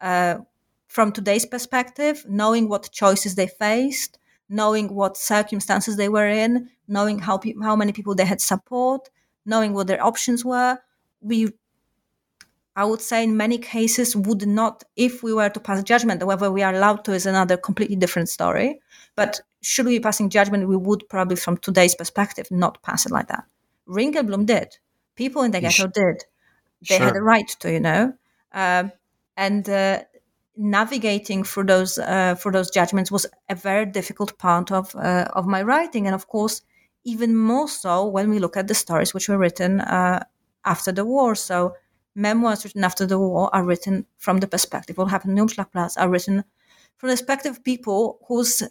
Uh, 0.00 0.38
from 0.86 1.12
today's 1.12 1.46
perspective, 1.46 2.24
knowing 2.28 2.68
what 2.68 2.90
choices 2.92 3.34
they 3.34 3.46
faced, 3.46 4.18
knowing 4.48 4.94
what 4.94 5.16
circumstances 5.16 5.96
they 5.96 6.08
were 6.08 6.28
in, 6.28 6.68
knowing 6.96 7.18
how 7.26 7.36
pe- 7.38 7.60
how 7.68 7.76
many 7.76 7.92
people 7.92 8.14
they 8.14 8.28
had 8.32 8.40
support, 8.40 9.02
knowing 9.44 9.72
what 9.74 9.86
their 9.86 10.02
options 10.10 10.44
were, 10.44 10.78
we, 11.20 11.38
I 12.76 12.84
would 12.84 13.00
say, 13.00 13.24
in 13.24 13.36
many 13.36 13.58
cases, 13.58 14.14
would 14.26 14.46
not, 14.46 14.84
if 14.96 15.22
we 15.22 15.32
were 15.34 15.50
to 15.50 15.60
pass 15.60 15.82
judgment, 15.82 16.24
whether 16.24 16.50
we 16.50 16.62
are 16.62 16.74
allowed 16.74 17.04
to 17.04 17.12
is 17.12 17.26
another 17.26 17.56
completely 17.68 17.96
different 17.96 18.28
story. 18.28 18.80
But 19.14 19.40
should 19.60 19.86
we 19.86 19.98
be 19.98 20.02
passing 20.02 20.30
judgment, 20.30 20.68
we 20.68 20.76
would 20.76 21.02
probably, 21.08 21.36
from 21.36 21.56
today's 21.58 21.94
perspective, 21.94 22.46
not 22.50 22.82
pass 22.82 23.06
it 23.06 23.12
like 23.12 23.28
that. 23.28 23.44
Ringelblum 23.86 24.46
did. 24.46 24.68
People 25.16 25.42
in 25.42 25.50
the 25.50 25.60
ghetto 25.60 25.86
did. 25.86 26.24
They 26.88 26.96
Sure. 26.96 27.06
had 27.06 27.16
a 27.16 27.22
right 27.22 27.48
to, 27.60 27.68
you 27.70 27.80
know. 27.80 28.02
Um, 28.52 28.92
and 29.36 29.68
uh, 29.68 29.98
navigating 30.56 31.44
through 31.44 31.66
those 31.66 31.98
uh, 31.98 32.34
through 32.38 32.52
those 32.52 32.70
judgments 32.70 33.10
was 33.10 33.26
a 33.48 33.54
very 33.54 33.86
difficult 33.86 34.38
part 34.38 34.70
of 34.70 34.94
uh, 34.96 35.26
of 35.38 35.46
my 35.46 35.62
writing, 35.62 36.06
and 36.06 36.14
of 36.14 36.26
course, 36.26 36.62
even 37.04 37.36
more 37.36 37.68
so 37.68 38.06
when 38.06 38.30
we 38.30 38.38
look 38.38 38.56
at 38.56 38.68
the 38.68 38.74
stories 38.74 39.14
which 39.14 39.28
were 39.28 39.38
written 39.38 39.80
uh, 39.80 40.24
after 40.64 40.92
the 40.92 41.04
war. 41.04 41.34
So, 41.34 41.74
memoirs 42.14 42.64
written 42.64 42.84
after 42.84 43.06
the 43.06 43.18
war 43.18 43.50
are 43.54 43.64
written 43.64 44.06
from 44.18 44.38
the 44.38 44.46
perspective. 44.46 44.98
What 44.98 45.10
happened 45.10 45.38
in 45.38 45.44
Umschlagplatz 45.44 46.00
are 46.00 46.08
written 46.08 46.44
from 46.96 47.08
the 47.08 47.14
perspective 47.14 47.52
of 47.52 47.64
people 47.64 48.18
whose, 48.28 48.62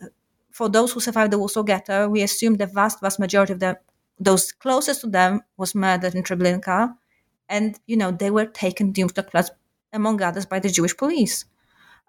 for 0.51 0.69
those 0.69 0.93
who 0.93 0.99
survived 0.99 1.34
the 1.34 1.39
Warsaw 1.39 1.63
Ghetto, 1.63 2.07
we 2.07 2.21
assume 2.21 2.55
the 2.55 2.67
vast, 2.67 3.01
vast 3.01 3.19
majority 3.19 3.53
of 3.53 3.59
them, 3.59 3.75
those 4.19 4.51
closest 4.51 5.01
to 5.01 5.07
them, 5.07 5.41
was 5.57 5.75
murdered 5.75 6.15
in 6.15 6.23
Treblinka, 6.23 6.95
and 7.49 7.79
you 7.88 7.97
know 7.97 8.11
they 8.11 8.32
were 8.32 8.45
taken 8.45 8.93
to 8.93 9.01
Umschlagplatz, 9.01 9.49
among 9.91 10.21
others, 10.21 10.45
by 10.45 10.59
the 10.59 10.69
Jewish 10.69 10.95
police 10.95 11.45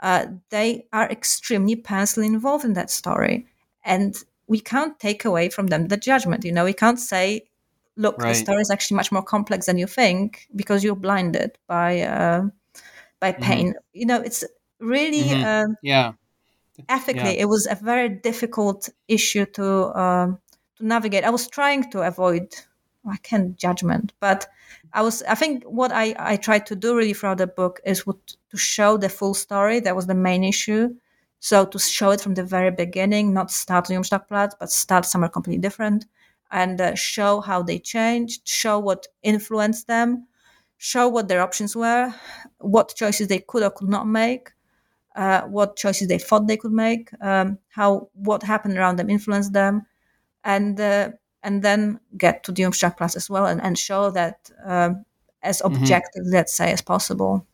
uh, 0.02 0.26
they 0.50 0.84
are 0.92 1.08
extremely 1.08 1.76
personally 1.76 2.26
involved 2.26 2.64
in 2.64 2.72
that 2.74 2.90
story. 2.90 3.46
And 3.84 4.14
we 4.52 4.60
can't 4.60 5.00
take 5.00 5.24
away 5.24 5.48
from 5.48 5.66
them 5.68 5.88
the 5.88 5.96
judgment. 5.96 6.44
You 6.44 6.52
know, 6.52 6.66
we 6.66 6.78
can't 6.84 7.00
say, 7.00 7.26
look, 7.96 8.18
right. 8.18 8.28
the 8.28 8.34
story 8.34 8.60
is 8.60 8.70
actually 8.70 8.98
much 9.00 9.10
more 9.10 9.26
complex 9.34 9.60
than 9.64 9.78
you 9.78 9.86
think 9.86 10.46
because 10.54 10.84
you're 10.84 11.02
blinded 11.08 11.50
by 11.66 12.02
uh, 12.02 12.42
by 13.18 13.32
mm-hmm. 13.32 13.48
pain. 13.48 13.66
Mm-hmm. 13.68 14.00
You 14.00 14.06
know, 14.10 14.20
it's 14.28 14.44
really 14.78 15.24
mm-hmm. 15.24 15.70
uh, 15.70 15.74
yeah. 15.82 16.12
Ethically, 16.88 17.34
yeah. 17.36 17.44
it 17.44 17.48
was 17.54 17.66
a 17.70 17.78
very 17.92 18.10
difficult 18.10 18.90
issue 19.08 19.46
to 19.56 19.66
um, 20.04 20.38
to 20.76 20.82
navigate. 20.94 21.24
I 21.24 21.30
was 21.30 21.48
trying 21.48 21.90
to 21.92 22.02
avoid 22.02 22.44
I 23.14 23.16
can't 23.28 23.56
judgment, 23.56 24.12
but 24.20 24.46
I 24.92 25.00
was 25.06 25.22
I 25.22 25.34
think 25.34 25.64
what 25.64 25.92
I 25.92 26.14
I 26.32 26.36
tried 26.36 26.66
to 26.66 26.76
do 26.76 26.94
really 26.98 27.14
throughout 27.14 27.38
the 27.38 27.46
book 27.46 27.80
is 27.86 28.06
what, 28.06 28.20
to 28.50 28.56
show 28.58 28.98
the 28.98 29.08
full 29.08 29.34
story. 29.34 29.80
That 29.80 29.96
was 29.96 30.06
the 30.06 30.20
main 30.28 30.44
issue. 30.44 30.84
So 31.42 31.66
to 31.66 31.78
show 31.80 32.12
it 32.12 32.20
from 32.20 32.34
the 32.34 32.44
very 32.44 32.70
beginning, 32.70 33.34
not 33.34 33.50
start 33.50 33.90
on 33.90 33.96
Umschlagplatz, 33.96 34.52
but 34.60 34.70
start 34.70 35.04
somewhere 35.04 35.28
completely 35.28 35.60
different, 35.60 36.06
and 36.52 36.80
uh, 36.80 36.94
show 36.94 37.40
how 37.40 37.64
they 37.64 37.80
changed, 37.80 38.46
show 38.46 38.78
what 38.78 39.08
influenced 39.24 39.88
them, 39.88 40.28
show 40.78 41.08
what 41.08 41.26
their 41.26 41.42
options 41.42 41.74
were, 41.74 42.14
what 42.58 42.94
choices 42.94 43.26
they 43.26 43.40
could 43.40 43.64
or 43.64 43.70
could 43.70 43.88
not 43.88 44.06
make, 44.06 44.52
uh, 45.16 45.40
what 45.42 45.74
choices 45.74 46.06
they 46.06 46.16
thought 46.16 46.46
they 46.46 46.56
could 46.56 46.70
make, 46.70 47.10
um, 47.20 47.58
how 47.70 48.08
what 48.14 48.44
happened 48.44 48.78
around 48.78 48.94
them 48.94 49.10
influenced 49.10 49.52
them, 49.52 49.84
and 50.44 50.78
uh, 50.78 51.10
and 51.42 51.64
then 51.64 51.98
get 52.16 52.44
to 52.44 52.52
the 52.52 52.62
Umschlagplatz 52.62 53.16
as 53.16 53.28
well 53.28 53.46
and, 53.46 53.60
and 53.60 53.76
show 53.76 54.12
that 54.12 54.48
um, 54.64 55.04
as 55.42 55.60
mm-hmm. 55.60 55.74
objective, 55.74 56.22
mm-hmm. 56.22 56.34
let's 56.34 56.54
say, 56.54 56.70
as 56.70 56.82
possible. 56.82 57.44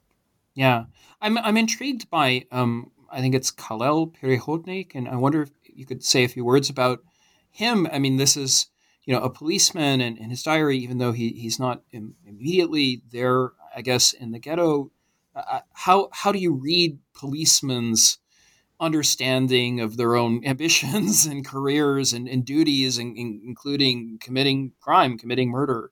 Yeah, 0.52 0.84
I'm 1.22 1.38
I'm 1.38 1.56
intrigued 1.56 2.10
by 2.10 2.44
um, 2.52 2.90
I 3.10 3.20
think 3.20 3.34
it's 3.34 3.50
Calel 3.50 4.14
Perechodnik, 4.14 4.94
and 4.94 5.08
I 5.08 5.16
wonder 5.16 5.42
if 5.42 5.50
you 5.64 5.86
could 5.86 6.04
say 6.04 6.24
a 6.24 6.28
few 6.28 6.44
words 6.44 6.68
about 6.70 7.00
him. 7.50 7.88
I 7.92 7.98
mean, 7.98 8.16
this 8.16 8.36
is 8.36 8.66
you 9.04 9.14
know 9.14 9.22
a 9.22 9.30
policeman, 9.30 10.00
and 10.00 10.18
in 10.18 10.30
his 10.30 10.42
diary, 10.42 10.78
even 10.78 10.98
though 10.98 11.12
he 11.12 11.30
he's 11.30 11.58
not 11.58 11.82
Im- 11.92 12.16
immediately 12.26 13.02
there, 13.10 13.52
I 13.74 13.82
guess 13.82 14.12
in 14.12 14.32
the 14.32 14.38
ghetto. 14.38 14.90
Uh, 15.34 15.42
uh 15.50 15.60
how 15.72 16.08
how 16.12 16.32
do 16.32 16.38
you 16.38 16.52
read 16.54 16.98
policemen's 17.14 18.18
understanding 18.80 19.80
of 19.80 19.96
their 19.96 20.14
own 20.14 20.42
ambitions 20.46 21.26
and 21.26 21.44
careers 21.44 22.12
and, 22.12 22.28
and 22.28 22.44
duties, 22.44 22.98
and, 22.98 23.16
and, 23.16 23.40
including 23.44 24.18
committing 24.20 24.72
crime, 24.80 25.18
committing 25.18 25.50
murder. 25.50 25.90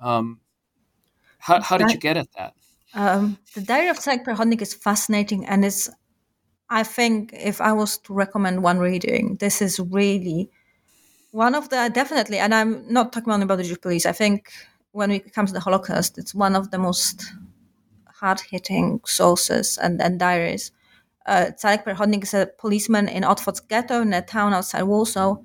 Um, 0.00 0.40
how, 1.38 1.60
how 1.60 1.78
did 1.78 1.90
you 1.90 1.98
get 1.98 2.16
at 2.16 2.28
that? 2.36 2.54
Um, 2.94 3.38
the 3.54 3.60
Diary 3.60 3.88
of 3.88 3.98
Cedek 3.98 4.24
Perechodnik 4.24 4.62
is 4.62 4.74
fascinating, 4.74 5.44
and 5.46 5.64
it's. 5.64 5.88
I 6.68 6.82
think 6.82 7.32
if 7.32 7.60
I 7.60 7.72
was 7.72 7.98
to 7.98 8.12
recommend 8.12 8.62
one 8.62 8.78
reading, 8.78 9.36
this 9.36 9.62
is 9.62 9.78
really 9.78 10.50
one 11.30 11.54
of 11.54 11.68
the 11.68 11.90
definitely, 11.92 12.38
and 12.38 12.54
I'm 12.54 12.90
not 12.92 13.12
talking 13.12 13.32
only 13.32 13.44
about 13.44 13.56
the 13.56 13.64
Jewish 13.64 13.80
police. 13.80 14.06
I 14.06 14.12
think 14.12 14.50
when 14.92 15.10
it 15.10 15.32
comes 15.32 15.50
to 15.50 15.54
the 15.54 15.60
Holocaust, 15.60 16.18
it's 16.18 16.34
one 16.34 16.56
of 16.56 16.70
the 16.70 16.78
most 16.78 17.32
hard 18.06 18.40
hitting 18.40 19.00
sources 19.04 19.78
and, 19.78 20.00
and 20.00 20.18
diaries 20.18 20.72
uh, 21.26 21.50
Cedek 21.56 21.84
Perechodnik 21.84 22.22
is 22.22 22.34
a 22.34 22.48
policeman 22.58 23.08
in 23.08 23.24
Otwock 23.24 23.68
ghetto 23.68 24.00
in 24.00 24.12
a 24.12 24.22
town 24.22 24.54
outside 24.54 24.84
Warsaw 24.84 25.36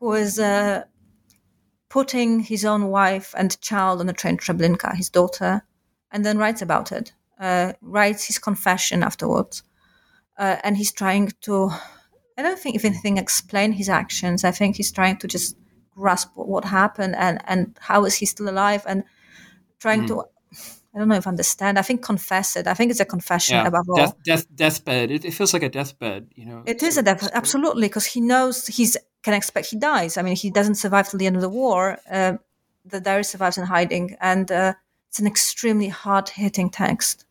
who 0.00 0.12
is 0.12 0.38
uh, 0.38 0.84
putting 1.88 2.40
his 2.40 2.64
own 2.64 2.88
wife 2.88 3.34
and 3.36 3.60
child 3.60 4.00
on 4.00 4.08
a 4.08 4.12
train 4.12 4.36
Treblinka, 4.36 4.94
his 4.94 5.10
daughter, 5.10 5.62
and 6.10 6.24
then 6.24 6.38
writes 6.38 6.62
about 6.62 6.92
it. 6.92 7.12
Uh, 7.38 7.74
writes 7.82 8.24
his 8.24 8.38
confession 8.38 9.02
afterwards. 9.02 9.62
Uh, 10.38 10.56
and 10.62 10.76
he's 10.76 10.92
trying 10.92 11.32
to, 11.42 11.70
I 12.36 12.42
don't 12.42 12.58
think, 12.58 12.76
if 12.76 12.84
anything, 12.84 13.16
explain 13.16 13.72
his 13.72 13.88
actions. 13.88 14.44
I 14.44 14.50
think 14.50 14.76
he's 14.76 14.92
trying 14.92 15.16
to 15.18 15.28
just 15.28 15.56
grasp 15.94 16.30
what 16.34 16.64
happened 16.64 17.16
and, 17.16 17.40
and 17.46 17.76
how 17.80 18.04
is 18.04 18.14
he 18.14 18.26
still 18.26 18.48
alive 18.48 18.84
and 18.86 19.04
trying 19.78 20.02
mm. 20.02 20.08
to 20.08 20.24
I 20.96 20.98
don't 20.98 21.08
know 21.08 21.16
if 21.16 21.26
understand. 21.26 21.78
I 21.78 21.82
think 21.82 22.02
confess 22.02 22.56
it. 22.56 22.66
I 22.66 22.72
think 22.72 22.90
it's 22.90 23.00
a 23.00 23.04
confession 23.04 23.56
yeah. 23.56 23.66
above 23.66 23.84
all. 23.90 23.96
Death, 23.96 24.22
death, 24.24 24.46
deathbed. 24.56 25.10
It, 25.10 25.26
it, 25.26 25.34
feels 25.34 25.52
like 25.52 25.62
a 25.62 25.68
deathbed. 25.68 26.28
You 26.34 26.46
know. 26.46 26.62
It 26.64 26.82
is 26.82 26.96
a 26.96 27.02
death, 27.02 27.28
absolutely, 27.34 27.86
because 27.88 28.06
he 28.06 28.22
knows 28.22 28.66
he's 28.66 28.96
can 29.22 29.34
expect 29.34 29.66
he 29.66 29.76
dies. 29.76 30.16
I 30.16 30.22
mean, 30.22 30.36
he 30.36 30.50
doesn't 30.50 30.76
survive 30.76 31.10
till 31.10 31.18
the 31.18 31.26
end 31.26 31.36
of 31.36 31.42
the 31.42 31.50
war. 31.50 31.98
Uh, 32.10 32.38
the 32.86 32.98
diary 32.98 33.24
survives 33.24 33.58
in 33.58 33.66
hiding, 33.66 34.16
and 34.22 34.50
uh, 34.50 34.72
it's 35.08 35.18
an 35.18 35.26
extremely 35.26 35.88
hard 35.88 36.30
hitting 36.30 36.70
text. 36.70 37.26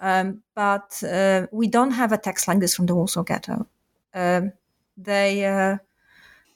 Um, 0.00 0.42
but 0.54 1.02
uh, 1.02 1.46
we 1.50 1.66
don't 1.66 1.90
have 1.90 2.12
a 2.12 2.18
text 2.18 2.46
like 2.46 2.60
this 2.60 2.74
from 2.74 2.86
the 2.86 2.94
Warsaw 2.94 3.24
Ghetto. 3.24 3.66
Um, 4.14 4.52
they 4.96 5.44
uh, 5.44 5.78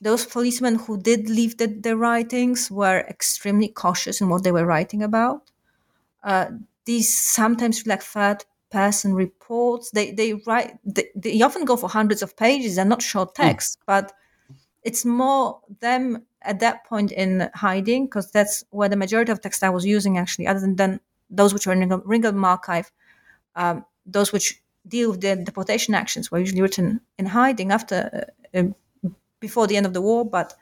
those 0.00 0.26
policemen 0.26 0.76
who 0.76 1.00
did 1.00 1.28
leave 1.28 1.58
the, 1.58 1.66
the 1.66 1.96
writings 1.96 2.70
were 2.70 3.00
extremely 3.08 3.68
cautious 3.68 4.20
in 4.20 4.28
what 4.28 4.42
they 4.42 4.52
were 4.52 4.66
writing 4.66 5.02
about 5.02 5.50
uh, 6.22 6.46
these 6.84 7.16
sometimes 7.16 7.86
like 7.86 8.02
third 8.02 8.44
person 8.70 9.14
reports. 9.14 9.90
They 9.90 10.12
they 10.12 10.34
write 10.34 10.78
they, 10.84 11.08
they, 11.14 11.42
often 11.42 11.64
go 11.64 11.76
for 11.76 11.88
hundreds 11.88 12.22
of 12.22 12.36
pages 12.36 12.78
and 12.78 12.88
not 12.88 13.02
short 13.02 13.34
texts, 13.34 13.76
mm. 13.76 13.82
but 13.86 14.12
it's 14.82 15.04
more 15.04 15.60
them 15.80 16.24
at 16.42 16.60
that 16.60 16.84
point 16.84 17.12
in 17.12 17.48
hiding 17.54 18.06
because 18.06 18.30
that's 18.30 18.64
where 18.70 18.88
the 18.88 18.96
majority 18.96 19.30
of 19.30 19.40
text 19.40 19.62
I 19.62 19.70
was 19.70 19.84
using 19.84 20.18
actually, 20.18 20.46
other 20.46 20.60
than, 20.60 20.76
than 20.76 21.00
those 21.30 21.54
which 21.54 21.66
are 21.66 21.72
in 21.72 21.88
Ringelblum 21.88 22.44
archive, 22.44 22.90
um, 23.56 23.84
those 24.06 24.32
which 24.32 24.62
deal 24.86 25.10
with 25.10 25.20
the 25.20 25.36
deportation 25.36 25.94
actions 25.94 26.30
were 26.30 26.38
usually 26.38 26.62
written 26.62 27.00
in 27.18 27.26
hiding 27.26 27.70
after 27.70 28.26
uh, 28.54 28.58
uh 28.58 29.08
before 29.40 29.66
the 29.66 29.76
end 29.76 29.86
of 29.86 29.92
the 29.92 30.00
war, 30.00 30.24
but 30.24 30.54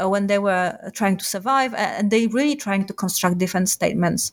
uh, 0.00 0.08
when 0.08 0.26
they 0.26 0.38
were 0.38 0.78
trying 0.94 1.16
to 1.18 1.24
survive, 1.24 1.74
and 1.74 2.10
they 2.10 2.26
really 2.28 2.56
trying 2.56 2.86
to 2.86 2.94
construct 2.94 3.36
different 3.36 3.68
statements 3.68 4.32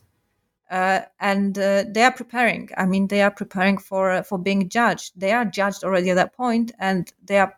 uh, 0.72 1.02
and 1.20 1.58
uh, 1.58 1.84
they 1.86 2.02
are 2.02 2.12
preparing. 2.12 2.70
I 2.78 2.86
mean, 2.86 3.08
they 3.08 3.20
are 3.20 3.30
preparing 3.30 3.76
for 3.76 4.10
uh, 4.10 4.22
for 4.22 4.38
being 4.38 4.70
judged. 4.70 5.12
They 5.14 5.30
are 5.32 5.44
judged 5.44 5.84
already 5.84 6.08
at 6.10 6.14
that 6.14 6.34
point, 6.34 6.72
and 6.78 7.12
they 7.22 7.38
are 7.38 7.54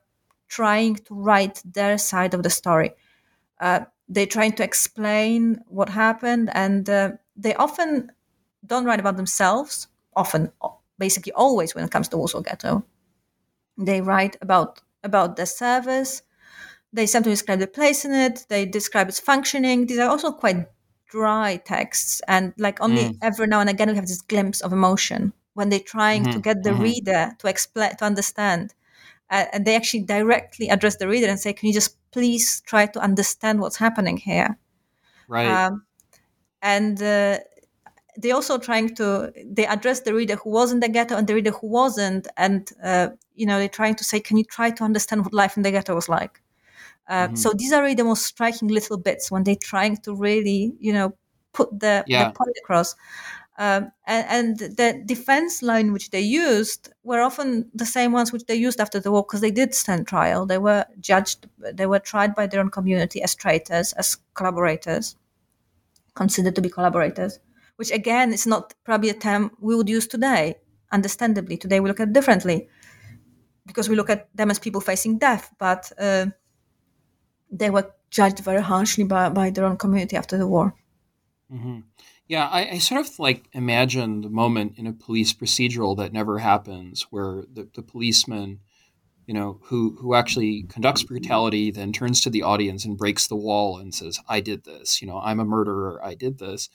trying 0.49 0.97
to 0.97 1.15
write 1.15 1.63
their 1.65 1.97
side 1.97 2.35
of 2.35 2.43
the 2.43 2.51
story. 2.51 2.91
Uh, 3.61 3.81
they're 4.09 4.27
trying 4.27 4.53
to 4.55 4.65
explain 4.65 5.63
what 5.69 5.89
happened, 5.89 6.51
and 6.55 6.87
they 7.37 7.55
often 7.55 8.11
don't 8.67 8.85
write 8.85 9.01
about 9.01 9.17
themselves. 9.17 9.87
Often, 10.17 10.53
basically, 10.99 11.33
always 11.33 11.75
when 11.75 11.85
it 11.85 11.91
comes 11.91 12.09
to 12.09 12.17
Warsaw 12.17 12.43
Ghetto, 12.43 12.85
they 13.77 14.01
write 14.01 14.37
about 14.41 14.81
about 15.03 15.37
the 15.37 15.47
service. 15.47 16.23
They 16.93 17.07
sometimes 17.07 17.41
describe 17.41 17.59
the 17.59 17.67
place 17.67 18.05
in 18.05 18.15
it. 18.15 18.47
They 18.49 18.67
describe 18.67 19.09
its 19.09 19.19
functioning. 19.19 19.87
These 19.87 19.99
are 19.99 20.09
also 20.09 20.31
quite 20.31 20.67
dry 21.15 21.57
texts 21.65 22.21
and 22.27 22.53
like 22.59 22.81
only 22.81 23.05
mm. 23.05 23.19
every 23.23 23.47
now 23.47 23.61
and 23.61 23.71
again 23.71 23.89
we 23.89 23.95
have 23.95 24.09
this 24.09 24.21
glimpse 24.23 24.61
of 24.63 24.73
emotion 24.73 25.33
when 25.53 25.69
they're 25.69 25.79
trying 25.79 26.23
mm-hmm. 26.23 26.33
to 26.33 26.41
get 26.41 26.65
the 26.65 26.71
mm-hmm. 26.71 26.83
reader 26.83 27.31
to 27.39 27.47
explain 27.47 27.95
to 27.97 28.05
understand 28.05 28.75
uh, 29.31 29.45
and 29.53 29.65
they 29.65 29.77
actually 29.77 30.03
directly 30.03 30.69
address 30.69 30.97
the 30.97 31.07
reader 31.07 31.29
and 31.29 31.39
say 31.39 31.53
can 31.53 31.69
you 31.69 31.73
just 31.73 31.97
please 32.11 32.63
try 32.63 32.85
to 32.85 32.99
understand 32.99 33.61
what's 33.61 33.77
happening 33.77 34.17
here 34.17 34.59
right 35.29 35.47
um, 35.47 35.85
and 36.63 37.01
uh, 37.01 37.39
they 38.17 38.31
also 38.31 38.59
trying 38.59 38.95
to 38.95 39.33
they 39.45 39.67
address 39.67 40.01
the 40.01 40.15
reader 40.15 40.37
who 40.37 40.51
was 40.51 40.73
in 40.73 40.81
the 40.81 40.89
ghetto 40.89 41.17
and 41.17 41.27
the 41.27 41.35
reader 41.35 41.51
who 41.51 41.67
wasn't 41.67 42.29
and 42.37 42.71
uh, 42.83 43.09
you 43.35 43.47
know 43.47 43.59
they're 43.59 43.69
trying 43.69 43.95
to 43.95 44.05
say 44.05 44.21
can 44.21 44.37
you 44.37 44.45
try 44.45 44.71
to 44.71 44.85
understand 44.85 45.25
what 45.25 45.35
life 45.35 45.57
in 45.57 45.63
the 45.63 45.71
ghetto 45.71 45.95
was 45.95 46.09
like 46.09 46.41
uh, 47.09 47.27
mm-hmm. 47.27 47.37
So 47.37 47.53
these 47.53 47.73
are 47.73 47.83
really 47.83 47.95
the 47.95 48.05
most 48.05 48.25
striking 48.25 48.69
little 48.69 48.97
bits 48.97 49.31
when 49.31 49.45
they're 49.45 49.57
trying 49.57 49.99
to 49.99 50.15
really, 50.15 50.75
you 50.81 50.93
know, 50.93 51.15
put 51.53 51.79
the, 51.79 52.05
yeah. 52.07 52.29
the 52.29 52.35
point 52.35 52.57
across. 52.63 52.95
Um, 53.57 53.93
and, 54.05 54.59
and, 54.59 54.77
the 54.77 55.01
defense 55.07 55.63
line 55.63 55.93
which 55.93 56.11
they 56.11 56.21
used 56.21 56.93
were 57.05 57.21
often 57.21 57.71
the 57.73 57.87
same 57.87 58.11
ones 58.11 58.33
which 58.33 58.47
they 58.47 58.57
used 58.57 58.81
after 58.81 58.99
the 58.99 59.13
war 59.13 59.23
because 59.23 59.43
they 59.43 59.53
did 59.53 59.75
stand 59.75 60.09
trial. 60.09 60.45
They 60.45 60.59
were 60.59 60.85
judged, 60.99 61.47
they 61.73 61.87
were 61.87 62.01
tried 62.01 62.35
by 62.35 62.49
their 62.49 62.59
own 62.59 62.71
community 62.71 63.23
as 63.23 63.37
traitors, 63.37 63.93
as 63.93 64.17
collaborators, 64.35 65.15
considered 66.17 66.57
to 66.57 66.63
be 66.63 66.69
collaborators, 66.69 67.39
which 67.77 67.91
again 67.91 68.33
is 68.33 68.47
not 68.47 68.75
probably 68.85 69.11
a 69.11 69.15
term 69.15 69.51
we 69.61 69.75
would 69.75 69.89
use 69.89 70.07
today. 70.07 70.57
understandably. 70.93 71.57
Today 71.57 71.81
we 71.81 71.89
look 71.89 72.01
at 72.01 72.09
it 72.09 72.13
differently 72.13 72.69
because 73.67 73.89
we 73.89 73.97
look 73.97 74.11
at 74.11 74.29
them 74.37 74.51
as 74.51 74.59
people 74.59 74.81
facing 74.81 75.19
death, 75.19 75.53
but 75.59 75.91
uh, 75.99 76.27
they 77.51 77.71
were 77.71 77.91
judged 78.11 78.39
very 78.41 78.63
harshly 78.63 79.05
by, 79.05 79.29
by 79.29 79.51
their 79.51 79.65
own 79.65 79.77
community 79.77 80.17
after 80.17 80.39
the 80.39 80.47
war. 80.47 80.75
Mm-hmm. 81.53 81.81
Yeah, 82.27 82.49
I, 82.49 82.71
I, 82.71 82.79
sort 82.79 83.01
of 83.01 83.19
like 83.19 83.49
imagine 83.53 84.23
the 84.23 84.31
moment 84.31 84.75
in 84.79 84.87
a 84.87 84.93
police 84.93 85.35
procedural 85.35 85.97
that 85.99 86.13
never 86.13 86.39
happens, 86.39 87.03
where 87.11 87.45
the, 87.53 87.69
the 87.75 87.83
policeman, 87.83 88.61
you 89.27 89.35
know, 89.35 89.61
who 89.65 89.97
who 90.01 90.15
actually 90.15 90.63
conducts 90.63 91.03
brutality, 91.03 91.71
then 91.71 91.93
turns 91.93 92.23
to 92.23 92.31
the 92.31 92.43
audience 92.43 92.87
and 92.87 92.97
breaks 92.97 93.27
the 93.27 93.37
wall 93.37 93.77
and 93.77 93.95
says, 93.95 94.19
"I 94.27 94.41
did 94.41 94.65
this. 94.65 95.03
You 95.03 95.09
know, 95.09 95.19
I'm 95.19 95.39
a 95.39 95.45
murderer. 95.45 96.01
I 96.03 96.15
did 96.15 96.39
this." 96.39 96.71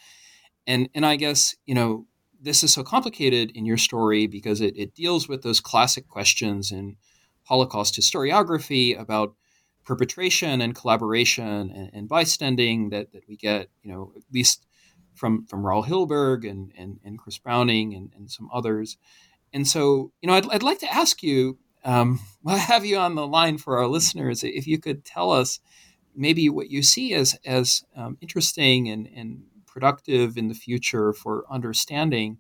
And 0.70 0.88
and 0.96 1.06
I 1.06 1.18
guess 1.18 1.56
you 1.66 1.76
know 1.76 2.06
this 2.42 2.64
is 2.64 2.74
so 2.74 2.84
complicated 2.84 3.52
in 3.56 3.66
your 3.66 3.78
story 3.78 4.28
because 4.28 4.62
it, 4.62 4.74
it 4.78 4.96
deals 4.96 5.28
with 5.28 5.42
those 5.42 5.60
classic 5.60 6.08
questions 6.08 6.72
in 6.72 6.96
Holocaust 7.44 8.00
historiography 8.00 8.98
about 8.98 9.36
perpetration 9.84 10.62
and 10.62 10.76
collaboration 10.76 11.72
and, 11.72 11.90
and 11.94 12.08
bystanding 12.08 12.90
that, 12.90 13.12
that 13.12 13.28
we 13.28 13.36
get, 13.36 13.70
you 13.82 13.92
know, 13.92 14.14
at 14.16 14.24
least 14.32 14.66
from 15.16 15.46
from 15.48 15.66
Raoul 15.66 15.84
Hilberg 15.84 16.50
and, 16.50 16.72
and, 16.78 17.00
and 17.04 17.18
Chris 17.18 17.38
Browning 17.38 17.94
and, 17.94 18.12
and 18.16 18.30
some 18.30 18.50
others. 18.54 18.98
And 19.52 19.68
so, 19.68 20.12
you 20.22 20.28
know, 20.28 20.36
I'd, 20.36 20.50
I'd 20.50 20.64
like 20.64 20.80
to 20.80 20.94
ask 20.94 21.24
you, 21.24 21.58
um, 21.84 22.20
I 22.48 22.58
have 22.58 22.86
you 22.86 22.98
on 22.98 23.16
the 23.16 23.28
line 23.28 23.58
for 23.58 23.80
our 23.80 23.88
listeners, 23.88 24.44
if 24.44 24.68
you 24.68 24.80
could 24.80 25.04
tell 25.04 25.32
us 25.32 25.60
maybe 26.16 26.50
what 26.50 26.70
you 26.70 26.84
see 26.84 27.14
as, 27.14 27.38
as 27.46 27.84
um, 27.96 28.18
interesting 28.22 28.90
and, 28.90 29.10
and 29.16 29.44
productive 29.72 30.38
in 30.38 30.48
the 30.48 30.54
future 30.54 31.14
for 31.14 31.46
understanding 31.50 32.38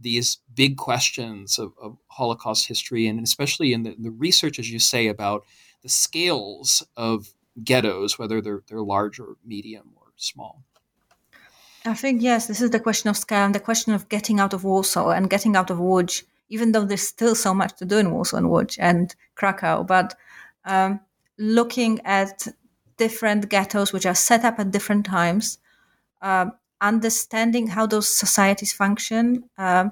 these 0.00 0.38
big 0.54 0.76
questions 0.76 1.58
of, 1.58 1.72
of 1.80 1.96
Holocaust 2.08 2.66
history, 2.66 3.06
and 3.06 3.20
especially 3.22 3.72
in 3.72 3.82
the, 3.82 3.94
the, 3.98 4.10
research, 4.10 4.58
as 4.58 4.70
you 4.70 4.78
say, 4.78 5.08
about 5.08 5.44
the 5.82 5.88
scales 5.88 6.82
of 6.96 7.34
ghettos, 7.62 8.18
whether 8.18 8.40
they're 8.40 8.62
they're 8.68 8.80
large 8.80 9.20
or 9.20 9.36
medium 9.44 9.92
or 9.96 10.06
small. 10.16 10.64
I 11.84 11.94
think 11.94 12.22
yes, 12.22 12.46
this 12.46 12.60
is 12.60 12.70
the 12.70 12.80
question 12.80 13.08
of 13.08 13.16
scale 13.16 13.44
and 13.44 13.54
the 13.54 13.60
question 13.60 13.94
of 13.94 14.08
getting 14.08 14.38
out 14.38 14.52
of 14.52 14.64
Warsaw 14.64 15.10
and 15.10 15.30
getting 15.30 15.56
out 15.56 15.70
of 15.70 15.78
Łódź, 15.78 16.24
even 16.48 16.72
though 16.72 16.84
there's 16.84 17.06
still 17.06 17.34
so 17.34 17.54
much 17.54 17.76
to 17.76 17.84
do 17.84 17.98
in 17.98 18.10
Warsaw 18.10 18.36
and 18.36 18.46
Łódź 18.46 18.76
and 18.78 19.14
Krakow, 19.34 19.84
but 19.84 20.14
um, 20.66 21.00
looking 21.38 22.00
at 22.04 22.46
different 22.98 23.48
ghettos 23.48 23.92
which 23.94 24.04
are 24.04 24.14
set 24.14 24.44
up 24.44 24.58
at 24.58 24.70
different 24.70 25.06
times, 25.06 25.58
uh, 26.20 26.46
understanding 26.80 27.68
how 27.68 27.86
those 27.86 28.08
societies 28.08 28.72
function, 28.72 29.44
uh, 29.58 29.90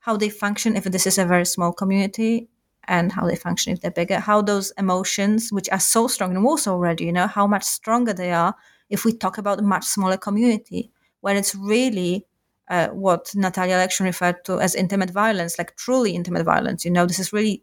how 0.00 0.16
they 0.16 0.28
function 0.28 0.76
if 0.76 0.84
this 0.84 1.06
is 1.06 1.18
a 1.18 1.24
very 1.24 1.46
small 1.46 1.72
community, 1.72 2.48
and 2.84 3.12
how 3.12 3.26
they 3.26 3.36
function 3.36 3.72
if 3.72 3.80
they're 3.80 3.90
bigger, 3.90 4.18
how 4.18 4.42
those 4.42 4.72
emotions, 4.78 5.52
which 5.52 5.68
are 5.70 5.80
so 5.80 6.06
strong 6.08 6.32
in 6.32 6.42
Warsaw 6.42 6.72
already, 6.72 7.04
you 7.04 7.12
know, 7.12 7.26
how 7.26 7.46
much 7.46 7.62
stronger 7.62 8.12
they 8.12 8.32
are 8.32 8.54
if 8.88 9.04
we 9.04 9.12
talk 9.12 9.38
about 9.38 9.60
a 9.60 9.62
much 9.62 9.84
smaller 9.84 10.16
community, 10.16 10.90
where 11.20 11.36
it's 11.36 11.54
really 11.54 12.26
uh, 12.68 12.88
what 12.88 13.30
Natalia 13.34 13.74
Aleksiun 13.74 14.04
referred 14.06 14.44
to 14.44 14.60
as 14.60 14.74
intimate 14.74 15.10
violence, 15.10 15.58
like 15.58 15.76
truly 15.76 16.14
intimate 16.14 16.44
violence. 16.44 16.84
You 16.84 16.90
know, 16.90 17.06
this 17.06 17.18
is 17.18 17.32
really 17.32 17.62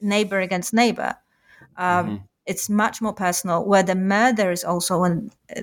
neighbor 0.00 0.38
against 0.38 0.74
neighbor. 0.74 1.14
Um, 1.76 2.06
mm-hmm. 2.06 2.16
It's 2.44 2.68
much 2.68 3.00
more 3.00 3.14
personal, 3.14 3.64
where 3.64 3.82
the 3.82 3.96
murder 3.96 4.52
is 4.52 4.62
also 4.62 5.02
an, 5.02 5.30
uh, 5.56 5.62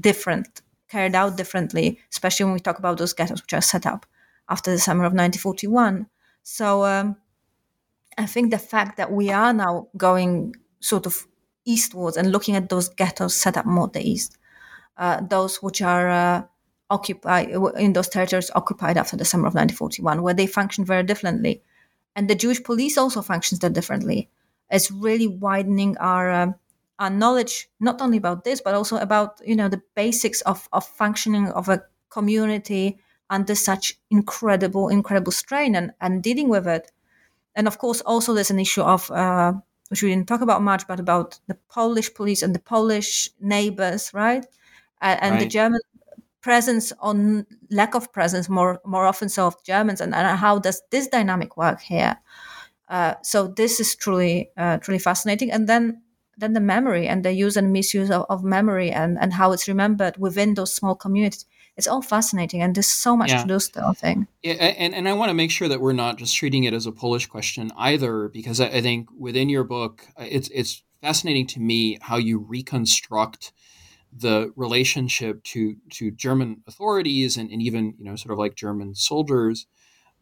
different 0.00 0.62
carried 0.94 1.16
out 1.16 1.36
differently, 1.36 1.98
especially 2.12 2.44
when 2.44 2.54
we 2.54 2.60
talk 2.60 2.78
about 2.78 2.98
those 2.98 3.14
ghettos 3.18 3.42
which 3.42 3.52
are 3.58 3.70
set 3.72 3.84
up 3.92 4.06
after 4.48 4.70
the 4.70 4.78
summer 4.78 5.04
of 5.04 5.12
1941. 5.12 6.06
So 6.44 6.84
um, 6.84 7.16
I 8.16 8.26
think 8.26 8.50
the 8.50 8.58
fact 8.72 8.96
that 8.98 9.10
we 9.10 9.26
are 9.30 9.52
now 9.52 9.88
going 9.96 10.54
sort 10.78 11.06
of 11.06 11.26
eastwards 11.64 12.16
and 12.16 12.30
looking 12.30 12.54
at 12.54 12.68
those 12.68 12.88
ghettos 13.00 13.34
set 13.34 13.56
up 13.56 13.66
more 13.66 13.88
the 13.88 14.08
east, 14.12 14.38
uh, 14.96 15.20
those 15.28 15.56
which 15.64 15.82
are 15.82 16.08
uh, 16.08 16.42
occupied 16.90 17.48
in 17.76 17.92
those 17.94 18.08
territories 18.08 18.50
occupied 18.54 18.96
after 18.96 19.16
the 19.16 19.24
summer 19.24 19.48
of 19.48 19.54
1941, 19.54 20.22
where 20.22 20.34
they 20.34 20.46
function 20.46 20.84
very 20.84 21.02
differently, 21.02 21.62
and 22.14 22.30
the 22.30 22.40
Jewish 22.42 22.62
police 22.62 22.96
also 22.96 23.20
functions 23.22 23.58
that 23.60 23.72
differently. 23.72 24.28
It's 24.70 24.90
really 24.90 25.26
widening 25.26 25.96
our 25.98 26.30
um, 26.30 26.54
our 26.98 27.10
knowledge 27.10 27.68
not 27.80 28.00
only 28.00 28.18
about 28.18 28.44
this 28.44 28.60
but 28.60 28.74
also 28.74 28.96
about 28.96 29.40
you 29.44 29.56
know 29.56 29.68
the 29.68 29.82
basics 29.94 30.40
of, 30.42 30.68
of 30.72 30.86
functioning 30.86 31.48
of 31.48 31.68
a 31.68 31.82
community 32.10 32.98
under 33.30 33.54
such 33.54 33.98
incredible 34.10 34.88
incredible 34.88 35.32
strain 35.32 35.74
and, 35.74 35.92
and 36.00 36.22
dealing 36.22 36.48
with 36.48 36.66
it. 36.66 36.92
And 37.56 37.66
of 37.66 37.78
course 37.78 38.00
also 38.02 38.34
there's 38.34 38.50
an 38.50 38.58
issue 38.58 38.82
of 38.82 39.10
uh, 39.10 39.54
which 39.88 40.02
we 40.02 40.10
didn't 40.10 40.28
talk 40.28 40.40
about 40.40 40.62
much 40.62 40.86
but 40.86 41.00
about 41.00 41.38
the 41.46 41.56
polish 41.68 42.12
police 42.14 42.42
and 42.42 42.54
the 42.54 42.60
polish 42.60 43.30
neighbors 43.40 44.12
right? 44.14 44.46
Uh, 45.02 45.16
and 45.20 45.32
right. 45.32 45.40
the 45.40 45.48
german 45.48 45.80
presence 46.40 46.92
on 47.00 47.46
lack 47.70 47.94
of 47.94 48.12
presence 48.12 48.48
more 48.48 48.80
more 48.84 49.06
often 49.06 49.28
so 49.28 49.46
of 49.46 49.62
germans 49.64 50.00
and, 50.00 50.14
and 50.14 50.38
how 50.38 50.58
does 50.58 50.82
this 50.90 51.08
dynamic 51.08 51.56
work 51.56 51.80
here? 51.80 52.18
Uh, 52.88 53.14
so 53.22 53.48
this 53.48 53.80
is 53.80 53.94
truly 53.96 54.50
uh, 54.56 54.78
truly 54.78 54.98
fascinating. 54.98 55.50
And 55.50 55.68
then 55.68 56.02
then 56.38 56.52
the 56.52 56.60
memory 56.60 57.06
and 57.06 57.24
the 57.24 57.32
use 57.32 57.56
and 57.56 57.72
misuse 57.72 58.10
of, 58.10 58.26
of 58.28 58.44
memory 58.44 58.90
and, 58.90 59.18
and 59.20 59.32
how 59.32 59.52
it's 59.52 59.68
remembered 59.68 60.16
within 60.18 60.54
those 60.54 60.74
small 60.74 60.94
communities 60.94 61.46
it's 61.76 61.88
all 61.88 62.02
fascinating 62.02 62.62
and 62.62 62.74
there's 62.74 62.88
so 62.88 63.16
much 63.16 63.30
yeah. 63.30 63.42
to 63.42 63.48
do 63.48 63.58
still 63.58 63.84
i 63.84 63.92
think 63.92 64.26
yeah, 64.42 64.52
and, 64.52 64.94
and 64.94 65.08
i 65.08 65.12
want 65.12 65.30
to 65.30 65.34
make 65.34 65.50
sure 65.50 65.68
that 65.68 65.80
we're 65.80 65.92
not 65.92 66.18
just 66.18 66.36
treating 66.36 66.64
it 66.64 66.74
as 66.74 66.86
a 66.86 66.92
polish 66.92 67.26
question 67.26 67.70
either 67.76 68.28
because 68.28 68.60
i, 68.60 68.66
I 68.66 68.80
think 68.80 69.08
within 69.18 69.48
your 69.48 69.64
book 69.64 70.06
uh, 70.16 70.26
it's 70.28 70.48
it's 70.54 70.82
fascinating 71.00 71.46
to 71.48 71.60
me 71.60 71.98
how 72.00 72.16
you 72.16 72.38
reconstruct 72.38 73.52
the 74.16 74.52
relationship 74.56 75.42
to 75.44 75.76
to 75.90 76.10
german 76.10 76.62
authorities 76.66 77.36
and, 77.36 77.50
and 77.50 77.60
even 77.62 77.94
you 77.98 78.04
know 78.04 78.16
sort 78.16 78.32
of 78.32 78.38
like 78.38 78.54
german 78.54 78.94
soldiers 78.94 79.66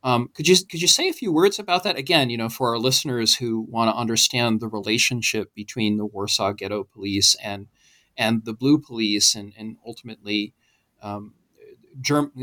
um, 0.05 0.31
could 0.35 0.49
you 0.49 0.57
could 0.69 0.83
you 0.83 0.89
say 0.89 1.09
a 1.09 1.13
few 1.13 1.33
words 1.33 1.59
about 1.59 1.85
that 1.85 1.97
again? 1.97 2.29
You 2.29 2.37
know, 2.37 2.49
for 2.49 2.71
our 2.71 2.79
listeners 2.79 3.37
who 3.37 3.61
want 3.61 3.89
to 3.89 3.97
understand 3.97 4.61
the 4.61 4.69
relationship 4.69 5.55
between 5.55 5.97
the 5.97 6.07
Warsaw 6.07 6.53
Ghetto 6.53 6.85
Police 6.85 7.37
and 7.43 7.69
and 8.17 8.45
the 8.45 8.53
Blue 8.53 8.79
Police, 8.79 9.35
and 9.35 9.53
and 9.57 9.77
ultimately, 9.87 10.55
um, 11.03 11.35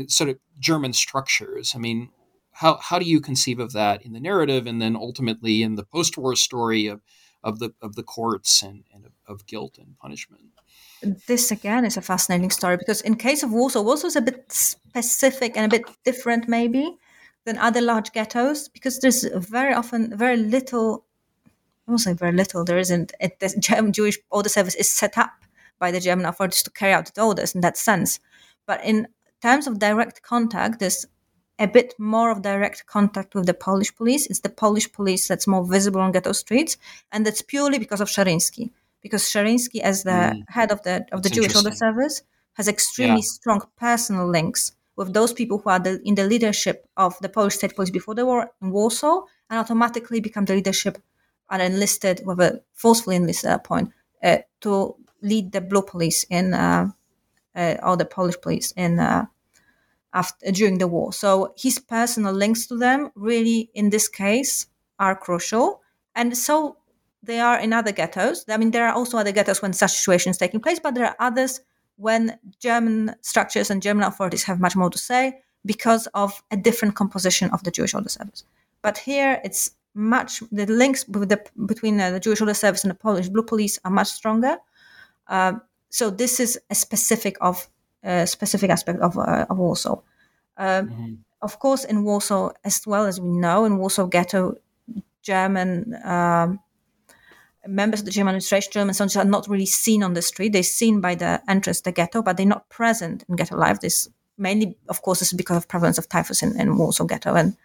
sort 0.08 0.30
of 0.30 0.38
German 0.58 0.94
structures. 0.94 1.74
I 1.74 1.78
mean, 1.78 2.10
how 2.52 2.78
how 2.78 2.98
do 2.98 3.04
you 3.04 3.20
conceive 3.20 3.58
of 3.58 3.72
that 3.72 4.02
in 4.06 4.14
the 4.14 4.20
narrative, 4.20 4.66
and 4.66 4.80
then 4.80 4.96
ultimately 4.96 5.62
in 5.62 5.74
the 5.74 5.84
post-war 5.84 6.36
story 6.36 6.86
of 6.86 7.02
of 7.44 7.58
the 7.58 7.74
of 7.82 7.94
the 7.94 8.02
courts 8.02 8.62
and, 8.62 8.84
and 8.94 9.04
of, 9.04 9.12
of 9.26 9.46
guilt 9.46 9.76
and 9.76 9.98
punishment? 9.98 10.44
This 11.26 11.50
again 11.50 11.84
is 11.84 11.98
a 11.98 12.02
fascinating 12.02 12.50
story 12.50 12.78
because 12.78 13.02
in 13.02 13.16
case 13.16 13.42
of 13.42 13.52
Warsaw, 13.52 13.82
Warsaw 13.82 14.06
is 14.06 14.16
a 14.16 14.22
bit 14.22 14.50
specific 14.50 15.58
and 15.58 15.66
a 15.66 15.78
bit 15.78 15.84
different, 16.04 16.48
maybe 16.48 16.98
than 17.44 17.58
other 17.58 17.80
large 17.80 18.12
ghettos 18.12 18.68
because 18.68 18.98
there's 19.00 19.24
very 19.24 19.74
often 19.74 20.16
very 20.16 20.36
little. 20.36 21.04
I 21.86 21.90
won't 21.90 22.00
say 22.00 22.12
very 22.12 22.32
little. 22.32 22.64
There 22.64 22.78
isn't. 22.78 23.12
It, 23.20 23.40
the 23.40 23.54
German 23.58 23.92
Jewish 23.92 24.18
order 24.30 24.48
service 24.48 24.74
is 24.74 24.90
set 24.90 25.18
up 25.18 25.32
by 25.78 25.90
the 25.90 26.00
German 26.00 26.26
authorities 26.26 26.62
to 26.62 26.70
carry 26.70 26.92
out 26.92 27.12
the 27.14 27.22
orders 27.22 27.54
in 27.54 27.62
that 27.62 27.76
sense. 27.76 28.20
But 28.66 28.84
in 28.84 29.08
terms 29.42 29.66
of 29.66 29.78
direct 29.78 30.22
contact, 30.22 30.78
there's 30.78 31.06
a 31.58 31.66
bit 31.66 31.94
more 31.98 32.30
of 32.30 32.42
direct 32.42 32.86
contact 32.86 33.34
with 33.34 33.46
the 33.46 33.54
Polish 33.54 33.94
police. 33.94 34.26
It's 34.26 34.40
the 34.40 34.48
Polish 34.48 34.90
police 34.92 35.28
that's 35.28 35.46
more 35.46 35.64
visible 35.64 36.00
on 36.00 36.12
ghetto 36.12 36.32
streets, 36.32 36.76
and 37.12 37.26
that's 37.26 37.42
purely 37.42 37.78
because 37.78 38.00
of 38.00 38.08
Szeryński. 38.08 38.70
Because 39.02 39.22
Szeryński, 39.24 39.80
as 39.80 40.02
the 40.02 40.10
mm. 40.10 40.44
head 40.48 40.70
of 40.70 40.82
the 40.82 41.06
of 41.12 41.22
the 41.22 41.30
Jewish 41.30 41.56
Order 41.56 41.72
Service, 41.72 42.22
has 42.54 42.68
extremely 42.68 43.22
yeah. 43.22 43.36
strong 43.38 43.62
personal 43.76 44.28
links 44.28 44.72
with 45.00 45.14
those 45.14 45.32
people 45.32 45.56
who 45.56 45.70
are 45.70 45.80
the, 45.80 45.98
in 46.04 46.14
the 46.14 46.26
leadership 46.26 46.86
of 46.98 47.18
the 47.22 47.28
Polish 47.30 47.54
state 47.54 47.74
police 47.74 47.88
before 47.88 48.14
the 48.14 48.26
war 48.26 48.50
in 48.60 48.70
Warsaw 48.70 49.22
and 49.48 49.58
automatically 49.58 50.20
become 50.20 50.44
the 50.44 50.52
leadership 50.52 50.98
and 51.50 51.62
enlisted, 51.62 52.20
with 52.26 52.38
a 52.38 52.60
forcefully 52.74 53.16
enlisted 53.16 53.64
point, 53.64 53.88
uh, 54.22 54.36
to 54.60 54.94
lead 55.22 55.52
the 55.52 55.62
blue 55.62 55.80
police 55.80 56.26
in, 56.28 56.52
uh, 56.52 56.88
uh, 57.54 57.76
or 57.82 57.96
the 57.96 58.04
Polish 58.04 58.38
police 58.42 58.72
in, 58.76 59.00
uh, 59.00 59.24
after, 60.12 60.52
during 60.52 60.76
the 60.76 60.86
war. 60.86 61.14
So 61.14 61.54
his 61.56 61.78
personal 61.78 62.34
links 62.34 62.66
to 62.66 62.76
them 62.76 63.10
really, 63.14 63.70
in 63.72 63.88
this 63.88 64.06
case, 64.06 64.66
are 64.98 65.16
crucial. 65.16 65.80
And 66.14 66.36
so 66.36 66.76
they 67.22 67.40
are 67.40 67.58
in 67.58 67.72
other 67.72 67.92
ghettos. 67.92 68.44
I 68.50 68.58
mean, 68.58 68.70
there 68.70 68.86
are 68.86 68.92
also 68.92 69.16
other 69.16 69.32
ghettos 69.32 69.62
when 69.62 69.72
such 69.72 69.92
situations 69.92 70.36
taking 70.36 70.60
place, 70.60 70.78
but 70.78 70.94
there 70.94 71.06
are 71.06 71.16
others 71.18 71.62
when 72.00 72.38
German 72.58 73.14
structures 73.20 73.70
and 73.70 73.82
German 73.82 74.04
authorities 74.04 74.44
have 74.44 74.58
much 74.58 74.74
more 74.74 74.90
to 74.90 74.98
say 74.98 75.42
because 75.66 76.06
of 76.14 76.42
a 76.50 76.56
different 76.56 76.94
composition 76.94 77.50
of 77.50 77.62
the 77.62 77.70
Jewish 77.70 77.94
Order 77.94 78.08
Service. 78.08 78.44
But 78.80 78.96
here 78.96 79.40
it's 79.44 79.72
much 79.94 80.42
the 80.50 80.66
links 80.66 81.04
the, 81.04 81.38
between 81.66 82.00
uh, 82.00 82.10
the 82.12 82.20
Jewish 82.20 82.40
Order 82.40 82.54
Service 82.54 82.84
and 82.84 82.90
the 82.90 82.94
Polish 82.94 83.28
Blue 83.28 83.42
Police 83.42 83.78
are 83.84 83.90
much 83.90 84.08
stronger. 84.08 84.56
Uh, 85.28 85.54
so 85.90 86.08
this 86.08 86.40
is 86.40 86.58
a 86.70 86.74
specific 86.74 87.36
of 87.40 87.68
a 88.02 88.22
uh, 88.22 88.26
specific 88.26 88.70
aspect 88.70 89.00
of 89.00 89.18
uh, 89.18 89.44
of 89.50 89.58
Warsaw. 89.58 90.00
Um, 90.56 90.88
mm-hmm. 90.88 91.14
of 91.42 91.58
course, 91.58 91.84
in 91.84 92.04
Warsaw, 92.04 92.52
as 92.64 92.86
well 92.86 93.04
as 93.04 93.20
we 93.20 93.28
know, 93.28 93.66
in 93.66 93.76
Warsaw 93.76 94.06
Ghetto, 94.06 94.54
German 95.22 95.96
um, 96.04 96.60
members 97.66 98.00
of 98.00 98.06
the 98.06 98.12
German 98.12 98.30
administration, 98.30 98.72
German 98.72 98.94
soldiers, 98.94 99.16
are 99.16 99.24
not 99.24 99.48
really 99.48 99.66
seen 99.66 100.02
on 100.02 100.14
the 100.14 100.22
street. 100.22 100.52
They're 100.52 100.62
seen 100.62 101.00
by 101.00 101.14
the 101.14 101.42
entrance 101.48 101.78
to 101.78 101.84
the 101.84 101.92
ghetto, 101.92 102.22
but 102.22 102.36
they're 102.36 102.46
not 102.46 102.68
present 102.68 103.24
in 103.28 103.36
ghetto 103.36 103.56
life. 103.56 103.80
This 103.80 104.08
mainly, 104.38 104.76
of 104.88 105.02
course, 105.02 105.22
is 105.22 105.32
because 105.32 105.58
of 105.58 105.68
prevalence 105.68 105.98
of 105.98 106.08
typhus 106.08 106.42
in, 106.42 106.58
in 106.58 106.76
Warsaw 106.76 107.04
Ghetto, 107.04 107.34
and 107.34 107.56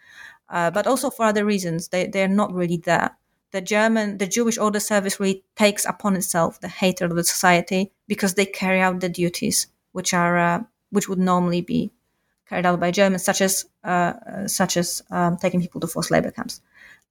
uh, 0.48 0.70
but 0.70 0.86
also 0.86 1.10
for 1.10 1.24
other 1.24 1.44
reasons. 1.44 1.88
They 1.88 2.06
they're 2.06 2.28
not 2.28 2.52
really 2.52 2.76
there. 2.76 3.16
The 3.52 3.60
German, 3.60 4.18
the 4.18 4.26
Jewish 4.26 4.58
Order 4.58 4.80
Service 4.80 5.18
really 5.18 5.42
takes 5.56 5.84
upon 5.86 6.16
itself 6.16 6.60
the 6.60 6.68
hatred 6.68 7.10
of 7.10 7.16
the 7.16 7.24
society 7.24 7.92
because 8.06 8.34
they 8.34 8.44
carry 8.44 8.80
out 8.80 9.00
the 9.00 9.08
duties 9.08 9.68
which 9.92 10.12
are 10.12 10.36
uh, 10.36 10.62
which 10.90 11.08
would 11.08 11.18
normally 11.18 11.62
be 11.62 11.90
carried 12.48 12.66
out 12.66 12.78
by 12.78 12.90
Germans, 12.90 13.24
such 13.24 13.40
as 13.40 13.64
uh, 13.82 14.46
such 14.46 14.76
as 14.76 15.02
um, 15.10 15.36
taking 15.38 15.60
people 15.60 15.80
to 15.80 15.86
forced 15.86 16.10
labor 16.10 16.30
camps, 16.30 16.60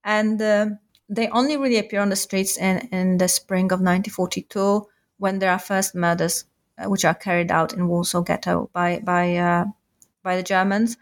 and 0.04 0.42
uh, 0.42 0.68
they 1.10 1.28
only 1.30 1.58
really 1.58 1.78
appear 1.78 2.02
on 2.02 2.10
the 2.10 2.16
streets 2.16 2.58
in 2.58 2.88
in 2.92 3.18
the 3.18 3.28
spring 3.28 3.66
of 3.66 3.80
1942 3.80 4.88
when 5.18 5.40
there 5.40 5.52
are 5.52 5.60
first 5.60 5.96
murders 5.96 6.46
uh, 6.78 6.90
which 6.90 7.06
are 7.06 7.14
carried 7.14 7.52
out 7.52 7.74
in 7.74 7.88
Warsaw 7.88 8.22
Ghetto 8.22 8.70
by 8.74 9.00
by 9.00 9.36
uh, 9.38 9.66
by 10.24 10.36
the 10.36 10.44
Germans, 10.44 10.98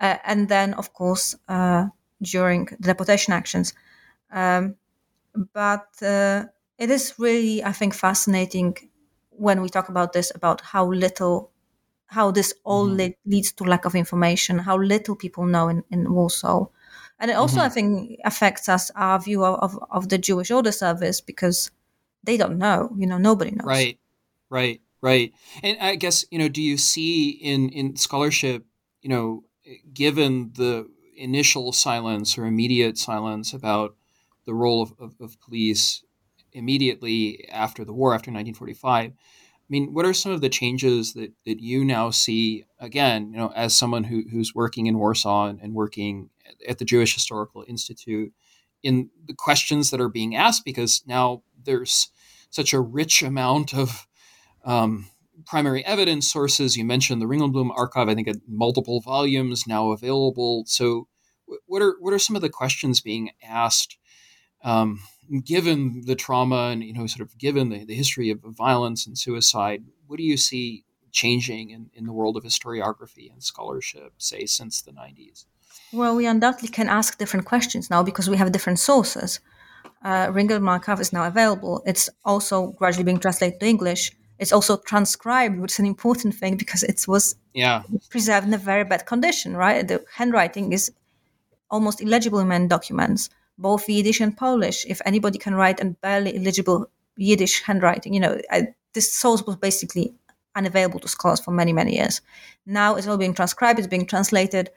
uh, 0.00 0.16
and 0.24 0.48
then 0.48 0.74
of 0.74 0.92
course 0.92 1.36
during 2.22 2.66
the 2.66 2.88
deportation 2.88 3.32
actions. 3.32 3.74
Um, 4.30 4.76
but 5.52 5.88
it 6.00 6.90
is 6.90 7.14
really, 7.18 7.64
I 7.64 7.72
think, 7.72 7.94
fascinating 7.94 8.76
when 9.40 9.62
we 9.62 9.68
talk 9.68 9.88
about 9.88 10.12
this 10.12 10.30
about 10.34 10.60
how 10.60 10.86
little 10.86 11.50
how 12.06 12.30
this 12.30 12.52
all 12.64 12.86
mm-hmm. 12.86 12.96
le- 12.96 13.30
leads 13.30 13.52
to 13.52 13.64
lack 13.64 13.84
of 13.86 13.94
information 13.94 14.58
how 14.58 14.76
little 14.76 15.16
people 15.16 15.46
know 15.46 15.68
in, 15.68 15.82
in 15.90 16.12
warsaw 16.12 16.66
and 17.20 17.30
it 17.30 17.34
also 17.34 17.58
mm-hmm. 17.58 17.66
i 17.66 17.68
think 17.68 18.20
affects 18.24 18.68
us 18.68 18.90
our 18.96 19.20
view 19.20 19.44
of, 19.44 19.58
of, 19.60 19.78
of, 19.90 20.08
the 20.08 20.18
jewish 20.18 20.50
order 20.50 20.72
service 20.72 21.20
because 21.20 21.70
they 22.24 22.36
don't 22.36 22.58
know 22.58 22.90
you 22.96 23.06
know 23.06 23.18
nobody 23.18 23.50
knows 23.50 23.66
right 23.66 23.98
right 24.48 24.80
right 25.00 25.32
and 25.62 25.78
i 25.80 25.94
guess 25.94 26.24
you 26.30 26.38
know 26.38 26.48
do 26.48 26.62
you 26.62 26.76
see 26.76 27.30
in 27.30 27.68
in 27.68 27.96
scholarship 27.96 28.64
you 29.02 29.08
know 29.08 29.44
given 29.92 30.50
the 30.54 30.88
initial 31.16 31.72
silence 31.72 32.38
or 32.38 32.46
immediate 32.46 32.98
silence 32.98 33.52
about 33.52 33.94
the 34.46 34.54
role 34.54 34.82
of, 34.82 34.94
of, 34.98 35.14
of 35.20 35.40
police 35.40 36.02
immediately 36.52 37.48
after 37.50 37.84
the 37.84 37.92
war, 37.92 38.14
after 38.14 38.30
1945. 38.30 39.12
I 39.12 39.14
mean, 39.68 39.92
what 39.92 40.04
are 40.04 40.14
some 40.14 40.32
of 40.32 40.40
the 40.40 40.48
changes 40.48 41.12
that, 41.12 41.32
that 41.44 41.60
you 41.60 41.84
now 41.84 42.10
see, 42.10 42.64
again, 42.80 43.30
you 43.32 43.38
know, 43.38 43.52
as 43.54 43.74
someone 43.76 44.04
who, 44.04 44.24
who's 44.30 44.54
working 44.54 44.86
in 44.86 44.98
Warsaw 44.98 45.46
and, 45.46 45.60
and 45.60 45.74
working 45.74 46.30
at 46.68 46.78
the 46.78 46.84
Jewish 46.84 47.14
Historical 47.14 47.64
Institute 47.66 48.32
in 48.82 49.10
the 49.26 49.34
questions 49.34 49.90
that 49.90 50.00
are 50.00 50.08
being 50.08 50.36
asked? 50.36 50.64
Because 50.64 51.02
now 51.06 51.42
there's 51.64 52.10
such 52.50 52.72
a 52.72 52.80
rich 52.80 53.22
amount 53.22 53.74
of 53.74 54.06
um, 54.64 55.06
primary 55.46 55.84
evidence 55.84 56.30
sources. 56.30 56.76
You 56.76 56.84
mentioned 56.84 57.20
the 57.20 57.26
Ringelblum 57.26 57.70
archive, 57.76 58.08
I 58.08 58.14
think 58.14 58.28
at 58.28 58.36
multiple 58.48 59.00
volumes 59.00 59.66
now 59.66 59.92
available. 59.92 60.64
So 60.66 61.08
what 61.66 61.82
are 61.82 61.96
what 62.00 62.12
are 62.12 62.18
some 62.18 62.36
of 62.36 62.42
the 62.42 62.48
questions 62.48 63.00
being 63.00 63.30
asked 63.42 63.96
um, 64.62 65.00
given 65.44 66.02
the 66.06 66.14
trauma 66.14 66.68
and 66.68 66.82
you 66.82 66.92
know 66.92 67.06
sort 67.06 67.26
of 67.26 67.36
given 67.38 67.70
the, 67.70 67.84
the 67.84 67.94
history 67.94 68.30
of 68.30 68.40
violence 68.44 69.06
and 69.06 69.18
suicide 69.18 69.84
what 70.06 70.16
do 70.16 70.22
you 70.22 70.36
see 70.36 70.84
changing 71.12 71.70
in, 71.70 71.90
in 71.94 72.06
the 72.06 72.12
world 72.12 72.36
of 72.36 72.44
historiography 72.44 73.32
and 73.32 73.42
scholarship 73.42 74.12
say 74.18 74.46
since 74.46 74.82
the 74.82 74.92
90s 74.92 75.46
well 75.92 76.16
we 76.16 76.26
undoubtedly 76.26 76.68
can 76.68 76.88
ask 76.88 77.18
different 77.18 77.46
questions 77.46 77.90
now 77.90 78.02
because 78.02 78.28
we 78.28 78.36
have 78.36 78.52
different 78.52 78.78
sources 78.78 79.40
uh, 80.02 80.28
Ringelblum 80.28 80.68
archive 80.68 81.00
is 81.00 81.12
now 81.12 81.26
available 81.26 81.82
it's 81.86 82.08
also 82.24 82.68
gradually 82.78 83.04
being 83.04 83.18
translated 83.18 83.60
to 83.60 83.66
english 83.66 84.12
it's 84.38 84.52
also 84.52 84.76
transcribed 84.78 85.58
which 85.58 85.72
is 85.72 85.78
an 85.78 85.86
important 85.86 86.34
thing 86.34 86.56
because 86.56 86.82
it 86.82 87.04
was 87.06 87.36
yeah 87.54 87.82
preserved 88.10 88.46
in 88.46 88.54
a 88.54 88.58
very 88.58 88.84
bad 88.84 89.06
condition 89.06 89.56
right 89.56 89.88
the 89.88 90.04
handwriting 90.14 90.72
is 90.72 90.90
almost 91.70 92.00
illegible 92.00 92.38
in 92.38 92.48
many 92.48 92.66
documents 92.66 93.30
both 93.60 93.88
Yiddish 93.88 94.20
and 94.20 94.36
Polish. 94.36 94.86
If 94.86 95.00
anybody 95.04 95.38
can 95.38 95.54
write 95.54 95.80
a 95.80 95.84
barely 95.84 96.34
illegible 96.34 96.90
Yiddish 97.16 97.62
handwriting, 97.62 98.14
you 98.14 98.20
know, 98.20 98.40
I, 98.50 98.68
this 98.94 99.12
source 99.12 99.44
was 99.46 99.56
basically 99.56 100.14
unavailable 100.56 100.98
to 101.00 101.08
scholars 101.08 101.40
for 101.40 101.52
many, 101.52 101.72
many 101.72 101.96
years. 101.96 102.22
Now 102.66 102.96
it's 102.96 103.06
all 103.06 103.18
being 103.18 103.34
transcribed, 103.34 103.78
it's 103.78 103.88
being 103.88 104.06
translated. 104.06 104.70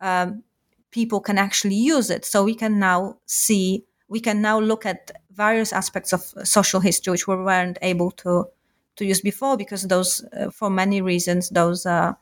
Um, 0.00 0.44
people 0.90 1.20
can 1.20 1.38
actually 1.38 1.74
use 1.74 2.10
it. 2.10 2.24
So 2.24 2.44
we 2.44 2.54
can 2.54 2.78
now 2.78 3.18
see, 3.26 3.84
we 4.08 4.20
can 4.20 4.40
now 4.40 4.58
look 4.60 4.86
at 4.86 5.10
various 5.30 5.72
aspects 5.72 6.12
of 6.12 6.22
social 6.44 6.80
history 6.80 7.12
which 7.12 7.28
we 7.28 7.36
weren't 7.36 7.78
able 7.82 8.10
to 8.10 8.46
to 8.96 9.04
use 9.04 9.20
before 9.20 9.56
because 9.56 9.86
those, 9.86 10.24
uh, 10.32 10.50
for 10.50 10.70
many 10.70 11.00
reasons, 11.00 11.50
those 11.50 11.86
uh, 11.86 12.14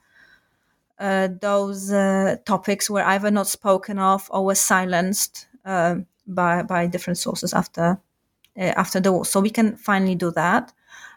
uh, 0.98 1.28
those 1.40 1.92
uh, 1.92 2.36
topics 2.44 2.88
were 2.88 3.02
either 3.04 3.30
not 3.30 3.46
spoken 3.46 3.98
of 3.98 4.28
or 4.30 4.44
were 4.44 4.54
silenced 4.54 5.46
uh, 5.64 5.96
by 6.26 6.62
by 6.62 6.86
different 6.86 7.18
sources 7.18 7.52
after 7.52 7.98
uh, 8.58 8.72
after 8.76 9.00
the 9.00 9.12
war. 9.12 9.24
So 9.24 9.40
we 9.40 9.50
can 9.50 9.76
finally 9.76 10.14
do 10.14 10.30
that. 10.32 10.72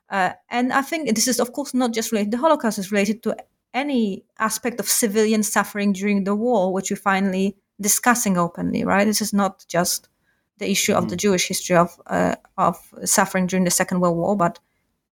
Uh, 0.10 0.32
and 0.50 0.74
I 0.74 0.82
think 0.82 1.14
this 1.14 1.28
is, 1.28 1.40
of 1.40 1.54
course, 1.54 1.74
not 1.74 1.94
just 1.94 2.12
related 2.12 2.32
to 2.32 2.38
the 2.38 2.42
Holocaust; 2.42 2.80
it's 2.80 2.92
related 2.92 3.22
to 3.24 3.36
any 3.74 4.24
aspect 4.38 4.80
of 4.80 4.88
civilian 4.88 5.44
suffering 5.44 5.94
during 5.94 6.24
the 6.24 6.36
war, 6.36 6.74
which 6.74 6.90
we're 6.90 6.98
finally 6.98 7.56
discussing 7.80 8.38
openly. 8.38 8.84
Right? 8.84 9.06
This 9.06 9.22
is 9.22 9.34
not 9.34 9.66
just 9.68 10.10
the 10.58 10.70
issue 10.70 10.94
of 10.94 11.10
the 11.10 11.16
mm. 11.16 11.20
Jewish 11.20 11.48
history 11.48 11.76
of 11.76 12.00
uh, 12.08 12.36
of 12.58 12.78
suffering 13.06 13.48
during 13.48 13.64
the 13.64 13.72
Second 13.72 14.00
World 14.02 14.18
War, 14.18 14.36
but 14.36 14.60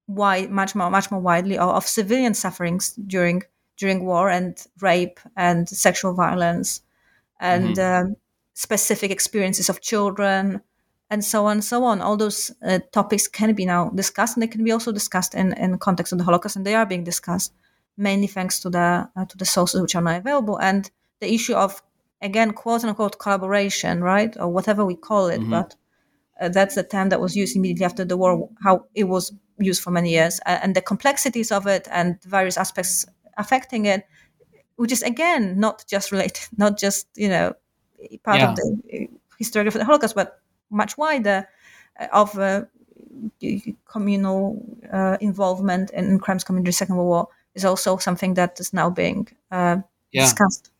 why 0.07 0.47
much 0.47 0.73
more 0.73 0.89
much 0.89 1.11
more 1.11 1.19
widely 1.19 1.57
of, 1.57 1.69
of 1.69 1.85
civilian 1.85 2.33
sufferings 2.33 2.93
during 3.07 3.43
during 3.77 4.05
war 4.05 4.29
and 4.29 4.65
rape 4.81 5.19
and 5.35 5.69
sexual 5.69 6.13
violence 6.13 6.81
and 7.39 7.75
mm-hmm. 7.75 8.07
um, 8.07 8.15
specific 8.53 9.11
experiences 9.11 9.69
of 9.69 9.81
children 9.81 10.61
and 11.09 11.23
so 11.23 11.45
on 11.45 11.57
and 11.57 11.63
so 11.63 11.83
on 11.83 12.01
all 12.01 12.17
those 12.17 12.51
uh, 12.65 12.79
topics 12.91 13.27
can 13.27 13.53
be 13.53 13.65
now 13.65 13.89
discussed 13.89 14.35
and 14.35 14.43
they 14.43 14.47
can 14.47 14.63
be 14.63 14.71
also 14.71 14.91
discussed 14.91 15.35
in 15.35 15.53
in 15.53 15.77
context 15.77 16.11
of 16.11 16.17
the 16.17 16.25
holocaust 16.25 16.55
and 16.55 16.65
they 16.65 16.73
are 16.75 16.85
being 16.85 17.03
discussed 17.03 17.53
mainly 17.97 18.27
thanks 18.27 18.59
to 18.59 18.69
the 18.69 19.09
uh, 19.15 19.25
to 19.25 19.37
the 19.37 19.45
sources 19.45 19.81
which 19.81 19.95
are 19.95 20.01
now 20.01 20.17
available 20.17 20.59
and 20.59 20.91
the 21.19 21.33
issue 21.33 21.53
of 21.53 21.81
again 22.21 22.51
quote 22.51 22.83
unquote 22.83 23.19
collaboration 23.19 24.01
right 24.01 24.35
or 24.37 24.47
whatever 24.47 24.85
we 24.85 24.95
call 24.95 25.27
it 25.27 25.39
mm-hmm. 25.39 25.51
but 25.51 25.75
uh, 26.39 26.49
that's 26.49 26.75
the 26.75 26.83
term 26.83 27.09
that 27.09 27.19
was 27.19 27.35
used 27.35 27.55
immediately 27.55 27.85
after 27.85 28.05
the 28.05 28.17
war 28.17 28.49
how 28.63 28.85
it 28.93 29.05
was 29.05 29.33
used 29.59 29.81
for 29.81 29.91
many 29.91 30.11
years 30.11 30.39
and 30.45 30.75
the 30.75 30.81
complexities 30.81 31.51
of 31.51 31.65
it 31.65 31.87
and 31.91 32.21
various 32.23 32.57
aspects 32.57 33.05
affecting 33.37 33.85
it 33.85 34.07
which 34.75 34.91
is 34.91 35.01
again 35.01 35.59
not 35.59 35.83
just 35.87 36.11
related 36.11 36.43
not 36.57 36.77
just 36.77 37.07
you 37.15 37.29
know 37.29 37.53
part 38.23 38.39
yeah. 38.39 38.49
of 38.49 38.55
the 38.55 39.07
history 39.37 39.67
of 39.67 39.73
the 39.73 39.85
Holocaust, 39.85 40.15
but 40.15 40.41
much 40.69 40.97
wider 40.97 41.47
uh, 41.99 42.07
of 42.11 42.37
uh, 42.37 42.63
communal 43.89 44.61
uh, 44.91 45.17
involvement 45.21 45.91
in 45.91 46.19
crimes 46.19 46.43
committed 46.43 46.65
during 46.65 46.71
the 46.71 46.77
Second 46.77 46.95
World 46.95 47.07
War 47.07 47.27
is 47.57 47.65
also 47.65 47.97
something 47.97 48.35
that 48.35 48.59
is 48.59 48.73
now 48.73 48.89
being 48.89 49.27
uh, 49.51 49.77
yeah. 50.11 50.21
discussed. 50.21 50.71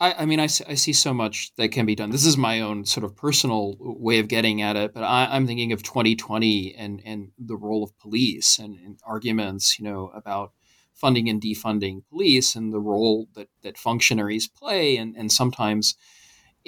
I, 0.00 0.12
I, 0.22 0.26
mean, 0.26 0.38
I, 0.38 0.44
I 0.44 0.74
see 0.74 0.92
so 0.92 1.14
much 1.14 1.52
that 1.56 1.70
can 1.70 1.86
be 1.86 1.94
done. 1.94 2.10
This 2.10 2.26
is 2.26 2.36
my 2.36 2.60
own 2.60 2.84
sort 2.84 3.04
of 3.04 3.16
personal 3.16 3.76
way 3.80 4.18
of 4.18 4.28
getting 4.28 4.62
at 4.62 4.76
it, 4.76 4.92
but 4.94 5.02
I, 5.02 5.34
am 5.36 5.46
thinking 5.46 5.72
of 5.72 5.82
2020 5.82 6.74
and, 6.76 7.02
and 7.04 7.30
the 7.38 7.56
role 7.56 7.82
of 7.82 7.98
police 7.98 8.58
and, 8.58 8.78
and 8.84 9.00
arguments, 9.04 9.78
you 9.78 9.84
know, 9.84 10.12
about 10.14 10.52
funding 10.92 11.28
and 11.28 11.40
defunding 11.40 12.02
police 12.10 12.54
and 12.54 12.72
the 12.72 12.80
role 12.80 13.28
that, 13.34 13.48
that 13.62 13.78
functionaries 13.78 14.46
play 14.46 14.96
and, 14.96 15.16
and 15.16 15.32
sometimes– 15.32 15.94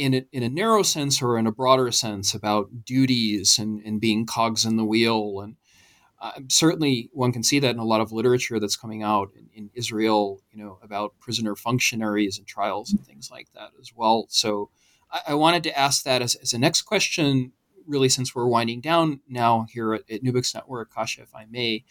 in 0.00 0.14
a, 0.14 0.24
in 0.32 0.42
a 0.42 0.48
narrow 0.48 0.82
sense 0.82 1.20
or 1.20 1.36
in 1.36 1.46
a 1.46 1.52
broader 1.52 1.92
sense 1.92 2.32
about 2.32 2.84
duties 2.84 3.58
and, 3.58 3.82
and 3.84 4.00
being 4.00 4.24
cogs 4.24 4.64
in 4.64 4.76
the 4.76 4.84
wheel. 4.84 5.40
And 5.40 5.56
uh, 6.20 6.32
certainly 6.48 7.08
one 7.12 7.32
can 7.32 7.42
see 7.42 7.58
that 7.58 7.70
in 7.70 7.78
a 7.78 7.84
lot 7.84 8.00
of 8.00 8.12
literature 8.12 8.60
that's 8.60 8.76
coming 8.76 9.02
out 9.02 9.30
in, 9.34 9.48
in, 9.54 9.70
Israel, 9.74 10.40
you 10.52 10.62
know, 10.62 10.78
about 10.82 11.14
prisoner 11.18 11.56
functionaries 11.56 12.36
and 12.36 12.46
trials 12.46 12.92
and 12.92 13.04
things 13.06 13.30
like 13.30 13.48
that 13.54 13.70
as 13.80 13.92
well. 13.94 14.26
So 14.28 14.68
I, 15.10 15.20
I 15.28 15.34
wanted 15.34 15.62
to 15.64 15.78
ask 15.78 16.04
that 16.04 16.20
as, 16.20 16.34
as 16.34 16.52
a 16.52 16.58
next 16.58 16.82
question, 16.82 17.52
really, 17.86 18.10
since 18.10 18.34
we're 18.34 18.46
winding 18.46 18.80
down 18.82 19.20
now 19.28 19.66
here 19.72 19.94
at, 19.94 20.10
at 20.10 20.22
Books 20.22 20.54
Network, 20.54 20.92
Kasia, 20.94 21.22
if 21.22 21.34
I 21.34 21.46
may. 21.50 21.84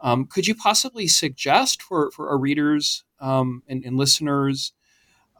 Um, 0.00 0.26
could 0.26 0.46
you 0.46 0.54
possibly 0.54 1.06
suggest 1.06 1.82
for, 1.82 2.10
for 2.10 2.28
our 2.30 2.38
readers 2.38 3.04
um, 3.20 3.62
and, 3.68 3.84
and, 3.84 3.96
listeners 3.96 4.72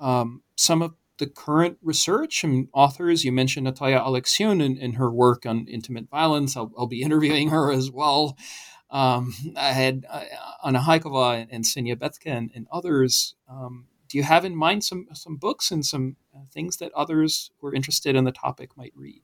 um, 0.01 0.43
some 0.57 0.83
of 0.83 0.95
the 1.19 1.27
current 1.27 1.79
research 1.83 2.45
and 2.45 2.69
authors. 2.73 3.25
You 3.25 3.33
mentioned 3.33 3.65
Natalia 3.65 4.01
Aleksiun 4.01 4.63
in, 4.63 4.77
in 4.77 4.95
her 4.95 5.11
work 5.11 5.47
on 5.47 5.67
intimate 5.67 6.09
violence. 6.09 6.57
I'll, 6.57 6.73
I'll 6.77 6.87
be 6.87 7.03
interviewing 7.09 7.51
her 7.51 7.73
as 7.73 7.91
well. 7.91 8.37
Um, 8.91 9.35
I 9.57 9.73
had 9.73 10.07
uh, 10.09 10.25
Anna 10.65 10.81
Hájková 10.81 11.47
and 11.51 11.65
Svenja 11.65 11.97
Bethke 11.97 12.27
and, 12.27 12.51
and 12.55 12.67
others. 12.71 13.35
Um, 13.49 13.87
do 14.09 14.19
you 14.19 14.25
have 14.25 14.45
in 14.45 14.55
mind 14.55 14.85
some 14.85 15.09
some 15.13 15.37
books 15.37 15.73
and 15.73 15.85
some 15.85 16.17
uh, 16.35 16.45
things 16.53 16.77
that 16.77 16.93
others 16.93 17.51
who 17.59 17.67
are 17.67 17.75
interested 17.75 18.15
in 18.15 18.25
the 18.25 18.33
topic 18.33 18.77
might 18.77 18.93
read? 18.95 19.23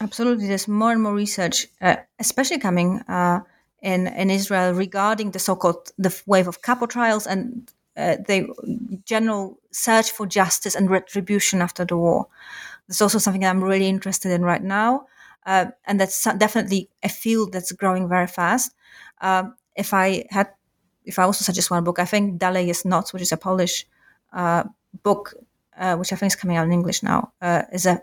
Absolutely, 0.00 0.46
there's 0.46 0.68
more 0.68 0.92
and 0.92 1.02
more 1.02 1.14
research, 1.14 1.66
uh, 1.80 1.96
especially 2.20 2.58
coming 2.58 3.00
uh, 3.08 3.40
in 3.82 4.06
in 4.06 4.30
Israel 4.30 4.72
regarding 4.72 5.32
the 5.32 5.38
so-called 5.38 5.90
the 5.98 6.22
wave 6.26 6.46
of 6.46 6.62
kapo 6.62 6.86
trials 6.86 7.26
and 7.26 7.72
uh, 7.96 8.16
the 8.26 8.46
general 9.04 9.58
search 9.70 10.10
for 10.10 10.26
justice 10.26 10.74
and 10.74 10.90
retribution 10.90 11.62
after 11.62 11.84
the 11.84 11.96
war. 11.96 12.26
There's 12.88 13.02
also 13.02 13.18
something 13.18 13.44
I'm 13.44 13.62
really 13.62 13.88
interested 13.88 14.32
in 14.32 14.42
right 14.42 14.62
now, 14.62 15.06
uh, 15.46 15.66
and 15.84 16.00
that's 16.00 16.24
definitely 16.38 16.88
a 17.02 17.08
field 17.08 17.52
that's 17.52 17.72
growing 17.72 18.08
very 18.08 18.26
fast. 18.26 18.74
Uh, 19.20 19.44
if 19.76 19.92
I 19.94 20.24
had, 20.30 20.48
if 21.04 21.18
I 21.18 21.24
also 21.24 21.44
suggest 21.44 21.70
one 21.70 21.84
book, 21.84 21.98
I 21.98 22.04
think 22.04 22.38
Dalej 22.38 22.66
jest 22.66 22.86
noc, 22.86 23.12
which 23.12 23.22
is 23.22 23.32
a 23.32 23.36
Polish 23.36 23.86
uh, 24.32 24.64
book, 25.02 25.34
uh, 25.76 25.96
which 25.96 26.12
I 26.12 26.16
think 26.16 26.32
is 26.32 26.36
coming 26.36 26.56
out 26.56 26.66
in 26.66 26.72
English 26.72 27.02
now, 27.02 27.32
is 27.72 27.86
a 27.86 28.02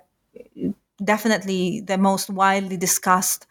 definitely 1.04 1.82
the 1.82 1.98
most 1.98 2.30
widely 2.30 2.78
discussed 2.78 3.48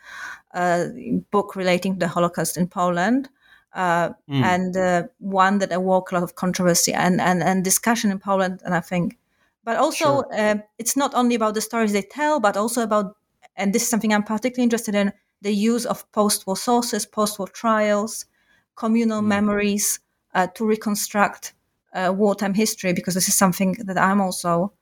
book 1.30 1.56
relating 1.56 1.94
to 1.94 1.98
the 1.98 2.08
Holocaust 2.08 2.56
in 2.56 2.66
Poland. 2.68 3.28
Uh, 3.74 4.08
mm. 4.28 4.42
and 4.42 4.76
uh, 4.76 5.02
one 5.18 5.58
that 5.58 5.72
awoke 5.72 6.10
a 6.10 6.14
lot 6.14 6.24
of 6.24 6.34
controversy 6.34 6.92
and, 6.92 7.20
and, 7.20 7.42
and 7.42 7.62
discussion 7.62 8.10
in 8.10 8.18
Poland. 8.18 8.60
And 8.64 8.74
I 8.74 8.80
think, 8.80 9.18
but 9.62 9.76
also 9.76 10.04
sure. 10.04 10.26
uh, 10.32 10.56
it's 10.78 10.96
not 10.96 11.14
only 11.14 11.34
about 11.34 11.54
the 11.54 11.60
stories 11.60 11.92
they 11.92 12.02
tell, 12.02 12.40
but 12.40 12.56
also 12.56 12.82
about, 12.82 13.16
and 13.56 13.72
this 13.72 13.82
is 13.82 13.88
something 13.88 14.12
I'm 14.12 14.24
particularly 14.24 14.64
interested 14.64 14.94
in, 14.94 15.12
the 15.42 15.52
use 15.52 15.88
of 15.88 16.10
post-war 16.12 16.56
sources, 16.56 17.06
post-war 17.06 17.48
trials, 17.48 18.26
communal 18.74 19.20
mm. 19.20 19.26
memories 19.26 20.00
uh, 20.34 20.46
to 20.54 20.66
reconstruct 20.66 21.54
uh, 21.92 22.12
wartime 22.16 22.54
history, 22.54 22.92
because 22.92 23.14
this 23.14 23.28
is 23.28 23.36
something 23.36 23.76
that 23.84 23.98
I'm 23.98 24.20
also 24.20 24.72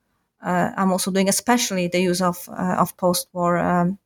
I'm 0.40 0.92
also 0.92 1.10
doing, 1.10 1.28
especially 1.28 1.88
the 1.88 2.00
use 2.00 2.24
of 2.24 2.48
of 2.48 2.96
post-war 2.96 3.58
um, 3.58 3.98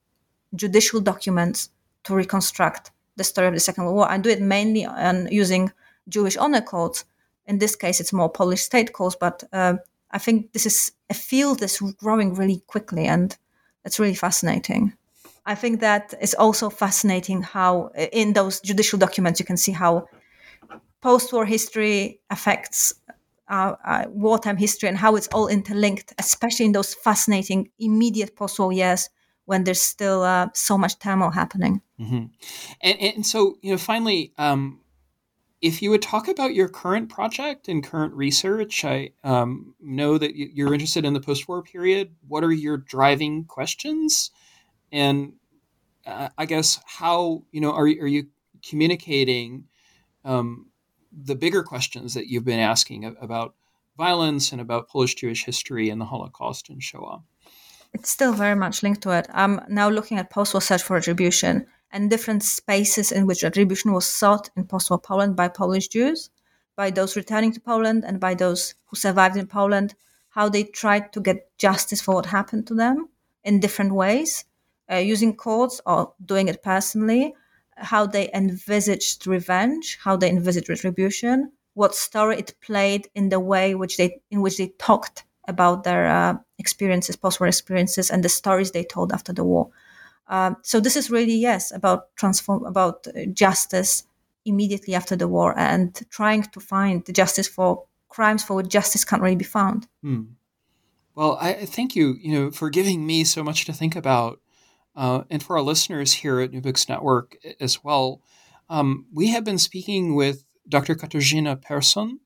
judicial 0.54 1.00
documents 1.00 1.70
to 2.04 2.14
reconstruct 2.14 2.92
the 3.20 3.24
story 3.24 3.48
of 3.48 3.54
the 3.54 3.60
Second 3.60 3.84
World 3.84 3.96
War. 3.96 4.10
I 4.10 4.18
do 4.18 4.30
it 4.30 4.40
mainly 4.40 4.86
on 4.86 5.28
using 5.30 5.72
Jewish 6.08 6.38
honor 6.38 6.62
courts. 6.62 7.04
In 7.44 7.58
this 7.58 7.76
case, 7.76 8.00
it's 8.00 8.12
more 8.12 8.30
Polish 8.30 8.62
state 8.62 8.92
courts, 8.92 9.16
but 9.20 9.44
uh, 9.52 9.74
I 10.10 10.18
think 10.18 10.52
this 10.52 10.66
is 10.66 10.92
a 11.10 11.14
field 11.14 11.58
that's 11.58 11.80
growing 12.04 12.34
really 12.34 12.62
quickly, 12.66 13.06
and 13.06 13.36
it's 13.84 13.98
really 13.98 14.14
fascinating. 14.14 14.94
I 15.44 15.54
think 15.54 15.80
that 15.80 16.14
it's 16.20 16.34
also 16.34 16.70
fascinating 16.70 17.42
how, 17.42 17.90
in 18.12 18.32
those 18.32 18.60
judicial 18.60 18.98
documents, 18.98 19.40
you 19.40 19.46
can 19.46 19.56
see 19.56 19.72
how 19.72 20.08
post-war 21.00 21.44
history 21.44 22.20
affects 22.30 22.94
uh, 23.48 23.74
uh, 23.84 24.04
wartime 24.08 24.56
history 24.56 24.88
and 24.88 24.98
how 24.98 25.16
it's 25.16 25.28
all 25.34 25.48
interlinked, 25.48 26.14
especially 26.18 26.66
in 26.66 26.72
those 26.72 26.94
fascinating 26.94 27.70
immediate 27.78 28.34
post-war 28.36 28.72
years 28.72 29.10
when 29.51 29.64
there's 29.64 29.82
still 29.82 30.22
uh, 30.22 30.46
so 30.55 30.78
much 30.78 30.96
turmoil 31.01 31.30
happening. 31.30 31.82
Mm-hmm. 31.98 32.26
And, 32.82 33.01
and 33.01 33.26
so, 33.26 33.57
you 33.62 33.72
know, 33.72 33.78
finally, 33.78 34.32
um, 34.38 34.78
if 35.61 35.82
you 35.82 35.90
would 35.90 36.03
talk 36.03 36.28
about 36.28 36.55
your 36.55 36.68
current 36.68 37.09
project 37.09 37.66
and 37.66 37.82
current 37.82 38.14
research, 38.14 38.84
I 38.84 39.11
um, 39.24 39.74
know 39.80 40.18
that 40.18 40.36
you're 40.36 40.72
interested 40.72 41.05
in 41.05 41.14
the 41.14 41.20
post-war 41.20 41.64
period. 41.64 42.14
What 42.28 42.44
are 42.44 42.53
your 42.53 42.76
driving 42.76 43.44
questions? 43.44 44.30
And 44.92 45.32
uh, 46.07 46.28
I 46.38 46.46
guess 46.46 46.78
how 46.86 47.42
you 47.51 47.61
know 47.61 47.72
are 47.72 47.82
are 47.82 48.07
you 48.07 48.28
communicating 48.62 49.64
um, 50.24 50.70
the 51.12 51.34
bigger 51.34 51.64
questions 51.64 52.14
that 52.14 52.28
you've 52.28 52.44
been 52.44 52.61
asking 52.61 53.16
about 53.20 53.57
violence 53.96 54.53
and 54.53 54.61
about 54.61 54.88
Polish 54.88 55.16
Jewish 55.16 55.44
history 55.44 55.90
and 55.90 56.01
the 56.01 56.07
Holocaust 56.07 56.70
and 56.70 56.80
Shoah? 56.80 57.24
It's 57.93 58.11
still 58.11 58.32
very 58.32 58.55
much 58.55 58.82
linked 58.82 59.03
to 59.03 59.11
it. 59.11 59.26
I'm 59.32 59.61
now 59.68 59.88
looking 59.88 60.18
at 60.18 60.30
post-war 60.30 60.61
search 60.61 60.82
for 60.82 60.95
retribution 60.95 61.66
and 61.91 62.09
different 62.09 62.43
spaces 62.43 63.11
in 63.11 63.26
which 63.26 63.43
retribution 63.43 63.93
was 63.93 64.07
sought 64.07 64.51
in 64.57 64.64
post-war 64.66 65.01
Poland 65.01 65.36
by 65.36 65.49
Polish 65.49 65.88
Jews, 65.88 66.30
by 66.76 66.91
those 66.91 67.16
returning 67.16 67.53
to 67.53 67.61
Poland, 67.61 68.05
and 68.05 68.20
by 68.20 68.34
those 68.34 68.74
who 68.86 68.97
survived 68.97 69.36
in 69.36 69.47
Poland. 69.47 69.95
How 70.30 70.49
they 70.49 70.64
tried 70.64 71.12
to 71.12 71.20
get 71.20 71.51
justice 71.59 72.01
for 72.01 72.14
what 72.14 72.26
happened 72.26 72.66
to 72.68 72.74
them 72.74 73.09
in 73.43 73.59
different 73.59 73.93
ways, 73.93 74.45
uh, 74.91 74.97
using 74.97 75.34
courts 75.34 75.80
or 75.84 76.12
doing 76.24 76.49
it 76.49 76.62
personally. 76.62 77.34
How 77.76 78.07
they 78.07 78.30
envisaged 78.32 79.26
revenge, 79.26 79.99
how 80.01 80.16
they 80.16 80.30
envisaged 80.30 80.68
retribution, 80.68 81.51
what 81.74 81.95
story 81.95 82.38
it 82.38 82.55
played 82.61 83.09
in 83.14 83.30
the 83.30 83.41
way 83.41 83.74
which 83.74 83.97
they 83.97 84.20
in 84.30 84.41
which 84.41 84.59
they 84.59 84.68
talked 84.78 85.24
about 85.49 85.82
their 85.82 86.07
uh, 86.07 86.34
experiences, 86.61 87.16
post-war 87.16 87.48
experiences, 87.48 88.11
and 88.11 88.22
the 88.22 88.28
stories 88.28 88.70
they 88.70 88.84
told 88.84 89.12
after 89.12 89.32
the 89.32 89.44
war. 89.44 89.70
Um, 90.28 90.56
so 90.62 90.78
this 90.78 90.96
is 90.96 91.11
really 91.11 91.34
yes 91.34 91.72
about 91.72 92.14
transform 92.16 92.64
about 92.64 93.06
uh, 93.08 93.26
justice 93.32 94.04
immediately 94.44 94.94
after 94.94 95.16
the 95.16 95.28
war 95.28 95.58
and 95.58 96.00
trying 96.11 96.44
to 96.44 96.61
find 96.61 97.04
the 97.04 97.12
justice 97.12 97.48
for 97.48 97.84
crimes 98.08 98.44
for 98.44 98.54
which 98.54 98.68
justice 98.68 99.04
can't 99.04 99.22
really 99.22 99.36
be 99.36 99.44
found. 99.44 99.88
Hmm. 100.02 100.22
Well, 101.14 101.36
I 101.40 101.66
thank 101.66 101.96
you, 101.96 102.16
you 102.20 102.32
know, 102.32 102.50
for 102.50 102.70
giving 102.70 103.06
me 103.06 103.24
so 103.24 103.42
much 103.42 103.64
to 103.66 103.72
think 103.72 103.96
about, 103.96 104.40
uh, 104.94 105.22
and 105.28 105.42
for 105.42 105.56
our 105.56 105.62
listeners 105.62 106.12
here 106.12 106.40
at 106.40 106.52
New 106.52 106.61
Books 106.61 106.88
Network 106.88 107.36
as 107.61 107.82
well. 107.84 108.22
Um, 108.68 109.06
we 109.12 109.28
have 109.28 109.44
been 109.44 109.58
speaking 109.58 110.14
with 110.14 110.44
Dr. 110.68 110.94
Katarzyna 110.94 111.61
Person, 111.61 112.20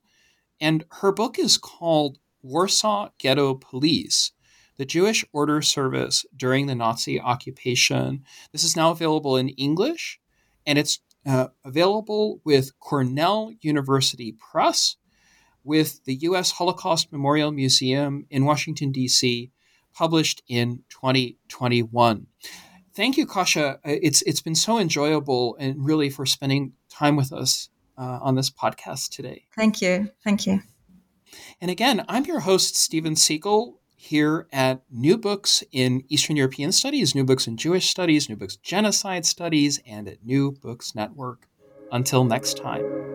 and 0.61 0.85
her 1.01 1.11
book 1.11 1.39
is 1.39 1.57
called 1.57 2.19
Warsaw 2.45 3.09
Ghetto 3.19 3.55
Police, 3.55 4.33
the 4.77 4.85
Jewish 4.85 5.25
Order 5.33 5.63
Service 5.63 6.27
during 6.37 6.67
the 6.67 6.75
Nazi 6.75 7.21
occupation. 7.21 8.23
This 8.53 8.63
is 8.63 8.77
now 8.77 8.91
available 8.91 9.37
in 9.37 9.49
English, 9.51 10.21
and 10.67 10.79
it's 10.79 11.01
uh, 11.27 11.49
available 11.65 12.41
with 12.45 12.79
Cornell 12.79 13.53
University 13.63 14.33
Press, 14.33 14.97
with 15.65 16.05
the 16.05 16.15
U.S. 16.17 16.53
Holocaust 16.53 17.11
Memorial 17.11 17.51
Museum 17.51 18.27
in 18.31 18.45
Washington, 18.45 18.93
D.C., 18.93 19.51
published 19.95 20.43
in 20.49 20.83
2021. 20.91 22.27
Thank 22.95 23.17
you, 23.17 23.27
Kasia. 23.27 23.79
It's, 23.85 24.23
it's 24.23 24.43
been 24.43 24.55
so 24.55 24.79
enjoyable 24.79 25.57
and 25.59 25.85
really 25.85 26.11
for 26.11 26.27
spending 26.27 26.73
time 26.91 27.17
with 27.17 27.33
us 27.33 27.71
uh, 27.97 28.19
on 28.21 28.35
this 28.35 28.51
podcast 28.51 29.11
today. 29.11 29.47
Thank 29.57 29.81
you. 29.81 30.11
Thank 30.23 30.47
you. 30.47 30.61
And 31.61 31.71
again, 31.71 32.05
I'm 32.09 32.25
your 32.25 32.41
host, 32.41 32.77
Steven 32.77 33.15
Seegel, 33.15 33.81
here 33.97 34.47
at 34.53 34.83
New 34.91 35.17
Books 35.17 35.65
in 35.73 36.05
Eastern 36.09 36.37
European 36.37 36.73
Studies, 36.73 37.15
New 37.15 37.25
Books 37.25 37.47
in 37.47 37.57
Jewish 37.57 37.89
Studies, 37.89 38.29
New 38.29 38.37
Books 38.37 38.57
Genocide 38.57 39.25
Studies, 39.25 39.81
and 39.87 40.09
at 40.09 40.25
New 40.25 40.53
Books 40.53 40.95
Network. 40.95 41.49
Until 41.91 42.25
next 42.25 42.59
time. 42.59 43.14